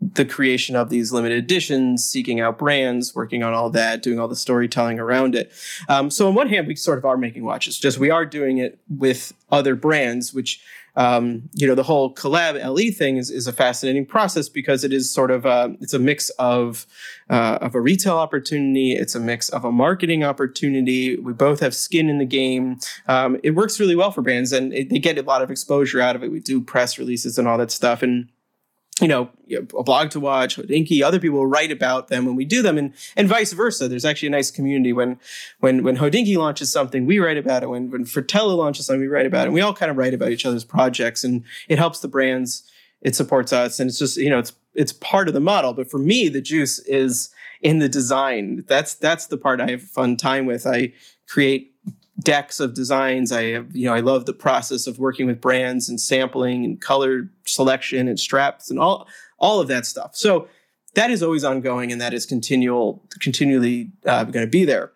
the 0.00 0.26
creation 0.26 0.76
of 0.76 0.90
these 0.90 1.12
limited 1.12 1.38
editions, 1.38 2.04
seeking 2.04 2.40
out 2.40 2.58
brands, 2.58 3.14
working 3.14 3.42
on 3.42 3.54
all 3.54 3.70
that, 3.70 4.02
doing 4.02 4.20
all 4.20 4.28
the 4.28 4.36
storytelling 4.36 5.00
around 5.00 5.34
it. 5.34 5.50
Um, 5.88 6.10
so 6.10 6.28
on 6.28 6.34
one 6.34 6.50
hand, 6.50 6.66
we 6.66 6.76
sort 6.76 6.98
of 6.98 7.06
are 7.06 7.16
making 7.16 7.42
watches, 7.42 7.78
just 7.78 7.96
we 7.96 8.10
are 8.10 8.26
doing 8.26 8.58
it 8.58 8.78
with 8.88 9.32
other 9.50 9.74
brands, 9.74 10.34
which 10.34 10.60
um, 10.96 11.42
you 11.52 11.66
know 11.66 11.74
the 11.74 11.82
whole 11.82 12.14
collab 12.14 12.62
LE 12.64 12.92
thing 12.92 13.16
is, 13.16 13.30
is 13.30 13.46
a 13.46 13.52
fascinating 13.52 14.06
process 14.06 14.48
because 14.48 14.84
it 14.84 14.92
is 14.92 15.10
sort 15.10 15.30
of 15.30 15.44
a, 15.44 15.76
it's 15.80 15.94
a 15.94 15.98
mix 15.98 16.30
of 16.30 16.86
uh, 17.30 17.58
of 17.60 17.74
a 17.74 17.80
retail 17.80 18.16
opportunity, 18.16 18.92
it's 18.92 19.14
a 19.14 19.20
mix 19.20 19.48
of 19.48 19.64
a 19.64 19.72
marketing 19.72 20.22
opportunity. 20.22 21.16
We 21.16 21.32
both 21.32 21.60
have 21.60 21.74
skin 21.74 22.08
in 22.08 22.18
the 22.18 22.26
game. 22.26 22.78
Um, 23.08 23.38
it 23.42 23.52
works 23.52 23.80
really 23.80 23.96
well 23.96 24.10
for 24.10 24.22
brands, 24.22 24.52
and 24.52 24.72
it, 24.72 24.90
they 24.90 24.98
get 24.98 25.18
a 25.18 25.22
lot 25.22 25.42
of 25.42 25.50
exposure 25.50 26.00
out 26.00 26.16
of 26.16 26.22
it. 26.22 26.30
We 26.30 26.40
do 26.40 26.60
press 26.60 26.98
releases 26.98 27.38
and 27.38 27.48
all 27.48 27.58
that 27.58 27.70
stuff, 27.70 28.02
and 28.02 28.28
you 29.00 29.08
know, 29.08 29.28
a 29.76 29.82
blog 29.82 30.10
to 30.10 30.20
watch, 30.20 30.56
Hodinkee, 30.56 31.02
other 31.02 31.18
people 31.18 31.44
write 31.46 31.72
about 31.72 32.08
them 32.08 32.26
when 32.26 32.36
we 32.36 32.44
do 32.44 32.62
them, 32.62 32.78
and 32.78 32.92
and 33.16 33.28
vice 33.28 33.52
versa. 33.52 33.88
There's 33.88 34.04
actually 34.04 34.28
a 34.28 34.32
nice 34.32 34.52
community 34.52 34.92
when 34.92 35.18
when 35.58 35.82
when 35.82 35.96
Hodinkee 35.96 36.36
launches 36.36 36.70
something, 36.70 37.04
we 37.04 37.18
write 37.18 37.36
about 37.36 37.64
it. 37.64 37.68
When 37.68 37.90
when 37.90 38.04
Fratello 38.04 38.54
launches 38.54 38.86
something, 38.86 39.00
we 39.00 39.08
write 39.08 39.26
about 39.26 39.42
it. 39.42 39.46
And 39.46 39.54
we 39.54 39.62
all 39.62 39.74
kind 39.74 39.90
of 39.90 39.96
write 39.96 40.14
about 40.14 40.30
each 40.30 40.46
other's 40.46 40.64
projects, 40.64 41.24
and 41.24 41.42
it 41.68 41.78
helps 41.78 42.00
the 42.00 42.08
brands. 42.08 42.62
It 43.00 43.16
supports 43.16 43.52
us, 43.52 43.80
and 43.80 43.90
it's 43.90 43.98
just 43.98 44.16
you 44.16 44.30
know 44.30 44.38
it's 44.38 44.52
it's 44.74 44.92
part 44.92 45.26
of 45.26 45.34
the 45.34 45.40
model. 45.40 45.72
But 45.72 45.90
for 45.90 45.98
me, 45.98 46.28
the 46.28 46.40
juice 46.40 46.78
is 46.80 47.30
in 47.62 47.80
the 47.80 47.88
design. 47.88 48.64
That's 48.68 48.94
that's 48.94 49.26
the 49.26 49.36
part 49.36 49.60
I 49.60 49.70
have 49.72 49.82
fun 49.82 50.16
time 50.16 50.46
with. 50.46 50.68
I 50.68 50.92
create 51.26 51.73
decks 52.20 52.60
of 52.60 52.74
designs. 52.74 53.32
I 53.32 53.50
have, 53.52 53.74
you 53.74 53.86
know, 53.86 53.94
I 53.94 54.00
love 54.00 54.26
the 54.26 54.32
process 54.32 54.86
of 54.86 54.98
working 54.98 55.26
with 55.26 55.40
brands 55.40 55.88
and 55.88 56.00
sampling 56.00 56.64
and 56.64 56.80
color 56.80 57.30
selection 57.44 58.08
and 58.08 58.18
straps 58.18 58.70
and 58.70 58.78
all 58.78 59.08
all 59.38 59.60
of 59.60 59.68
that 59.68 59.84
stuff. 59.84 60.16
So 60.16 60.48
that 60.94 61.10
is 61.10 61.22
always 61.22 61.44
ongoing 61.44 61.92
and 61.92 62.00
that 62.00 62.14
is 62.14 62.24
continual, 62.24 63.04
continually 63.20 63.90
uh, 64.06 64.24
going 64.24 64.46
to 64.46 64.50
be 64.50 64.64
there. 64.64 64.92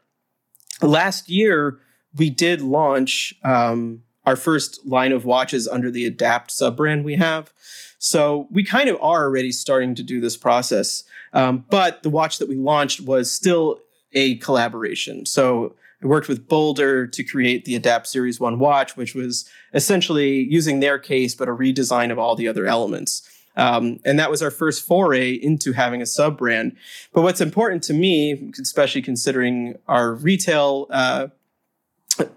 Last 0.80 1.28
year, 1.28 1.80
we 2.16 2.30
did 2.30 2.60
launch 2.60 3.34
um, 3.44 4.02
our 4.24 4.36
first 4.36 4.86
line 4.86 5.12
of 5.12 5.24
watches 5.24 5.66
under 5.66 5.90
the 5.90 6.06
Adapt 6.06 6.50
sub 6.50 6.76
brand 6.76 7.04
we 7.04 7.16
have. 7.16 7.52
So 7.98 8.46
we 8.50 8.64
kind 8.64 8.88
of 8.88 8.96
are 8.96 9.24
already 9.24 9.50
starting 9.50 9.94
to 9.96 10.02
do 10.02 10.20
this 10.20 10.36
process. 10.36 11.02
Um, 11.32 11.64
but 11.68 12.02
the 12.02 12.10
watch 12.10 12.38
that 12.38 12.48
we 12.48 12.56
launched 12.56 13.00
was 13.00 13.30
still 13.30 13.80
a 14.12 14.36
collaboration. 14.36 15.26
So 15.26 15.74
I 16.02 16.06
worked 16.06 16.28
with 16.28 16.48
Boldr 16.48 17.10
to 17.10 17.24
create 17.24 17.64
the 17.64 17.74
Adapt 17.74 18.06
Series 18.06 18.38
1 18.38 18.58
watch, 18.58 18.96
which 18.96 19.14
was 19.14 19.48
essentially 19.74 20.44
using 20.44 20.80
their 20.80 20.98
case, 20.98 21.34
but 21.34 21.48
a 21.48 21.52
redesign 21.52 22.12
of 22.12 22.18
all 22.18 22.36
the 22.36 22.46
other 22.46 22.66
elements. 22.66 23.28
Um, 23.56 23.98
and 24.04 24.18
that 24.20 24.30
was 24.30 24.40
our 24.40 24.52
first 24.52 24.86
foray 24.86 25.32
into 25.32 25.72
having 25.72 26.00
a 26.00 26.06
sub 26.06 26.38
brand. 26.38 26.76
But 27.12 27.22
what's 27.22 27.40
important 27.40 27.82
to 27.84 27.92
me, 27.92 28.52
especially 28.60 29.02
considering 29.02 29.76
our 29.88 30.14
retail, 30.14 30.86
uh, 30.90 31.28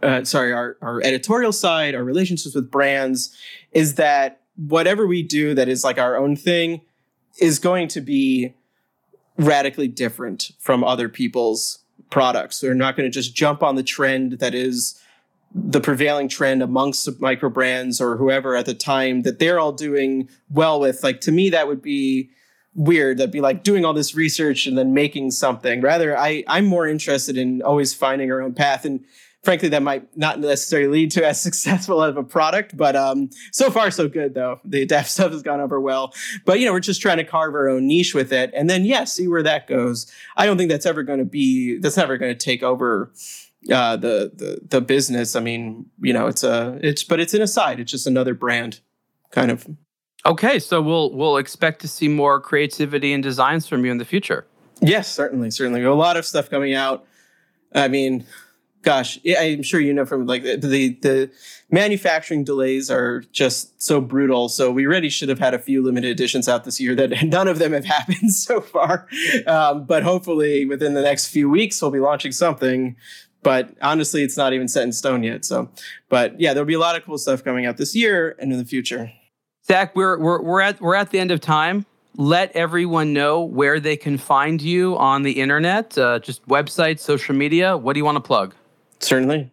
uh, 0.01 0.23
sorry, 0.23 0.51
our, 0.51 0.77
our 0.81 0.99
editorial 1.03 1.51
side, 1.51 1.93
our 1.93 2.03
relationships 2.03 2.55
with 2.55 2.71
brands, 2.71 3.35
is 3.71 3.95
that 3.95 4.41
whatever 4.55 5.05
we 5.05 5.21
do 5.21 5.53
that 5.53 5.69
is 5.69 5.83
like 5.83 5.99
our 5.99 6.17
own 6.17 6.35
thing 6.35 6.81
is 7.39 7.59
going 7.59 7.87
to 7.89 8.01
be 8.01 8.55
radically 9.37 9.87
different 9.87 10.51
from 10.59 10.83
other 10.83 11.07
people's 11.07 11.80
products. 12.11 12.59
They're 12.59 12.75
not 12.75 12.95
going 12.95 13.09
to 13.09 13.13
just 13.13 13.33
jump 13.33 13.63
on 13.63 13.75
the 13.75 13.83
trend 13.83 14.33
that 14.33 14.53
is 14.53 15.01
the 15.53 15.81
prevailing 15.81 16.29
trend 16.29 16.61
amongst 16.61 17.19
micro 17.19 17.49
brands 17.49 17.99
or 17.99 18.17
whoever 18.17 18.55
at 18.55 18.65
the 18.65 18.73
time 18.73 19.23
that 19.23 19.39
they're 19.39 19.59
all 19.59 19.71
doing 19.71 20.29
well 20.49 20.79
with. 20.79 21.03
Like 21.03 21.21
to 21.21 21.31
me, 21.31 21.49
that 21.49 21.67
would 21.67 21.81
be 21.81 22.29
weird. 22.73 23.17
That'd 23.17 23.31
be 23.31 23.41
like 23.41 23.63
doing 23.63 23.83
all 23.83 23.93
this 23.93 24.15
research 24.15 24.65
and 24.65 24.77
then 24.77 24.93
making 24.93 25.31
something. 25.31 25.81
Rather, 25.81 26.17
I 26.17 26.43
I'm 26.47 26.65
more 26.65 26.87
interested 26.87 27.37
in 27.37 27.61
always 27.61 27.93
finding 27.93 28.31
our 28.31 28.41
own 28.41 28.53
path 28.53 28.85
and 28.85 29.03
frankly, 29.43 29.69
that 29.69 29.81
might 29.83 30.05
not 30.17 30.39
necessarily 30.39 30.87
lead 30.87 31.11
to 31.11 31.25
as 31.25 31.41
successful 31.41 32.01
of 32.01 32.17
a 32.17 32.23
product. 32.23 32.75
But 32.77 32.95
um, 32.95 33.29
so 33.51 33.69
far, 33.69 33.91
so 33.91 34.07
good 34.07 34.33
though. 34.33 34.59
The 34.63 34.81
adapt 34.83 35.09
stuff 35.09 35.31
has 35.31 35.41
gone 35.41 35.59
over 35.59 35.79
well. 35.79 36.13
But 36.45 36.59
you 36.59 36.65
know, 36.65 36.73
we're 36.73 36.79
just 36.79 37.01
trying 37.01 37.17
to 37.17 37.23
carve 37.23 37.53
our 37.53 37.69
own 37.69 37.87
niche 37.87 38.13
with 38.13 38.31
it, 38.31 38.51
and 38.55 38.69
then 38.69 38.85
yeah, 38.85 39.03
see 39.03 39.27
where 39.27 39.43
that 39.43 39.67
goes. 39.67 40.11
I 40.37 40.45
don't 40.45 40.57
think 40.57 40.69
that's 40.69 40.85
ever 40.85 41.03
going 41.03 41.19
to 41.19 41.25
be. 41.25 41.77
That's 41.77 41.97
never 41.97 42.17
going 42.17 42.35
to 42.35 42.45
take 42.45 42.63
over 42.63 43.11
uh, 43.71 43.97
the 43.97 44.31
the 44.33 44.59
the 44.69 44.81
business. 44.81 45.35
I 45.35 45.39
mean, 45.39 45.85
you 46.01 46.13
know, 46.13 46.27
it's 46.27 46.43
a 46.43 46.79
it's 46.81 47.03
but 47.03 47.19
it's 47.19 47.33
an 47.33 47.41
aside. 47.41 47.79
It's 47.79 47.91
just 47.91 48.07
another 48.07 48.33
brand, 48.33 48.79
kind 49.31 49.51
of. 49.51 49.67
Okay, 50.23 50.59
so 50.59 50.81
we'll 50.81 51.11
we'll 51.13 51.37
expect 51.37 51.81
to 51.81 51.87
see 51.87 52.07
more 52.07 52.39
creativity 52.39 53.11
and 53.11 53.23
designs 53.23 53.67
from 53.67 53.85
you 53.85 53.91
in 53.91 53.97
the 53.97 54.05
future. 54.05 54.45
Yes, 54.81 55.11
certainly, 55.11 55.51
certainly. 55.51 55.83
A 55.83 55.93
lot 55.93 56.17
of 56.17 56.25
stuff 56.25 56.49
coming 56.49 56.73
out. 56.73 57.05
I 57.73 57.87
mean, 57.87 58.25
gosh, 58.81 59.19
I'm 59.39 59.63
sure 59.63 59.79
you 59.79 59.93
know 59.93 60.05
from 60.05 60.25
like 60.25 60.43
the, 60.43 60.57
the, 61.01 61.31
manufacturing 61.69 62.43
delays 62.43 62.91
are 62.91 63.21
just 63.31 63.81
so 63.81 64.01
brutal. 64.01 64.49
So 64.49 64.71
we 64.71 64.85
really 64.85 65.09
should 65.09 65.29
have 65.29 65.39
had 65.39 65.53
a 65.53 65.59
few 65.59 65.81
limited 65.81 66.09
editions 66.09 66.49
out 66.49 66.65
this 66.65 66.81
year 66.81 66.95
that 66.95 67.23
none 67.23 67.47
of 67.47 67.59
them 67.59 67.73
have 67.73 67.85
happened 67.97 68.33
so 68.33 68.61
far. 68.61 69.07
Um, 69.47 69.85
but 69.85 70.03
hopefully 70.03 70.65
within 70.65 70.93
the 70.93 71.01
next 71.01 71.27
few 71.27 71.49
weeks 71.49 71.81
we'll 71.81 71.91
be 71.91 71.99
launching 71.99 72.31
something. 72.31 72.95
But 73.43 73.73
honestly, 73.81 74.21
it's 74.21 74.37
not 74.37 74.53
even 74.53 74.67
set 74.67 74.83
in 74.83 74.91
stone 74.91 75.23
yet. 75.23 75.45
So, 75.45 75.69
but 76.09 76.39
yeah, 76.39 76.53
there'll 76.53 76.67
be 76.67 76.75
a 76.75 76.79
lot 76.79 76.95
of 76.95 77.03
cool 77.03 77.17
stuff 77.17 77.43
coming 77.43 77.65
out 77.65 77.77
this 77.77 77.95
year 77.95 78.35
and 78.37 78.51
in 78.51 78.59
the 78.59 78.65
future. 78.65 79.11
Zach, 79.65 79.95
we're 79.95 80.19
we're 80.19 80.41
we're 80.41 80.61
at 80.61 80.79
we're 80.79 80.95
at 80.95 81.09
the 81.09 81.19
end 81.19 81.31
of 81.31 81.39
time 81.39 81.85
let 82.17 82.51
everyone 82.51 83.13
know 83.13 83.41
where 83.41 83.79
they 83.79 83.95
can 83.95 84.17
find 84.17 84.61
you 84.61 84.97
on 84.97 85.23
the 85.23 85.31
internet, 85.39 85.97
uh, 85.97 86.19
just 86.19 86.45
website, 86.47 86.99
social 86.99 87.33
media. 87.33 87.77
What 87.77 87.93
do 87.93 87.99
you 87.99 88.05
want 88.05 88.17
to 88.17 88.21
plug? 88.21 88.53
Certainly. 89.01 89.51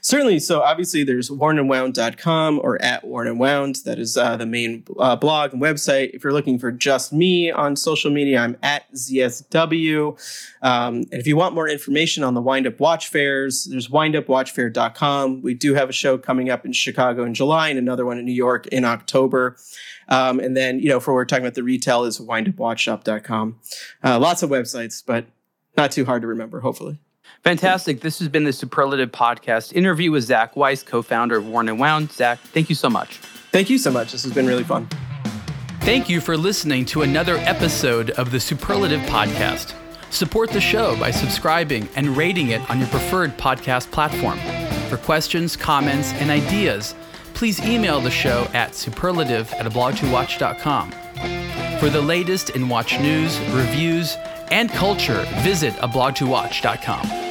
Certainly. 0.00 0.38
So 0.40 0.62
obviously 0.62 1.04
there's 1.04 1.30
wornandwound.com 1.30 2.60
or 2.62 2.80
at 2.82 3.04
wornandwound. 3.04 3.82
That 3.84 3.98
is 3.98 4.16
uh, 4.16 4.36
the 4.36 4.46
main 4.46 4.84
uh, 4.98 5.16
blog 5.16 5.52
and 5.52 5.62
website. 5.62 6.10
If 6.14 6.24
you're 6.24 6.32
looking 6.32 6.58
for 6.58 6.72
just 6.72 7.12
me 7.12 7.50
on 7.50 7.76
social 7.76 8.10
media, 8.10 8.40
I'm 8.40 8.56
at 8.62 8.90
ZSW. 8.92 10.18
Um, 10.62 10.94
and 10.96 11.12
if 11.12 11.26
you 11.26 11.36
want 11.36 11.54
more 11.54 11.68
information 11.68 12.24
on 12.24 12.34
the 12.34 12.40
Windup 12.40 12.80
Watch 12.80 13.08
Fairs, 13.08 13.64
there's 13.64 13.88
windupwatchfair.com. 13.88 15.42
We 15.42 15.54
do 15.54 15.74
have 15.74 15.90
a 15.90 15.92
show 15.92 16.18
coming 16.18 16.50
up 16.50 16.64
in 16.64 16.72
Chicago 16.72 17.24
in 17.24 17.34
July 17.34 17.68
and 17.68 17.78
another 17.78 18.06
one 18.06 18.18
in 18.18 18.24
New 18.24 18.32
York 18.32 18.66
in 18.68 18.84
October. 18.84 19.56
Um, 20.08 20.40
and 20.40 20.56
then, 20.56 20.80
you 20.80 20.88
know, 20.88 21.00
for 21.00 21.12
we're 21.12 21.26
talking 21.26 21.44
about 21.44 21.54
the 21.54 21.62
retail 21.62 22.04
is 22.04 22.18
windupwatchshop.com. 22.18 23.60
Uh, 24.02 24.18
lots 24.18 24.42
of 24.42 24.48
websites, 24.48 25.02
but 25.04 25.26
not 25.76 25.92
too 25.92 26.06
hard 26.06 26.22
to 26.22 26.28
remember, 26.28 26.60
hopefully. 26.60 26.98
Fantastic. 27.44 28.00
This 28.00 28.18
has 28.18 28.28
been 28.28 28.44
the 28.44 28.52
Superlative 28.52 29.12
Podcast 29.12 29.72
interview 29.72 30.10
with 30.10 30.24
Zach 30.24 30.56
Weiss, 30.56 30.82
co 30.82 31.02
founder 31.02 31.36
of 31.36 31.46
Worn 31.46 31.68
and 31.68 31.78
Wound. 31.78 32.12
Zach, 32.12 32.38
thank 32.38 32.68
you 32.68 32.74
so 32.74 32.90
much. 32.90 33.18
Thank 33.52 33.70
you 33.70 33.78
so 33.78 33.90
much. 33.90 34.12
This 34.12 34.22
has 34.24 34.32
been 34.32 34.46
really 34.46 34.64
fun. 34.64 34.88
Thank 35.80 36.08
you 36.08 36.20
for 36.20 36.36
listening 36.36 36.84
to 36.86 37.02
another 37.02 37.36
episode 37.38 38.10
of 38.10 38.30
the 38.30 38.40
Superlative 38.40 39.00
Podcast. 39.02 39.74
Support 40.10 40.50
the 40.50 40.60
show 40.60 40.98
by 40.98 41.10
subscribing 41.10 41.88
and 41.96 42.16
rating 42.16 42.48
it 42.48 42.68
on 42.70 42.78
your 42.78 42.88
preferred 42.88 43.36
podcast 43.38 43.90
platform. 43.90 44.38
For 44.88 44.96
questions, 44.96 45.56
comments, 45.56 46.12
and 46.14 46.30
ideas, 46.30 46.94
please 47.34 47.60
email 47.60 48.00
the 48.00 48.10
show 48.10 48.48
at 48.52 48.74
superlative 48.74 49.52
at 49.54 49.66
ablogtowatch.com. 49.66 50.92
For 51.78 51.88
the 51.88 52.00
latest 52.00 52.50
in 52.50 52.68
watch 52.68 52.98
news, 53.00 53.38
reviews, 53.50 54.16
and 54.50 54.70
culture, 54.70 55.24
visit 55.42 55.74
ablogtowatch.com. 55.74 57.27